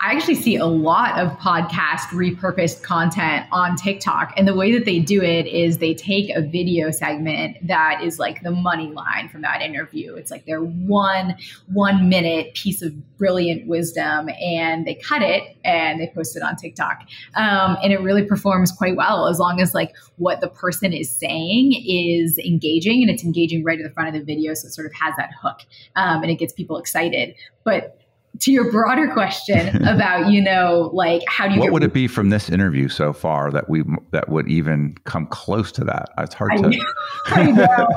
I 0.00 0.12
actually 0.12 0.36
see 0.36 0.54
a 0.54 0.64
lot 0.64 1.18
of 1.18 1.36
podcast 1.38 2.10
repurposed 2.12 2.84
content 2.84 3.46
on 3.50 3.74
TikTok. 3.74 4.32
And 4.36 4.46
the 4.46 4.54
way 4.54 4.70
that 4.70 4.84
they 4.84 5.00
do 5.00 5.20
it 5.20 5.48
is 5.48 5.78
they 5.78 5.92
take 5.92 6.30
a 6.36 6.40
video 6.40 6.92
segment 6.92 7.56
that 7.66 8.00
is 8.04 8.16
like 8.16 8.44
the 8.44 8.52
money 8.52 8.92
line 8.92 9.28
from 9.28 9.42
that 9.42 9.60
interview. 9.60 10.14
It's 10.14 10.30
like 10.30 10.46
their 10.46 10.60
one 10.60 11.36
one 11.66 12.08
minute 12.08 12.54
piece 12.54 12.80
of 12.80 12.92
brilliant 13.18 13.66
wisdom 13.66 14.28
and 14.40 14.86
they 14.86 14.94
cut 14.94 15.22
it 15.22 15.56
and 15.64 16.00
they 16.00 16.12
post 16.14 16.36
it 16.36 16.44
on 16.44 16.54
TikTok. 16.54 17.00
Um, 17.34 17.76
and 17.82 17.92
it 17.92 18.00
really 18.00 18.24
performs 18.24 18.70
quite 18.70 18.94
well 18.94 19.26
as 19.26 19.40
long 19.40 19.60
as 19.60 19.74
like 19.74 19.92
what 20.14 20.40
the 20.40 20.48
person 20.48 20.92
is 20.92 21.10
saying 21.10 21.72
is 21.72 22.38
engaging 22.38 23.02
and 23.02 23.10
it's 23.10 23.24
engaging 23.24 23.64
right 23.64 23.80
at 23.80 23.84
the 23.84 23.92
front 23.92 24.14
of 24.14 24.14
the 24.14 24.24
video. 24.24 24.54
So 24.54 24.68
it 24.68 24.74
sort 24.74 24.86
of 24.86 24.92
has 24.94 25.14
that 25.16 25.30
hook 25.42 25.62
um, 25.96 26.22
and 26.22 26.30
it 26.30 26.36
gets 26.36 26.52
people 26.52 26.78
excited. 26.78 27.34
But 27.64 27.97
to 28.40 28.52
your 28.52 28.70
broader 28.70 29.12
question 29.12 29.82
about 29.88 30.30
you 30.30 30.40
know 30.40 30.90
like 30.92 31.22
how 31.28 31.48
do 31.48 31.54
you 31.54 31.60
what 31.60 31.72
would 31.72 31.82
it 31.82 31.92
be 31.92 32.06
from 32.06 32.30
this 32.30 32.48
interview 32.48 32.88
so 32.88 33.12
far 33.12 33.50
that 33.50 33.68
we 33.68 33.82
that 34.10 34.28
would 34.28 34.48
even 34.48 34.94
come 35.04 35.26
close 35.26 35.72
to 35.72 35.84
that 35.84 36.08
it's 36.18 36.34
hard 36.34 36.52
I 36.52 36.56
to 36.56 36.68
know. 36.68 36.84
I 37.26 37.50
know. 37.50 37.88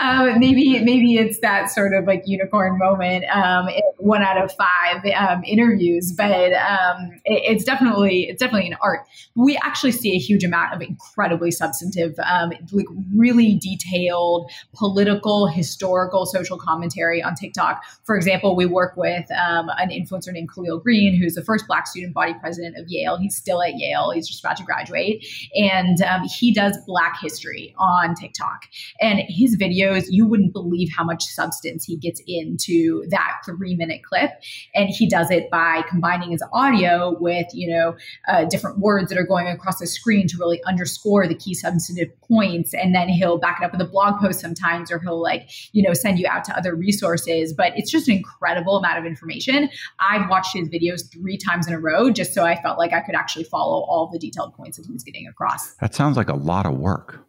Um, 0.00 0.38
maybe 0.38 0.78
maybe 0.84 1.16
it's 1.16 1.40
that 1.40 1.70
sort 1.70 1.92
of 1.94 2.04
like 2.04 2.22
unicorn 2.26 2.78
moment 2.78 3.24
um, 3.34 3.68
one 3.98 4.22
out 4.22 4.42
of 4.42 4.52
five 4.52 5.04
um, 5.16 5.42
interviews 5.44 6.12
but 6.12 6.52
um, 6.52 7.10
it, 7.24 7.42
it's 7.44 7.64
definitely 7.64 8.24
it's 8.24 8.40
definitely 8.40 8.68
an 8.68 8.76
art. 8.82 9.00
We 9.34 9.58
actually 9.62 9.92
see 9.92 10.14
a 10.14 10.18
huge 10.18 10.44
amount 10.44 10.74
of 10.74 10.80
incredibly 10.80 11.50
substantive 11.50 12.14
um, 12.24 12.52
like 12.72 12.86
really 13.14 13.54
detailed 13.54 14.50
political 14.74 15.48
historical 15.48 16.26
social 16.26 16.58
commentary 16.58 17.22
on 17.22 17.34
tiktok. 17.34 17.82
For 18.04 18.16
example 18.16 18.54
we 18.54 18.66
work 18.66 18.96
with 18.96 19.30
um, 19.32 19.70
an 19.78 19.90
influencer 19.90 20.32
named 20.32 20.50
khalil 20.52 20.78
greene 20.78 21.20
who's 21.20 21.34
the 21.34 21.42
first 21.42 21.66
black 21.66 21.86
student 21.86 22.14
body 22.14 22.34
president 22.34 22.76
of 22.76 22.84
yale. 22.88 23.16
He's 23.16 23.36
still 23.36 23.62
at 23.62 23.76
yale. 23.76 24.12
He's 24.12 24.28
just 24.28 24.40
about 24.40 24.56
to 24.58 24.64
graduate. 24.64 25.26
And 25.54 25.98
he 26.26 26.52
does 26.52 26.76
black 26.86 27.18
history 27.20 27.74
on 27.78 28.14
tiktok. 28.14 28.66
And 29.00 29.15
and 29.18 29.26
his 29.28 29.56
videos, 29.56 30.06
you 30.08 30.26
wouldn't 30.26 30.52
believe 30.52 30.88
how 30.96 31.04
much 31.04 31.24
substance 31.24 31.84
he 31.84 31.96
gets 31.96 32.20
into 32.26 33.04
that 33.10 33.38
three 33.44 33.74
minute 33.74 34.02
clip. 34.04 34.30
And 34.74 34.88
he 34.88 35.08
does 35.08 35.30
it 35.30 35.50
by 35.50 35.82
combining 35.88 36.30
his 36.30 36.42
audio 36.52 37.16
with, 37.18 37.46
you 37.52 37.68
know, 37.68 37.96
uh, 38.28 38.44
different 38.44 38.78
words 38.78 39.08
that 39.08 39.18
are 39.18 39.26
going 39.26 39.46
across 39.48 39.78
the 39.78 39.86
screen 39.86 40.26
to 40.28 40.38
really 40.38 40.62
underscore 40.64 41.26
the 41.26 41.34
key 41.34 41.54
substantive 41.54 42.08
points. 42.22 42.74
And 42.74 42.94
then 42.94 43.08
he'll 43.08 43.38
back 43.38 43.60
it 43.60 43.64
up 43.64 43.72
with 43.72 43.80
a 43.80 43.86
blog 43.86 44.20
post 44.20 44.40
sometimes, 44.40 44.90
or 44.90 44.98
he'll 44.98 45.20
like, 45.20 45.48
you 45.72 45.82
know, 45.82 45.94
send 45.94 46.18
you 46.18 46.26
out 46.28 46.44
to 46.44 46.56
other 46.56 46.74
resources. 46.74 47.52
But 47.52 47.72
it's 47.76 47.90
just 47.90 48.08
an 48.08 48.16
incredible 48.16 48.76
amount 48.78 48.98
of 48.98 49.06
information. 49.06 49.68
I've 50.00 50.28
watched 50.28 50.54
his 50.54 50.68
videos 50.68 51.10
three 51.12 51.38
times 51.38 51.66
in 51.66 51.74
a 51.74 51.80
row 51.80 52.10
just 52.10 52.34
so 52.34 52.44
I 52.44 52.60
felt 52.60 52.78
like 52.78 52.92
I 52.92 53.00
could 53.00 53.14
actually 53.14 53.44
follow 53.44 53.84
all 53.84 54.10
the 54.12 54.18
detailed 54.18 54.54
points 54.54 54.76
that 54.76 54.86
he 54.86 54.92
was 54.92 55.02
getting 55.02 55.26
across. 55.26 55.74
That 55.74 55.94
sounds 55.94 56.16
like 56.16 56.28
a 56.28 56.36
lot 56.36 56.66
of 56.66 56.74
work. 56.74 57.25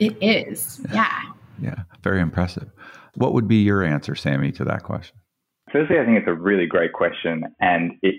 It 0.00 0.16
is. 0.20 0.80
Yeah. 0.92 1.22
Yeah. 1.60 1.82
Very 2.02 2.20
impressive. 2.20 2.70
What 3.14 3.34
would 3.34 3.46
be 3.46 3.56
your 3.56 3.84
answer, 3.84 4.14
Sammy, 4.14 4.50
to 4.52 4.64
that 4.64 4.82
question? 4.82 5.16
Firstly, 5.70 5.98
I 6.00 6.04
think 6.04 6.18
it's 6.18 6.28
a 6.28 6.34
really 6.34 6.66
great 6.66 6.92
question. 6.92 7.44
And 7.60 7.92
it, 8.02 8.14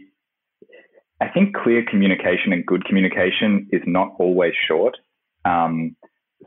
I 1.19 1.27
think 1.27 1.55
clear 1.55 1.83
communication 1.89 2.53
and 2.53 2.65
good 2.65 2.85
communication 2.85 3.67
is 3.71 3.81
not 3.85 4.13
always 4.19 4.53
short. 4.67 4.95
Um, 5.43 5.95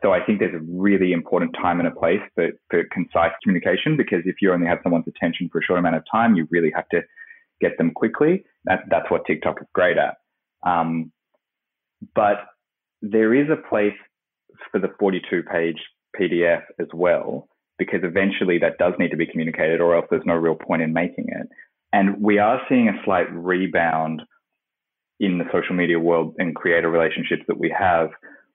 so 0.02 0.12
I 0.12 0.24
think 0.24 0.38
there's 0.38 0.54
a 0.54 0.64
really 0.68 1.12
important 1.12 1.54
time 1.54 1.78
and 1.78 1.88
a 1.88 1.90
place 1.90 2.20
for, 2.34 2.50
for 2.70 2.84
concise 2.92 3.32
communication 3.42 3.96
because 3.96 4.22
if 4.24 4.36
you 4.40 4.52
only 4.52 4.66
have 4.66 4.78
someone's 4.82 5.06
attention 5.08 5.48
for 5.50 5.58
a 5.58 5.62
short 5.62 5.78
amount 5.78 5.96
of 5.96 6.02
time, 6.10 6.34
you 6.34 6.46
really 6.50 6.72
have 6.74 6.88
to 6.90 7.02
get 7.60 7.76
them 7.78 7.92
quickly. 7.92 8.44
That, 8.64 8.84
that's 8.90 9.10
what 9.10 9.24
TikTok 9.26 9.60
is 9.60 9.68
great 9.72 9.96
at. 9.98 10.16
Um, 10.66 11.12
but 12.14 12.46
there 13.02 13.34
is 13.34 13.48
a 13.50 13.68
place 13.68 13.94
for 14.70 14.80
the 14.80 14.92
42 14.98 15.42
page 15.42 15.78
PDF 16.18 16.62
as 16.78 16.88
well, 16.92 17.48
because 17.78 18.00
eventually 18.02 18.58
that 18.58 18.78
does 18.78 18.94
need 18.98 19.10
to 19.10 19.16
be 19.16 19.26
communicated, 19.26 19.80
or 19.80 19.94
else 19.94 20.06
there's 20.10 20.26
no 20.26 20.34
real 20.34 20.54
point 20.54 20.82
in 20.82 20.92
making 20.92 21.26
it. 21.28 21.48
And 21.92 22.20
we 22.20 22.38
are 22.38 22.60
seeing 22.68 22.88
a 22.88 23.04
slight 23.04 23.32
rebound 23.32 24.22
in 25.20 25.38
the 25.38 25.44
social 25.52 25.74
media 25.74 25.98
world 25.98 26.34
and 26.38 26.54
creator 26.54 26.90
relationships 26.90 27.42
that 27.46 27.58
we 27.58 27.74
have, 27.76 28.10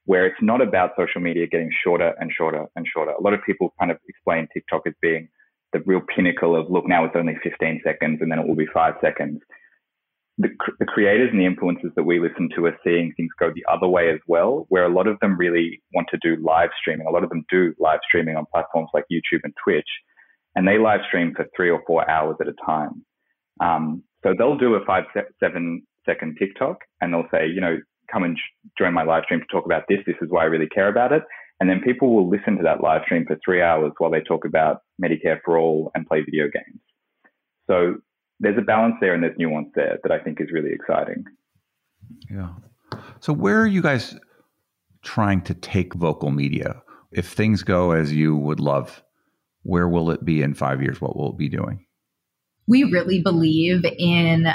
where 0.06 0.26
it's 0.26 0.42
not 0.42 0.62
about 0.62 0.92
social 0.98 1.22
media 1.22 1.48
getting 1.48 1.72
shorter 1.84 2.14
and 2.20 2.32
shorter 2.36 2.66
and 2.76 2.86
shorter. 2.92 3.12
A 3.12 3.22
lot 3.22 3.34
of 3.34 3.40
people 3.46 3.74
kind 3.80 3.92
of 3.92 3.98
explain 4.08 4.48
TikTok 4.54 4.88
as 4.88 4.94
being 5.02 5.30
the 5.72 5.80
real 5.86 6.02
pinnacle 6.16 6.56
of 6.56 6.70
look, 6.70 6.88
now 6.88 7.06
it's 7.06 7.16
only 7.16 7.38
15 7.44 7.82
seconds 7.84 8.20
and 8.22 8.32
then 8.32 8.40
it 8.40 8.48
will 8.48 8.56
be 8.56 8.66
five 8.74 8.96
seconds 9.02 9.40
the, 10.40 10.50
the 10.80 10.86
creators 10.86 11.30
and 11.32 11.40
the 11.40 11.46
influencers 11.46 11.94
that 11.96 12.04
we 12.04 12.20
listen 12.20 12.50
to 12.56 12.66
are 12.66 12.78
seeing 12.84 13.14
things 13.14 13.30
go 13.38 13.52
the 13.54 13.66
other 13.72 13.88
way 13.88 14.10
as 14.10 14.20
well, 14.26 14.66
where 14.70 14.86
a 14.86 14.94
lot 14.94 15.06
of 15.06 15.20
them 15.20 15.38
really 15.38 15.82
want 15.94 16.08
to 16.12 16.18
do 16.22 16.42
live 16.42 16.70
streaming. 16.80 17.06
A 17.08 17.12
lot 17.12 17.26
of 17.26 17.30
them 17.30 17.46
do 17.50 17.74
live 17.78 18.00
streaming 18.08 18.38
on 18.38 18.46
platforms 18.52 18.90
like 18.94 19.04
YouTube 19.12 19.42
and 19.44 19.54
Twitch, 19.62 19.90
and 20.56 20.66
they 20.66 20.78
live 20.78 21.02
stream 21.08 21.34
for 21.36 21.46
three 21.56 21.70
or 21.70 21.84
four 21.86 22.10
hours 22.10 22.38
at 22.40 22.48
a 22.48 22.54
time. 22.66 23.06
Um, 23.60 24.02
so 24.24 24.34
they'll 24.38 24.58
do 24.58 24.76
a 24.76 24.86
five, 24.86 25.04
seven 25.40 25.84
second 26.06 26.38
TikTok 26.40 26.78
and 27.02 27.14
they'll 27.14 27.28
say, 27.32 27.48
you 27.48 27.62
know, 27.62 27.78
come 28.12 28.24
and 28.24 28.38
join 28.78 28.94
my 28.94 29.04
live 29.04 29.24
stream 29.26 29.42
to 29.42 29.46
talk 29.52 29.66
about 29.66 29.84
this. 29.88 30.00
This 30.06 30.16
is 30.22 30.30
why 30.30 30.44
I 30.44 30.46
really 30.46 30.68
care 30.68 30.88
about 30.88 31.12
it. 31.12 31.24
And 31.60 31.70
then 31.70 31.82
people 31.82 32.16
will 32.16 32.30
listen 32.30 32.56
to 32.56 32.64
that 32.64 32.82
live 32.82 33.02
stream 33.04 33.26
for 33.26 33.38
three 33.44 33.62
hours 33.62 33.92
while 33.98 34.10
they 34.10 34.22
talk 34.22 34.46
about 34.46 34.80
Medicare 35.02 35.40
for 35.44 35.58
all 35.58 35.92
and 35.94 36.08
play 36.08 36.22
video 36.22 36.46
games. 36.46 36.80
So 37.68 37.98
there's 38.40 38.58
a 38.58 38.62
balance 38.62 38.96
there 39.02 39.14
and 39.14 39.24
there's 39.24 39.38
nuance 39.38 39.70
there 39.76 40.00
that 40.04 40.12
I 40.12 40.20
think 40.20 40.40
is 40.40 40.52
really 40.52 40.72
exciting. 40.72 41.26
Yeah. 42.30 42.50
So 43.20 43.34
where 43.34 43.62
are 43.62 43.68
you 43.68 43.82
guys 43.82 44.18
trying 45.02 45.42
to 45.42 45.54
take 45.54 45.94
vocal 45.94 46.32
media? 46.32 46.82
If 47.12 47.28
things 47.28 47.64
go 47.64 47.92
as 47.92 48.14
you 48.14 48.36
would 48.38 48.60
love, 48.60 49.04
where 49.64 49.90
will 49.90 50.10
it 50.12 50.24
be 50.24 50.42
in 50.42 50.54
five 50.54 50.82
years? 50.82 51.02
What 51.02 51.16
will 51.16 51.32
it 51.32 51.38
be 51.38 51.50
doing? 51.50 51.86
We 52.68 52.84
really 52.84 53.22
believe 53.22 53.84
in 53.84 54.48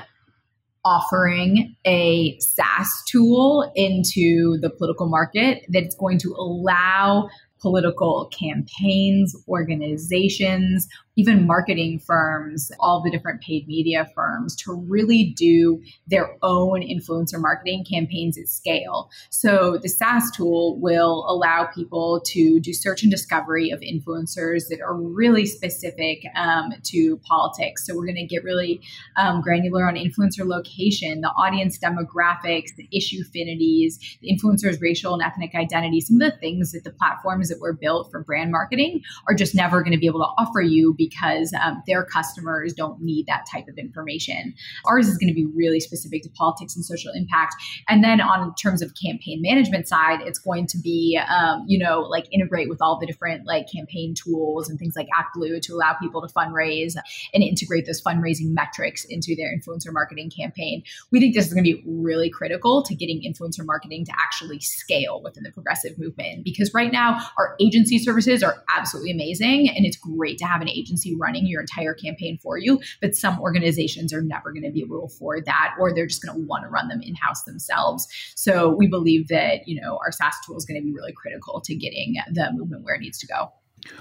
offering 0.84 1.74
a 1.84 2.38
SaaS 2.40 3.02
tool 3.08 3.70
into 3.74 4.58
the 4.60 4.70
political 4.70 5.08
market 5.08 5.64
that's 5.68 5.94
going 5.96 6.18
to 6.18 6.34
allow 6.38 7.28
political 7.60 8.30
campaigns, 8.38 9.34
organizations, 9.48 10.86
even 11.16 11.46
marketing 11.46 11.98
firms, 11.98 12.72
all 12.80 13.02
the 13.02 13.10
different 13.10 13.40
paid 13.40 13.66
media 13.68 14.08
firms 14.14 14.56
to 14.56 14.72
really 14.72 15.24
do 15.36 15.82
their 16.06 16.36
own 16.42 16.82
influencer 16.82 17.40
marketing 17.40 17.84
campaigns 17.88 18.36
at 18.38 18.48
scale. 18.48 19.10
So 19.30 19.78
the 19.80 19.88
SaaS 19.88 20.30
tool 20.32 20.78
will 20.80 21.24
allow 21.28 21.66
people 21.66 22.20
to 22.26 22.60
do 22.60 22.72
search 22.72 23.02
and 23.02 23.10
discovery 23.10 23.70
of 23.70 23.80
influencers 23.80 24.68
that 24.70 24.80
are 24.80 24.96
really 24.96 25.46
specific 25.46 26.24
um, 26.36 26.72
to 26.84 27.16
politics. 27.18 27.86
So 27.86 27.94
we're 27.94 28.06
going 28.06 28.16
to 28.16 28.26
get 28.26 28.42
really 28.42 28.80
um, 29.16 29.40
granular 29.40 29.86
on 29.86 29.94
influencer 29.94 30.46
location, 30.46 31.20
the 31.20 31.30
audience 31.30 31.78
demographics, 31.78 32.74
the 32.76 32.88
issue 32.92 33.22
affinities, 33.22 34.18
the 34.20 34.36
influencer's 34.36 34.80
racial 34.80 35.14
and 35.14 35.22
ethnic 35.22 35.54
identity, 35.54 36.00
some 36.00 36.20
of 36.20 36.32
the 36.32 36.36
things 36.38 36.72
that 36.72 36.84
the 36.84 36.90
platforms 36.90 37.48
that 37.48 37.60
were 37.60 37.72
built 37.72 38.10
for 38.10 38.22
brand 38.24 38.50
marketing 38.50 39.02
are 39.28 39.34
just 39.34 39.54
never 39.54 39.82
going 39.82 39.92
to 39.92 39.98
be 39.98 40.06
able 40.06 40.20
to 40.20 40.42
offer 40.42 40.60
you 40.60 40.94
because 41.08 41.52
um, 41.62 41.82
their 41.86 42.04
customers 42.04 42.72
don't 42.72 43.00
need 43.00 43.26
that 43.26 43.44
type 43.50 43.68
of 43.68 43.78
information. 43.78 44.54
Ours 44.86 45.08
is 45.08 45.18
going 45.18 45.28
to 45.28 45.34
be 45.34 45.46
really 45.46 45.80
specific 45.80 46.22
to 46.22 46.30
politics 46.30 46.76
and 46.76 46.84
social 46.84 47.12
impact. 47.14 47.54
And 47.88 48.02
then 48.02 48.20
on 48.20 48.54
terms 48.54 48.82
of 48.82 48.94
campaign 48.94 49.40
management 49.42 49.88
side, 49.88 50.20
it's 50.22 50.38
going 50.38 50.66
to 50.68 50.78
be, 50.78 51.18
um, 51.28 51.64
you 51.66 51.78
know, 51.78 52.00
like 52.00 52.26
integrate 52.32 52.68
with 52.68 52.80
all 52.80 52.98
the 52.98 53.06
different 53.06 53.46
like 53.46 53.66
campaign 53.70 54.14
tools 54.14 54.68
and 54.68 54.78
things 54.78 54.94
like 54.96 55.08
ActBlue 55.08 55.60
to 55.62 55.74
allow 55.74 55.94
people 55.94 56.26
to 56.26 56.32
fundraise 56.32 56.94
and 57.32 57.42
integrate 57.42 57.86
those 57.86 58.02
fundraising 58.02 58.52
metrics 58.52 59.04
into 59.04 59.34
their 59.36 59.54
influencer 59.54 59.92
marketing 59.92 60.30
campaign. 60.30 60.82
We 61.10 61.20
think 61.20 61.34
this 61.34 61.46
is 61.46 61.54
going 61.54 61.64
to 61.64 61.72
be 61.72 61.82
really 61.86 62.30
critical 62.30 62.82
to 62.82 62.94
getting 62.94 63.22
influencer 63.22 63.64
marketing 63.64 64.04
to 64.06 64.12
actually 64.12 64.60
scale 64.60 65.20
within 65.22 65.42
the 65.42 65.52
progressive 65.52 65.98
movement 65.98 66.44
because 66.44 66.72
right 66.74 66.92
now 66.92 67.20
our 67.38 67.56
agency 67.60 67.98
services 67.98 68.42
are 68.42 68.62
absolutely 68.74 69.12
amazing 69.12 69.68
and 69.68 69.84
it's 69.84 69.96
great 69.96 70.38
to 70.38 70.44
have 70.44 70.60
an 70.60 70.68
agency 70.68 70.93
agency 70.94 71.16
running 71.16 71.46
your 71.46 71.60
entire 71.60 71.94
campaign 71.94 72.38
for 72.42 72.58
you. 72.58 72.80
But 73.00 73.14
some 73.14 73.40
organizations 73.40 74.12
are 74.12 74.22
never 74.22 74.52
going 74.52 74.62
to 74.62 74.70
be 74.70 74.80
able 74.80 75.00
to 75.00 75.06
afford 75.06 75.44
that, 75.46 75.74
or 75.78 75.94
they're 75.94 76.06
just 76.06 76.24
going 76.24 76.38
to 76.38 76.46
want 76.46 76.64
to 76.64 76.68
run 76.68 76.88
them 76.88 77.00
in 77.02 77.14
house 77.14 77.42
themselves. 77.44 78.06
So 78.36 78.74
we 78.74 78.86
believe 78.86 79.28
that 79.28 79.66
you 79.66 79.80
know 79.80 79.98
our 80.04 80.12
SaaS 80.12 80.34
tool 80.46 80.56
is 80.56 80.64
going 80.64 80.80
to 80.80 80.84
be 80.84 80.92
really 80.92 81.12
critical 81.12 81.60
to 81.60 81.74
getting 81.74 82.16
the 82.32 82.50
movement 82.52 82.84
where 82.84 82.94
it 82.94 83.00
needs 83.00 83.18
to 83.18 83.26
go. 83.26 83.52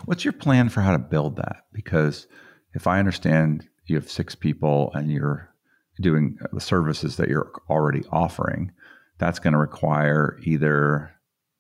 What's 0.06 0.24
your 0.24 0.34
plan 0.34 0.70
for 0.70 0.82
how 0.82 0.92
to 0.92 1.00
build 1.00 1.36
that? 1.38 1.66
Because 1.74 2.28
if 2.74 2.88
I 2.88 3.00
understand, 3.00 3.68
you 3.86 3.96
have 3.96 4.10
six 4.10 4.36
people 4.36 4.92
and 4.94 5.12
you're 5.12 5.50
doing 6.02 6.38
the 6.54 6.62
services 6.62 7.18
that 7.18 7.28
you're 7.28 7.52
already 7.70 8.04
offering. 8.12 8.72
That's 9.20 9.40
going 9.40 9.54
to 9.54 9.60
require 9.60 10.40
either 10.44 11.12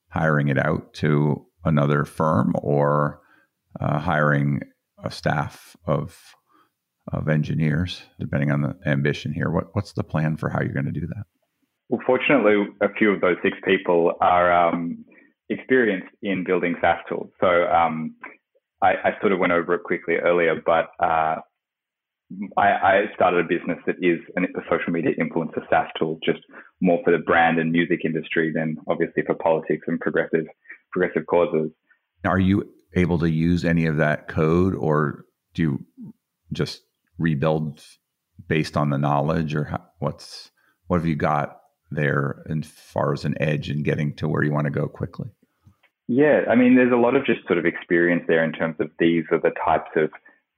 hiring 0.09 0.47
it 0.47 0.57
out 0.57 0.93
to 0.93 1.45
another 1.65 2.05
firm 2.05 2.53
or 2.61 3.19
uh, 3.79 3.99
hiring 3.99 4.61
a 5.03 5.11
staff 5.11 5.75
of 5.85 6.35
of 7.11 7.27
engineers, 7.27 8.03
depending 8.19 8.51
on 8.51 8.61
the 8.61 8.75
ambition 8.85 9.33
here. 9.33 9.49
What, 9.49 9.75
what's 9.75 9.93
the 9.93 10.03
plan 10.03 10.37
for 10.37 10.49
how 10.49 10.61
you're 10.61 10.73
going 10.73 10.85
to 10.85 10.91
do 10.91 11.07
that? 11.07 11.25
Well, 11.89 12.01
fortunately, 12.05 12.65
a 12.81 12.87
few 12.97 13.11
of 13.11 13.19
those 13.19 13.35
six 13.43 13.57
people 13.65 14.13
are 14.21 14.51
um, 14.51 15.03
experienced 15.49 16.07
in 16.21 16.43
building 16.45 16.75
SaaS 16.81 16.99
tools. 17.09 17.29
So 17.41 17.47
um, 17.47 18.15
I, 18.81 18.93
I, 19.03 19.11
sort 19.19 19.33
of 19.33 19.39
went 19.39 19.51
over 19.51 19.75
it 19.75 19.83
quickly 19.83 20.15
earlier, 20.15 20.55
but 20.65 20.91
uh, 21.03 21.35
I, 22.57 22.67
I, 22.67 23.01
started 23.15 23.45
a 23.45 23.47
business 23.47 23.79
that 23.85 23.95
is 24.01 24.19
an, 24.35 24.45
a 24.45 24.61
social 24.69 24.93
media 24.93 25.11
influencer 25.19 25.67
SaaS 25.69 25.87
tool, 25.99 26.19
just 26.23 26.39
more 26.81 26.99
for 27.03 27.11
the 27.11 27.19
brand 27.19 27.59
and 27.59 27.71
music 27.71 27.99
industry 28.05 28.51
than 28.53 28.77
obviously 28.87 29.23
for 29.25 29.35
politics 29.35 29.85
and 29.87 29.99
progressive 29.99 30.45
progressive 30.91 31.25
causes. 31.27 31.71
Are 32.25 32.39
you 32.39 32.63
able 32.95 33.19
to 33.19 33.29
use 33.29 33.65
any 33.65 33.85
of 33.85 33.97
that 33.97 34.27
code, 34.27 34.75
or 34.75 35.25
do 35.53 35.61
you 35.61 35.85
just 36.51 36.81
rebuild 37.17 37.83
based 38.47 38.77
on 38.77 38.89
the 38.89 38.97
knowledge, 38.97 39.55
or 39.55 39.65
how, 39.65 39.83
what's 39.99 40.51
what 40.87 40.97
have 40.97 41.07
you 41.07 41.15
got 41.15 41.59
there 41.91 42.43
as 42.49 42.65
far 42.65 43.13
as 43.13 43.25
an 43.25 43.35
edge 43.41 43.69
in 43.69 43.83
getting 43.83 44.13
to 44.15 44.27
where 44.27 44.43
you 44.43 44.51
want 44.51 44.65
to 44.65 44.71
go 44.71 44.87
quickly? 44.87 45.29
Yeah, 46.07 46.41
I 46.49 46.55
mean, 46.55 46.75
there's 46.75 46.91
a 46.91 46.97
lot 46.97 47.15
of 47.15 47.25
just 47.25 47.45
sort 47.47 47.59
of 47.59 47.65
experience 47.65 48.23
there 48.27 48.43
in 48.43 48.51
terms 48.51 48.75
of 48.79 48.89
these 48.99 49.23
are 49.31 49.39
the 49.39 49.53
types 49.65 49.91
of 49.95 50.09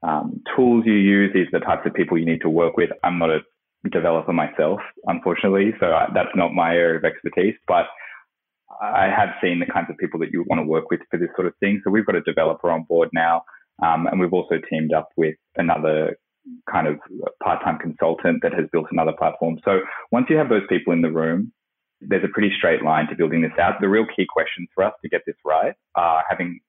um, 0.01 0.41
tools 0.55 0.83
you 0.85 0.93
use, 0.93 1.31
these 1.33 1.47
are 1.53 1.59
the 1.59 1.65
types 1.65 1.85
of 1.85 1.93
people 1.93 2.17
you 2.17 2.25
need 2.25 2.41
to 2.41 2.49
work 2.49 2.77
with. 2.77 2.89
I'm 3.03 3.19
not 3.19 3.29
a 3.29 3.39
developer 3.91 4.33
myself, 4.33 4.79
unfortunately, 5.05 5.73
so 5.79 5.87
I, 5.87 6.07
that's 6.13 6.35
not 6.35 6.53
my 6.53 6.75
area 6.75 6.97
of 6.97 7.05
expertise, 7.05 7.55
but 7.67 7.85
I 8.81 9.07
have 9.15 9.29
seen 9.41 9.59
the 9.59 9.71
kinds 9.71 9.87
of 9.89 9.97
people 9.97 10.19
that 10.21 10.31
you 10.31 10.43
want 10.47 10.59
to 10.59 10.67
work 10.67 10.89
with 10.89 11.01
for 11.09 11.17
this 11.17 11.29
sort 11.35 11.47
of 11.47 11.53
thing. 11.59 11.81
So 11.83 11.91
we've 11.91 12.05
got 12.05 12.15
a 12.15 12.21
developer 12.21 12.69
on 12.69 12.83
board 12.83 13.09
now, 13.13 13.43
um, 13.83 14.07
and 14.07 14.19
we've 14.19 14.33
also 14.33 14.55
teamed 14.69 14.93
up 14.93 15.09
with 15.15 15.35
another 15.55 16.17
kind 16.69 16.87
of 16.87 16.97
part-time 17.43 17.79
consultant 17.79 18.41
that 18.43 18.53
has 18.53 18.65
built 18.71 18.87
another 18.91 19.13
platform. 19.17 19.57
So 19.65 19.79
once 20.11 20.27
you 20.29 20.37
have 20.37 20.49
those 20.49 20.65
people 20.69 20.93
in 20.93 21.01
the 21.01 21.11
room, 21.11 21.51
there's 22.01 22.23
a 22.23 22.33
pretty 22.33 22.51
straight 22.57 22.83
line 22.83 23.07
to 23.07 23.15
building 23.15 23.41
this 23.41 23.57
out. 23.59 23.75
The 23.81 23.89
real 23.89 24.05
key 24.15 24.25
questions 24.31 24.67
for 24.75 24.83
us 24.83 24.93
to 25.01 25.09
get 25.09 25.21
this 25.25 25.35
right 25.43 25.73
are 25.95 26.23
having 26.29 26.59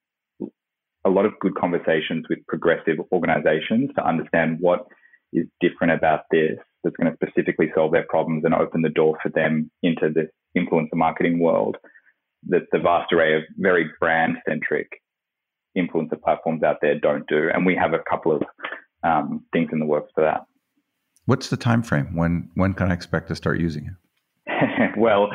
a 1.04 1.10
lot 1.10 1.26
of 1.26 1.32
good 1.40 1.54
conversations 1.54 2.26
with 2.28 2.38
progressive 2.48 2.96
organizations 3.12 3.90
to 3.96 4.06
understand 4.06 4.58
what 4.60 4.86
is 5.32 5.46
different 5.60 5.92
about 5.92 6.20
this 6.30 6.56
that's 6.82 6.96
going 6.96 7.10
to 7.10 7.16
specifically 7.16 7.70
solve 7.74 7.92
their 7.92 8.06
problems 8.08 8.44
and 8.44 8.54
open 8.54 8.82
the 8.82 8.88
door 8.88 9.16
for 9.22 9.28
them 9.28 9.70
into 9.82 10.08
the 10.12 10.28
influencer 10.56 10.94
marketing 10.94 11.38
world 11.38 11.76
that 12.48 12.62
the 12.72 12.78
vast 12.78 13.12
array 13.12 13.36
of 13.36 13.42
very 13.56 13.90
brand 14.00 14.36
centric 14.48 14.88
influencer 15.76 16.20
platforms 16.22 16.62
out 16.62 16.76
there 16.80 16.98
don't 16.98 17.26
do. 17.28 17.48
And 17.52 17.66
we 17.66 17.76
have 17.76 17.92
a 17.92 17.98
couple 18.08 18.32
of 18.32 18.42
um, 19.02 19.44
things 19.52 19.70
in 19.72 19.78
the 19.78 19.86
works 19.86 20.10
for 20.14 20.24
that. 20.24 20.46
What's 21.26 21.50
the 21.50 21.56
time 21.56 21.82
frame? 21.82 22.14
When 22.14 22.50
when 22.54 22.72
can 22.72 22.90
I 22.90 22.94
expect 22.94 23.28
to 23.28 23.34
start 23.34 23.58
using 23.58 23.90
it? 24.46 24.92
well, 24.96 25.28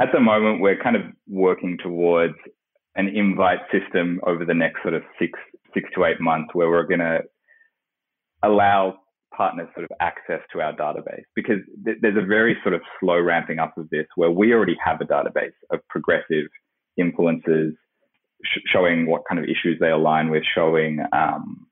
at 0.00 0.08
the 0.12 0.20
moment, 0.20 0.60
we're 0.60 0.80
kind 0.80 0.96
of 0.96 1.02
working 1.28 1.76
towards 1.82 2.34
an 2.94 3.08
invite 3.08 3.58
system 3.72 4.20
over 4.26 4.44
the 4.44 4.54
next 4.54 4.82
sort 4.82 4.94
of 4.94 5.02
six 5.18 5.38
six 5.74 5.90
to 5.96 6.04
eight 6.04 6.20
months, 6.20 6.54
where 6.54 6.70
we're 6.70 6.86
going 6.86 7.00
to 7.00 7.20
allow 8.44 8.96
partners 9.36 9.68
sort 9.74 9.84
of 9.84 9.90
access 10.00 10.40
to 10.52 10.60
our 10.60 10.72
database 10.74 11.24
because 11.34 11.58
th- 11.84 11.98
there's 12.00 12.16
a 12.16 12.26
very 12.26 12.56
sort 12.62 12.74
of 12.74 12.80
slow 13.00 13.18
ramping 13.20 13.58
up 13.58 13.76
of 13.76 13.88
this 13.90 14.06
where 14.16 14.30
we 14.30 14.52
already 14.52 14.76
have 14.84 15.00
a 15.00 15.04
database 15.04 15.52
of 15.70 15.80
progressive 15.88 16.46
influencers 16.98 17.72
sh- 18.44 18.60
showing 18.72 19.06
what 19.06 19.22
kind 19.28 19.38
of 19.38 19.44
issues 19.44 19.78
they 19.80 19.90
align 19.90 20.30
with, 20.30 20.42
showing 20.54 21.00
um, 21.12 21.66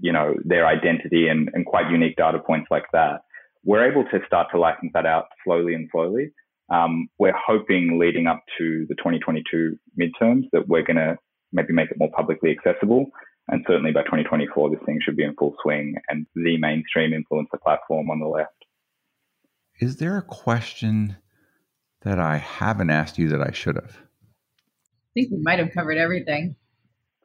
you 0.00 0.12
know, 0.12 0.34
their 0.44 0.66
identity 0.66 1.28
and, 1.28 1.50
and 1.54 1.66
quite 1.66 1.90
unique 1.90 2.16
data 2.16 2.38
points 2.38 2.68
like 2.70 2.84
that. 2.92 3.20
We're 3.64 3.90
able 3.90 4.04
to 4.04 4.20
start 4.26 4.48
to 4.52 4.58
license 4.58 4.92
that 4.94 5.06
out 5.06 5.26
slowly 5.44 5.74
and 5.74 5.88
slowly. 5.92 6.30
Um, 6.70 7.08
we're 7.18 7.34
hoping 7.36 7.98
leading 7.98 8.26
up 8.26 8.42
to 8.58 8.86
the 8.88 8.94
2022 8.94 9.78
midterms 9.98 10.44
that 10.52 10.68
we're 10.68 10.82
going 10.82 10.96
to 10.96 11.16
maybe 11.52 11.72
make 11.72 11.90
it 11.90 11.98
more 11.98 12.10
publicly 12.14 12.50
accessible. 12.50 13.06
And 13.48 13.64
certainly 13.66 13.92
by 13.92 14.02
2024, 14.02 14.70
this 14.70 14.80
thing 14.84 15.00
should 15.02 15.16
be 15.16 15.24
in 15.24 15.34
full 15.34 15.54
swing 15.62 15.94
and 16.08 16.26
the 16.34 16.58
mainstream 16.58 17.12
influencer 17.12 17.60
platform 17.62 18.10
on 18.10 18.20
the 18.20 18.26
left. 18.26 18.52
Is 19.80 19.96
there 19.96 20.18
a 20.18 20.22
question 20.22 21.16
that 22.02 22.18
I 22.18 22.36
haven't 22.36 22.90
asked 22.90 23.18
you 23.18 23.28
that 23.30 23.40
I 23.40 23.52
should 23.52 23.76
have? 23.76 23.96
I 23.96 25.12
think 25.14 25.30
we 25.30 25.38
might 25.38 25.58
have 25.58 25.72
covered 25.72 25.96
everything. 25.96 26.56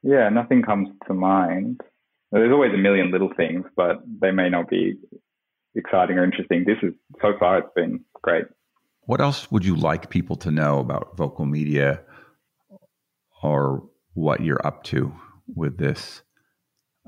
Yeah, 0.01 0.29
nothing 0.29 0.61
comes 0.61 0.89
to 1.07 1.13
mind. 1.13 1.81
There's 2.31 2.51
always 2.51 2.73
a 2.73 2.77
million 2.77 3.11
little 3.11 3.31
things, 3.35 3.65
but 3.75 4.01
they 4.21 4.31
may 4.31 4.49
not 4.49 4.69
be 4.69 4.95
exciting 5.75 6.17
or 6.17 6.23
interesting. 6.23 6.63
This 6.65 6.77
is 6.81 6.93
so 7.21 7.33
far 7.39 7.59
it's 7.59 7.73
been 7.75 8.03
great. 8.21 8.45
What 9.01 9.19
else 9.19 9.51
would 9.51 9.65
you 9.65 9.75
like 9.75 10.09
people 10.09 10.37
to 10.37 10.51
know 10.51 10.79
about 10.79 11.17
Vocal 11.17 11.45
Media 11.45 12.01
or 13.41 13.83
what 14.13 14.41
you're 14.41 14.65
up 14.65 14.83
to 14.85 15.13
with 15.55 15.77
this 15.77 16.21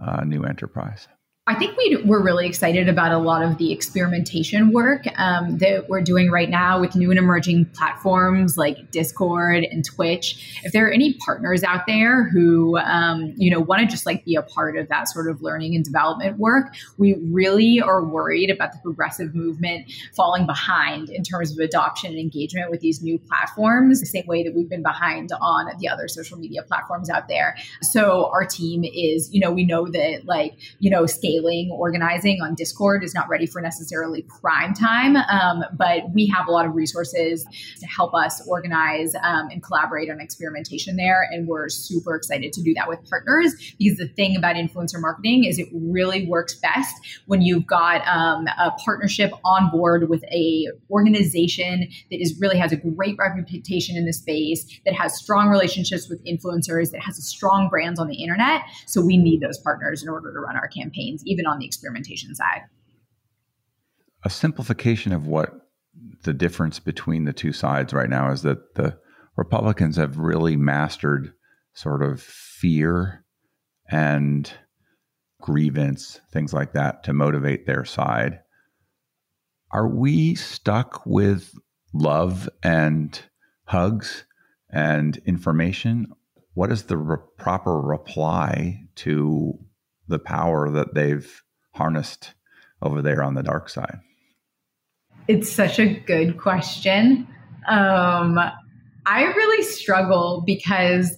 uh, 0.01 0.23
new 0.23 0.43
enterprise? 0.43 1.07
I 1.47 1.53
think 1.53 1.77
we 1.77 2.01
we're 2.03 2.23
really 2.23 2.47
excited 2.47 2.89
about 2.89 3.11
a 3.11 3.19
lot 3.19 3.43
of 3.43 3.59
the 3.59 3.71
experimentation 3.71 4.71
work 4.71 5.03
um, 5.19 5.59
that 5.59 5.87
we're 5.87 6.01
doing 6.01 6.31
right 6.31 6.49
now 6.49 6.81
with 6.81 6.95
new 6.95 7.11
and 7.11 7.19
emerging 7.19 7.65
platforms 7.65 8.57
like 8.57 8.89
Discord 8.89 9.63
and 9.63 9.85
Twitch. 9.85 10.59
If 10.63 10.71
there 10.71 10.87
are 10.87 10.91
any 10.91 11.13
partners 11.23 11.63
out 11.63 11.85
there 11.85 12.23
who 12.29 12.79
um, 12.79 13.31
you 13.37 13.51
know 13.51 13.59
want 13.59 13.81
to 13.81 13.85
just 13.85 14.07
like 14.07 14.25
be 14.25 14.33
a 14.35 14.41
part 14.41 14.75
of 14.75 14.87
that 14.87 15.07
sort 15.07 15.29
of 15.29 15.43
learning 15.43 15.75
and 15.75 15.85
development 15.85 16.39
work, 16.39 16.73
we 16.97 17.13
really 17.31 17.79
are 17.79 18.03
worried 18.03 18.49
about 18.49 18.71
the 18.71 18.79
progressive 18.79 19.35
movement 19.35 19.85
falling 20.15 20.47
behind 20.47 21.11
in 21.11 21.21
terms 21.21 21.51
of 21.51 21.59
adoption 21.59 22.09
and 22.09 22.19
engagement 22.19 22.71
with 22.71 22.79
these 22.79 23.03
new 23.03 23.19
platforms, 23.19 23.99
the 23.99 24.07
same 24.07 24.25
way 24.25 24.41
that 24.41 24.55
we've 24.55 24.69
been 24.69 24.81
behind 24.81 25.31
on 25.39 25.67
the 25.77 25.87
other 25.87 26.07
social 26.07 26.39
media 26.39 26.63
platforms 26.63 27.07
out 27.07 27.27
there. 27.27 27.55
So 27.83 28.31
our 28.33 28.45
team 28.45 28.83
is, 28.83 29.31
you 29.31 29.39
know, 29.39 29.51
we 29.51 29.63
know 29.63 29.85
that 29.89 30.23
like 30.25 30.55
you 30.79 30.89
know 30.89 31.05
scale 31.05 31.34
organizing 31.43 32.41
on 32.41 32.55
Discord 32.55 33.03
is 33.03 33.13
not 33.13 33.27
ready 33.29 33.45
for 33.45 33.61
necessarily 33.61 34.23
prime 34.41 34.73
time, 34.73 35.15
um, 35.15 35.63
but 35.77 36.09
we 36.13 36.27
have 36.27 36.47
a 36.47 36.51
lot 36.51 36.65
of 36.65 36.75
resources 36.75 37.45
to 37.79 37.87
help 37.87 38.13
us 38.13 38.45
organize 38.47 39.15
um, 39.15 39.49
and 39.49 39.63
collaborate 39.63 40.09
on 40.09 40.19
experimentation 40.19 40.95
there. 40.95 41.27
And 41.31 41.47
we're 41.47 41.69
super 41.69 42.15
excited 42.15 42.53
to 42.53 42.61
do 42.61 42.73
that 42.75 42.87
with 42.87 42.99
partners 43.09 43.53
because 43.77 43.97
the 43.97 44.07
thing 44.07 44.35
about 44.35 44.55
influencer 44.55 44.99
marketing 44.99 45.45
is 45.45 45.59
it 45.59 45.67
really 45.73 46.27
works 46.27 46.55
best 46.55 46.95
when 47.25 47.41
you've 47.41 47.67
got 47.67 48.05
um, 48.07 48.47
a 48.59 48.71
partnership 48.83 49.31
on 49.43 49.69
board 49.71 50.09
with 50.09 50.23
a 50.25 50.67
organization 50.89 51.87
that 52.11 52.21
is 52.21 52.39
really 52.39 52.57
has 52.57 52.71
a 52.71 52.77
great 52.77 53.15
reputation 53.17 53.95
in 53.95 54.05
the 54.05 54.13
space, 54.13 54.79
that 54.85 54.93
has 54.93 55.15
strong 55.15 55.49
relationships 55.49 56.09
with 56.09 56.23
influencers, 56.25 56.91
that 56.91 57.01
has 57.01 57.23
strong 57.25 57.69
brands 57.69 57.99
on 57.99 58.07
the 58.07 58.15
internet. 58.15 58.61
So 58.85 59.01
we 59.01 59.17
need 59.17 59.41
those 59.41 59.57
partners 59.57 60.03
in 60.03 60.09
order 60.09 60.31
to 60.33 60.39
run 60.39 60.55
our 60.55 60.67
campaigns 60.67 61.23
even 61.25 61.45
on 61.45 61.59
the 61.59 61.65
experimentation 61.65 62.33
side. 62.35 62.61
A 64.23 64.29
simplification 64.29 65.11
of 65.11 65.27
what 65.27 65.69
the 66.23 66.33
difference 66.33 66.79
between 66.79 67.25
the 67.25 67.33
two 67.33 67.53
sides 67.53 67.93
right 67.93 68.09
now 68.09 68.31
is 68.31 68.41
that 68.41 68.75
the 68.75 68.97
Republicans 69.35 69.97
have 69.97 70.17
really 70.17 70.55
mastered 70.55 71.33
sort 71.73 72.01
of 72.01 72.21
fear 72.21 73.25
and 73.89 74.51
grievance, 75.41 76.19
things 76.31 76.53
like 76.53 76.73
that, 76.73 77.03
to 77.03 77.13
motivate 77.13 77.65
their 77.65 77.85
side. 77.85 78.39
Are 79.71 79.87
we 79.87 80.35
stuck 80.35 81.05
with 81.05 81.53
love 81.93 82.49
and 82.63 83.21
hugs 83.65 84.25
and 84.69 85.17
information? 85.25 86.07
What 86.53 86.71
is 86.71 86.83
the 86.83 86.97
re- 86.97 87.17
proper 87.37 87.79
reply 87.79 88.85
to 88.95 89.59
the 90.07 90.19
power 90.19 90.69
that 90.71 90.93
they've 90.93 91.43
harnessed 91.73 92.33
over 92.81 93.01
there 93.01 93.23
on 93.23 93.33
the 93.33 93.43
dark 93.43 93.69
side? 93.69 93.99
It's 95.27 95.51
such 95.51 95.79
a 95.79 95.99
good 96.01 96.37
question. 96.37 97.27
Um, 97.67 98.39
I 99.05 99.23
really 99.23 99.63
struggle 99.63 100.43
because 100.45 101.17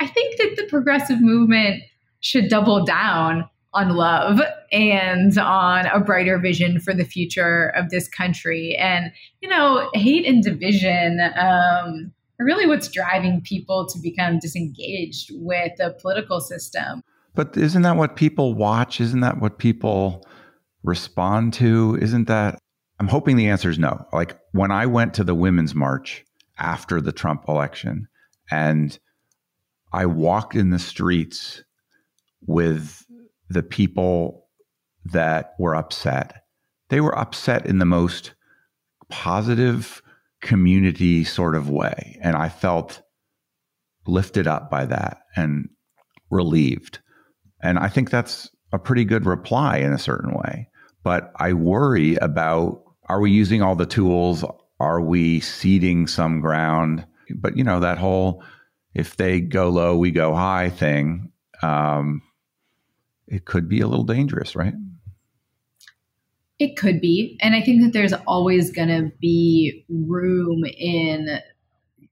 I 0.00 0.06
think 0.06 0.36
that 0.38 0.56
the 0.56 0.68
progressive 0.68 1.20
movement 1.20 1.82
should 2.20 2.48
double 2.48 2.84
down 2.84 3.48
on 3.74 3.90
love 3.90 4.40
and 4.72 5.36
on 5.38 5.86
a 5.86 6.00
brighter 6.00 6.38
vision 6.38 6.80
for 6.80 6.94
the 6.94 7.04
future 7.04 7.68
of 7.76 7.90
this 7.90 8.08
country. 8.08 8.76
And, 8.76 9.12
you 9.40 9.48
know, 9.48 9.90
hate 9.94 10.26
and 10.26 10.42
division 10.42 11.20
um, 11.20 12.12
are 12.40 12.44
really 12.44 12.66
what's 12.66 12.88
driving 12.88 13.40
people 13.42 13.86
to 13.86 13.98
become 14.00 14.38
disengaged 14.38 15.30
with 15.34 15.72
the 15.76 15.96
political 16.00 16.40
system. 16.40 17.02
But 17.38 17.56
isn't 17.56 17.82
that 17.82 17.96
what 17.96 18.16
people 18.16 18.54
watch? 18.54 19.00
Isn't 19.00 19.20
that 19.20 19.40
what 19.40 19.58
people 19.58 20.26
respond 20.82 21.54
to? 21.54 21.96
Isn't 22.02 22.26
that? 22.26 22.58
I'm 22.98 23.06
hoping 23.06 23.36
the 23.36 23.46
answer 23.46 23.70
is 23.70 23.78
no. 23.78 24.04
Like 24.12 24.36
when 24.50 24.72
I 24.72 24.86
went 24.86 25.14
to 25.14 25.22
the 25.22 25.36
Women's 25.36 25.72
March 25.72 26.24
after 26.58 27.00
the 27.00 27.12
Trump 27.12 27.44
election 27.48 28.08
And 28.50 28.98
I 29.92 30.06
walked 30.06 30.56
in 30.56 30.70
the 30.70 30.80
streets 30.80 31.62
with 32.44 33.06
the 33.48 33.62
people 33.62 34.48
that 35.04 35.54
were 35.60 35.76
upset. 35.76 36.42
They 36.88 37.00
were 37.00 37.16
upset 37.16 37.66
in 37.66 37.78
the 37.78 37.84
most 37.84 38.34
positive 39.10 40.02
community 40.42 41.22
sort 41.22 41.54
of 41.54 41.70
way. 41.70 42.18
And 42.20 42.34
I 42.34 42.48
felt 42.48 43.00
lifted 44.08 44.48
up 44.48 44.72
by 44.72 44.86
that 44.86 45.18
and 45.36 45.68
relieved. 46.32 46.98
And 47.60 47.78
I 47.78 47.88
think 47.88 48.10
that's 48.10 48.50
a 48.72 48.78
pretty 48.78 49.04
good 49.04 49.26
reply 49.26 49.78
in 49.78 49.92
a 49.92 49.98
certain 49.98 50.34
way. 50.34 50.68
But 51.02 51.32
I 51.36 51.52
worry 51.52 52.16
about 52.16 52.82
are 53.08 53.20
we 53.20 53.30
using 53.30 53.62
all 53.62 53.74
the 53.74 53.86
tools? 53.86 54.44
Are 54.80 55.00
we 55.00 55.40
ceding 55.40 56.06
some 56.06 56.40
ground? 56.40 57.06
But, 57.34 57.56
you 57.56 57.64
know, 57.64 57.80
that 57.80 57.98
whole 57.98 58.42
if 58.94 59.16
they 59.16 59.40
go 59.40 59.68
low, 59.68 59.96
we 59.96 60.10
go 60.10 60.34
high 60.34 60.70
thing, 60.70 61.30
um, 61.62 62.22
it 63.26 63.44
could 63.44 63.68
be 63.68 63.80
a 63.80 63.86
little 63.86 64.04
dangerous, 64.04 64.56
right? 64.56 64.74
It 66.58 66.76
could 66.76 67.00
be. 67.00 67.38
And 67.40 67.54
I 67.54 67.62
think 67.62 67.82
that 67.82 67.92
there's 67.92 68.14
always 68.26 68.72
going 68.72 68.88
to 68.88 69.12
be 69.20 69.84
room 69.88 70.64
in 70.64 71.38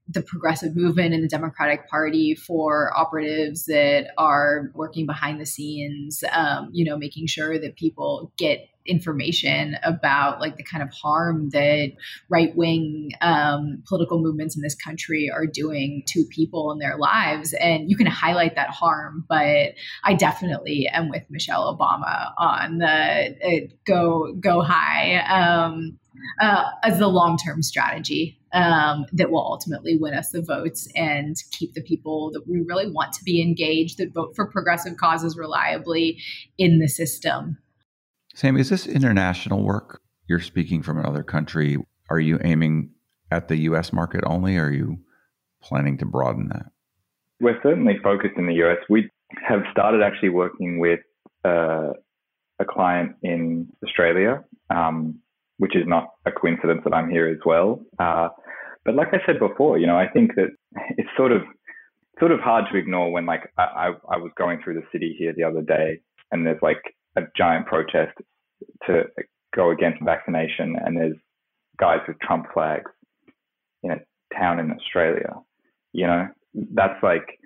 the 0.09 0.21
progressive 0.21 0.75
movement 0.75 1.13
and 1.13 1.23
the 1.23 1.27
Democratic 1.27 1.89
Party 1.89 2.33
for 2.33 2.91
operatives 2.95 3.65
that 3.65 4.07
are 4.17 4.71
working 4.73 5.05
behind 5.05 5.41
the 5.41 5.45
scenes, 5.45 6.23
um, 6.31 6.69
you 6.71 6.85
know, 6.85 6.97
making 6.97 7.27
sure 7.27 7.59
that 7.59 7.75
people 7.75 8.31
get 8.37 8.69
information 8.87 9.75
about 9.83 10.39
like 10.39 10.57
the 10.57 10.63
kind 10.63 10.81
of 10.81 10.89
harm 10.93 11.49
that 11.49 11.91
right 12.29 12.55
wing 12.55 13.11
um, 13.21 13.83
political 13.87 14.19
movements 14.19 14.55
in 14.55 14.61
this 14.61 14.75
country 14.75 15.29
are 15.29 15.45
doing 15.45 16.03
to 16.07 16.23
people 16.29 16.71
in 16.71 16.79
their 16.79 16.97
lives. 16.97 17.53
And 17.53 17.89
you 17.89 17.97
can 17.97 18.07
highlight 18.07 18.55
that 18.55 18.69
harm, 18.69 19.25
but 19.27 19.73
I 20.03 20.13
definitely 20.17 20.89
am 20.91 21.09
with 21.09 21.23
Michelle 21.29 21.75
Obama 21.75 22.31
on 22.37 22.77
the 22.77 22.87
uh, 22.87 23.73
go 23.85 24.33
go 24.39 24.61
high. 24.61 25.17
Um, 25.17 25.99
uh, 26.41 26.65
as 26.83 26.99
the 26.99 27.07
long 27.07 27.37
term 27.37 27.61
strategy 27.61 28.39
um, 28.53 29.05
that 29.13 29.29
will 29.29 29.45
ultimately 29.45 29.97
win 29.97 30.13
us 30.13 30.31
the 30.31 30.41
votes 30.41 30.87
and 30.95 31.35
keep 31.51 31.73
the 31.73 31.81
people 31.81 32.31
that 32.31 32.47
we 32.47 32.61
really 32.61 32.89
want 32.89 33.13
to 33.13 33.23
be 33.23 33.41
engaged, 33.41 33.97
that 33.97 34.13
vote 34.13 34.35
for 34.35 34.49
progressive 34.49 34.97
causes 34.97 35.37
reliably 35.37 36.19
in 36.57 36.79
the 36.79 36.87
system. 36.87 37.57
Sam, 38.33 38.57
is 38.57 38.69
this 38.69 38.87
international 38.87 39.63
work? 39.63 40.01
You're 40.27 40.39
speaking 40.39 40.83
from 40.83 40.99
another 40.99 41.23
country. 41.23 41.77
Are 42.09 42.19
you 42.19 42.39
aiming 42.43 42.91
at 43.31 43.47
the 43.47 43.57
US 43.57 43.91
market 43.91 44.23
only? 44.25 44.57
Or 44.57 44.65
are 44.65 44.71
you 44.71 44.99
planning 45.61 45.97
to 45.97 46.05
broaden 46.05 46.49
that? 46.49 46.67
We're 47.39 47.59
certainly 47.61 47.97
focused 48.03 48.37
in 48.37 48.47
the 48.47 48.53
US. 48.65 48.77
We 48.89 49.09
have 49.47 49.61
started 49.71 50.01
actually 50.01 50.29
working 50.29 50.79
with 50.79 50.99
uh, 51.43 51.91
a 52.59 52.65
client 52.65 53.15
in 53.21 53.67
Australia. 53.83 54.43
Um, 54.69 55.19
which 55.57 55.75
is 55.75 55.83
not 55.85 56.09
a 56.25 56.31
coincidence 56.31 56.81
that 56.83 56.93
I'm 56.93 57.09
here 57.09 57.27
as 57.27 57.39
well. 57.45 57.81
Uh, 57.99 58.29
but 58.85 58.95
like 58.95 59.09
I 59.13 59.19
said 59.25 59.39
before, 59.39 59.77
you 59.77 59.87
know, 59.87 59.97
I 59.97 60.07
think 60.07 60.35
that 60.35 60.49
it's 60.97 61.09
sort 61.17 61.31
of 61.31 61.41
sort 62.19 62.31
of 62.31 62.39
hard 62.39 62.65
to 62.71 62.77
ignore 62.77 63.11
when 63.11 63.25
like 63.25 63.51
I, 63.57 63.91
I 64.09 64.17
was 64.17 64.31
going 64.37 64.59
through 64.63 64.75
the 64.75 64.87
city 64.91 65.15
here 65.17 65.33
the 65.35 65.43
other 65.43 65.61
day 65.61 65.99
and 66.31 66.45
there's 66.45 66.61
like 66.61 66.81
a 67.15 67.21
giant 67.35 67.67
protest 67.67 68.17
to 68.87 69.03
go 69.55 69.71
against 69.71 70.03
vaccination 70.03 70.75
and 70.83 70.97
there's 70.97 71.15
guys 71.79 71.99
with 72.07 72.17
Trump 72.19 72.47
flags 72.53 72.89
in 73.83 73.91
a 73.91 73.99
town 74.37 74.59
in 74.59 74.71
Australia. 74.71 75.33
You 75.93 76.07
know, 76.07 76.27
that's 76.73 77.01
like 77.03 77.39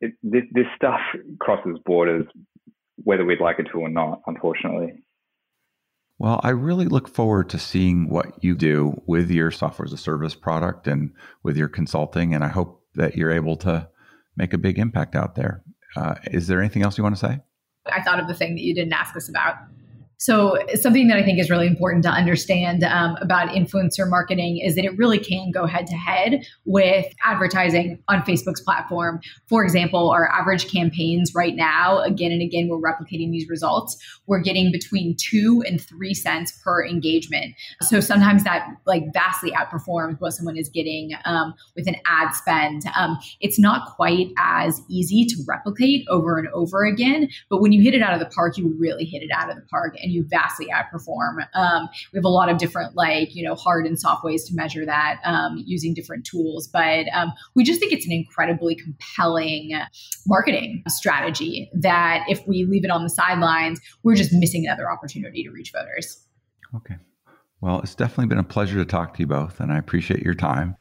it, 0.00 0.14
this, 0.22 0.44
this 0.52 0.66
stuff 0.76 1.00
crosses 1.40 1.78
borders, 1.84 2.26
whether 3.04 3.24
we'd 3.24 3.40
like 3.40 3.58
it 3.58 3.68
to 3.72 3.78
or 3.78 3.88
not, 3.88 4.22
unfortunately. 4.26 5.02
Well, 6.18 6.40
I 6.42 6.50
really 6.50 6.86
look 6.86 7.08
forward 7.08 7.48
to 7.50 7.58
seeing 7.58 8.08
what 8.08 8.42
you 8.42 8.56
do 8.56 9.00
with 9.06 9.30
your 9.30 9.50
software 9.52 9.86
as 9.86 9.92
a 9.92 9.96
service 9.96 10.34
product 10.34 10.88
and 10.88 11.12
with 11.44 11.56
your 11.56 11.68
consulting. 11.68 12.34
And 12.34 12.42
I 12.42 12.48
hope 12.48 12.82
that 12.96 13.16
you're 13.16 13.30
able 13.30 13.56
to 13.58 13.88
make 14.36 14.52
a 14.52 14.58
big 14.58 14.78
impact 14.78 15.14
out 15.14 15.36
there. 15.36 15.62
Uh, 15.96 16.16
is 16.24 16.48
there 16.48 16.60
anything 16.60 16.82
else 16.82 16.98
you 16.98 17.04
want 17.04 17.16
to 17.16 17.20
say? 17.20 17.40
I 17.86 18.02
thought 18.02 18.20
of 18.20 18.26
the 18.26 18.34
thing 18.34 18.54
that 18.56 18.62
you 18.62 18.74
didn't 18.74 18.92
ask 18.92 19.16
us 19.16 19.28
about. 19.28 19.56
So, 20.20 20.58
something 20.74 21.06
that 21.08 21.16
I 21.16 21.22
think 21.22 21.38
is 21.38 21.48
really 21.48 21.68
important 21.68 22.02
to 22.02 22.10
understand 22.10 22.82
um, 22.82 23.16
about 23.20 23.50
influencer 23.50 24.08
marketing 24.08 24.58
is 24.58 24.74
that 24.74 24.84
it 24.84 24.98
really 24.98 25.18
can 25.18 25.52
go 25.52 25.64
head 25.64 25.86
to 25.86 25.94
head 25.94 26.44
with 26.64 27.06
advertising 27.24 28.02
on 28.08 28.22
Facebook's 28.22 28.60
platform. 28.60 29.20
For 29.46 29.62
example, 29.62 30.10
our 30.10 30.28
average 30.28 30.70
campaigns 30.72 31.36
right 31.36 31.54
now, 31.54 32.00
again 32.02 32.32
and 32.32 32.42
again, 32.42 32.66
we're 32.68 32.80
replicating 32.80 33.30
these 33.30 33.48
results. 33.48 33.96
We're 34.26 34.40
getting 34.40 34.72
between 34.72 35.14
two 35.16 35.62
and 35.64 35.80
three 35.80 36.14
cents 36.14 36.50
per 36.64 36.84
engagement. 36.84 37.54
So, 37.82 38.00
sometimes 38.00 38.42
that 38.42 38.66
like 38.86 39.04
vastly 39.14 39.52
outperforms 39.52 40.20
what 40.20 40.32
someone 40.32 40.56
is 40.56 40.68
getting 40.68 41.12
um, 41.26 41.54
with 41.76 41.86
an 41.86 41.96
ad 42.06 42.34
spend. 42.34 42.82
Um, 42.96 43.18
it's 43.40 43.58
not 43.58 43.94
quite 43.94 44.32
as 44.36 44.82
easy 44.88 45.26
to 45.26 45.36
replicate 45.46 46.04
over 46.08 46.38
and 46.38 46.48
over 46.48 46.84
again, 46.84 47.28
but 47.48 47.60
when 47.60 47.70
you 47.70 47.80
hit 47.82 47.94
it 47.94 48.02
out 48.02 48.14
of 48.14 48.18
the 48.18 48.26
park, 48.34 48.58
you 48.58 48.74
really 48.80 49.04
hit 49.04 49.22
it 49.22 49.30
out 49.32 49.48
of 49.48 49.54
the 49.54 49.62
park. 49.62 49.94
And 50.02 50.07
and 50.08 50.14
you 50.14 50.24
vastly 50.28 50.68
outperform. 50.74 51.46
Um, 51.54 51.88
we 52.12 52.16
have 52.16 52.24
a 52.24 52.28
lot 52.28 52.48
of 52.48 52.58
different, 52.58 52.96
like, 52.96 53.34
you 53.34 53.46
know, 53.46 53.54
hard 53.54 53.86
and 53.86 53.98
soft 53.98 54.24
ways 54.24 54.44
to 54.44 54.54
measure 54.54 54.84
that 54.86 55.20
um, 55.24 55.62
using 55.66 55.94
different 55.94 56.24
tools. 56.24 56.66
But 56.66 57.06
um, 57.12 57.32
we 57.54 57.64
just 57.64 57.78
think 57.78 57.92
it's 57.92 58.06
an 58.06 58.12
incredibly 58.12 58.74
compelling 58.74 59.72
marketing 60.26 60.82
strategy 60.88 61.70
that 61.74 62.24
if 62.28 62.40
we 62.46 62.64
leave 62.64 62.84
it 62.84 62.90
on 62.90 63.02
the 63.02 63.10
sidelines, 63.10 63.80
we're 64.02 64.16
just 64.16 64.32
missing 64.32 64.66
another 64.66 64.90
opportunity 64.90 65.44
to 65.44 65.50
reach 65.50 65.72
voters. 65.72 66.24
Okay. 66.74 66.96
Well, 67.60 67.80
it's 67.80 67.94
definitely 67.94 68.26
been 68.26 68.38
a 68.38 68.44
pleasure 68.44 68.76
to 68.76 68.84
talk 68.84 69.14
to 69.14 69.20
you 69.20 69.26
both, 69.26 69.60
and 69.60 69.72
I 69.72 69.78
appreciate 69.78 70.22
your 70.22 70.34
time. 70.34 70.76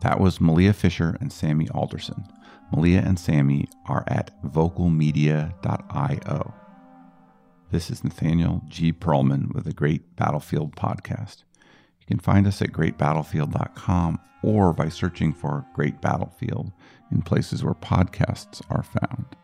That 0.00 0.18
was 0.18 0.40
Malia 0.40 0.72
Fisher 0.72 1.16
and 1.20 1.32
Sammy 1.32 1.68
Alderson. 1.70 2.24
Malia 2.72 3.00
and 3.00 3.18
Sammy 3.18 3.68
are 3.86 4.04
at 4.06 4.30
vocalmedia.io. 4.42 6.54
This 7.70 7.90
is 7.90 8.02
Nathaniel 8.02 8.62
G. 8.68 8.92
Pearlman 8.92 9.54
with 9.54 9.64
the 9.64 9.72
Great 9.72 10.16
Battlefield 10.16 10.74
Podcast. 10.74 11.44
You 12.00 12.06
can 12.06 12.18
find 12.18 12.46
us 12.46 12.62
at 12.62 12.72
greatbattlefield.com 12.72 14.20
or 14.42 14.72
by 14.72 14.88
searching 14.88 15.34
for 15.34 15.66
Great 15.74 16.00
Battlefield 16.00 16.72
in 17.12 17.22
places 17.22 17.62
where 17.62 17.74
podcasts 17.74 18.62
are 18.70 18.82
found. 18.82 19.36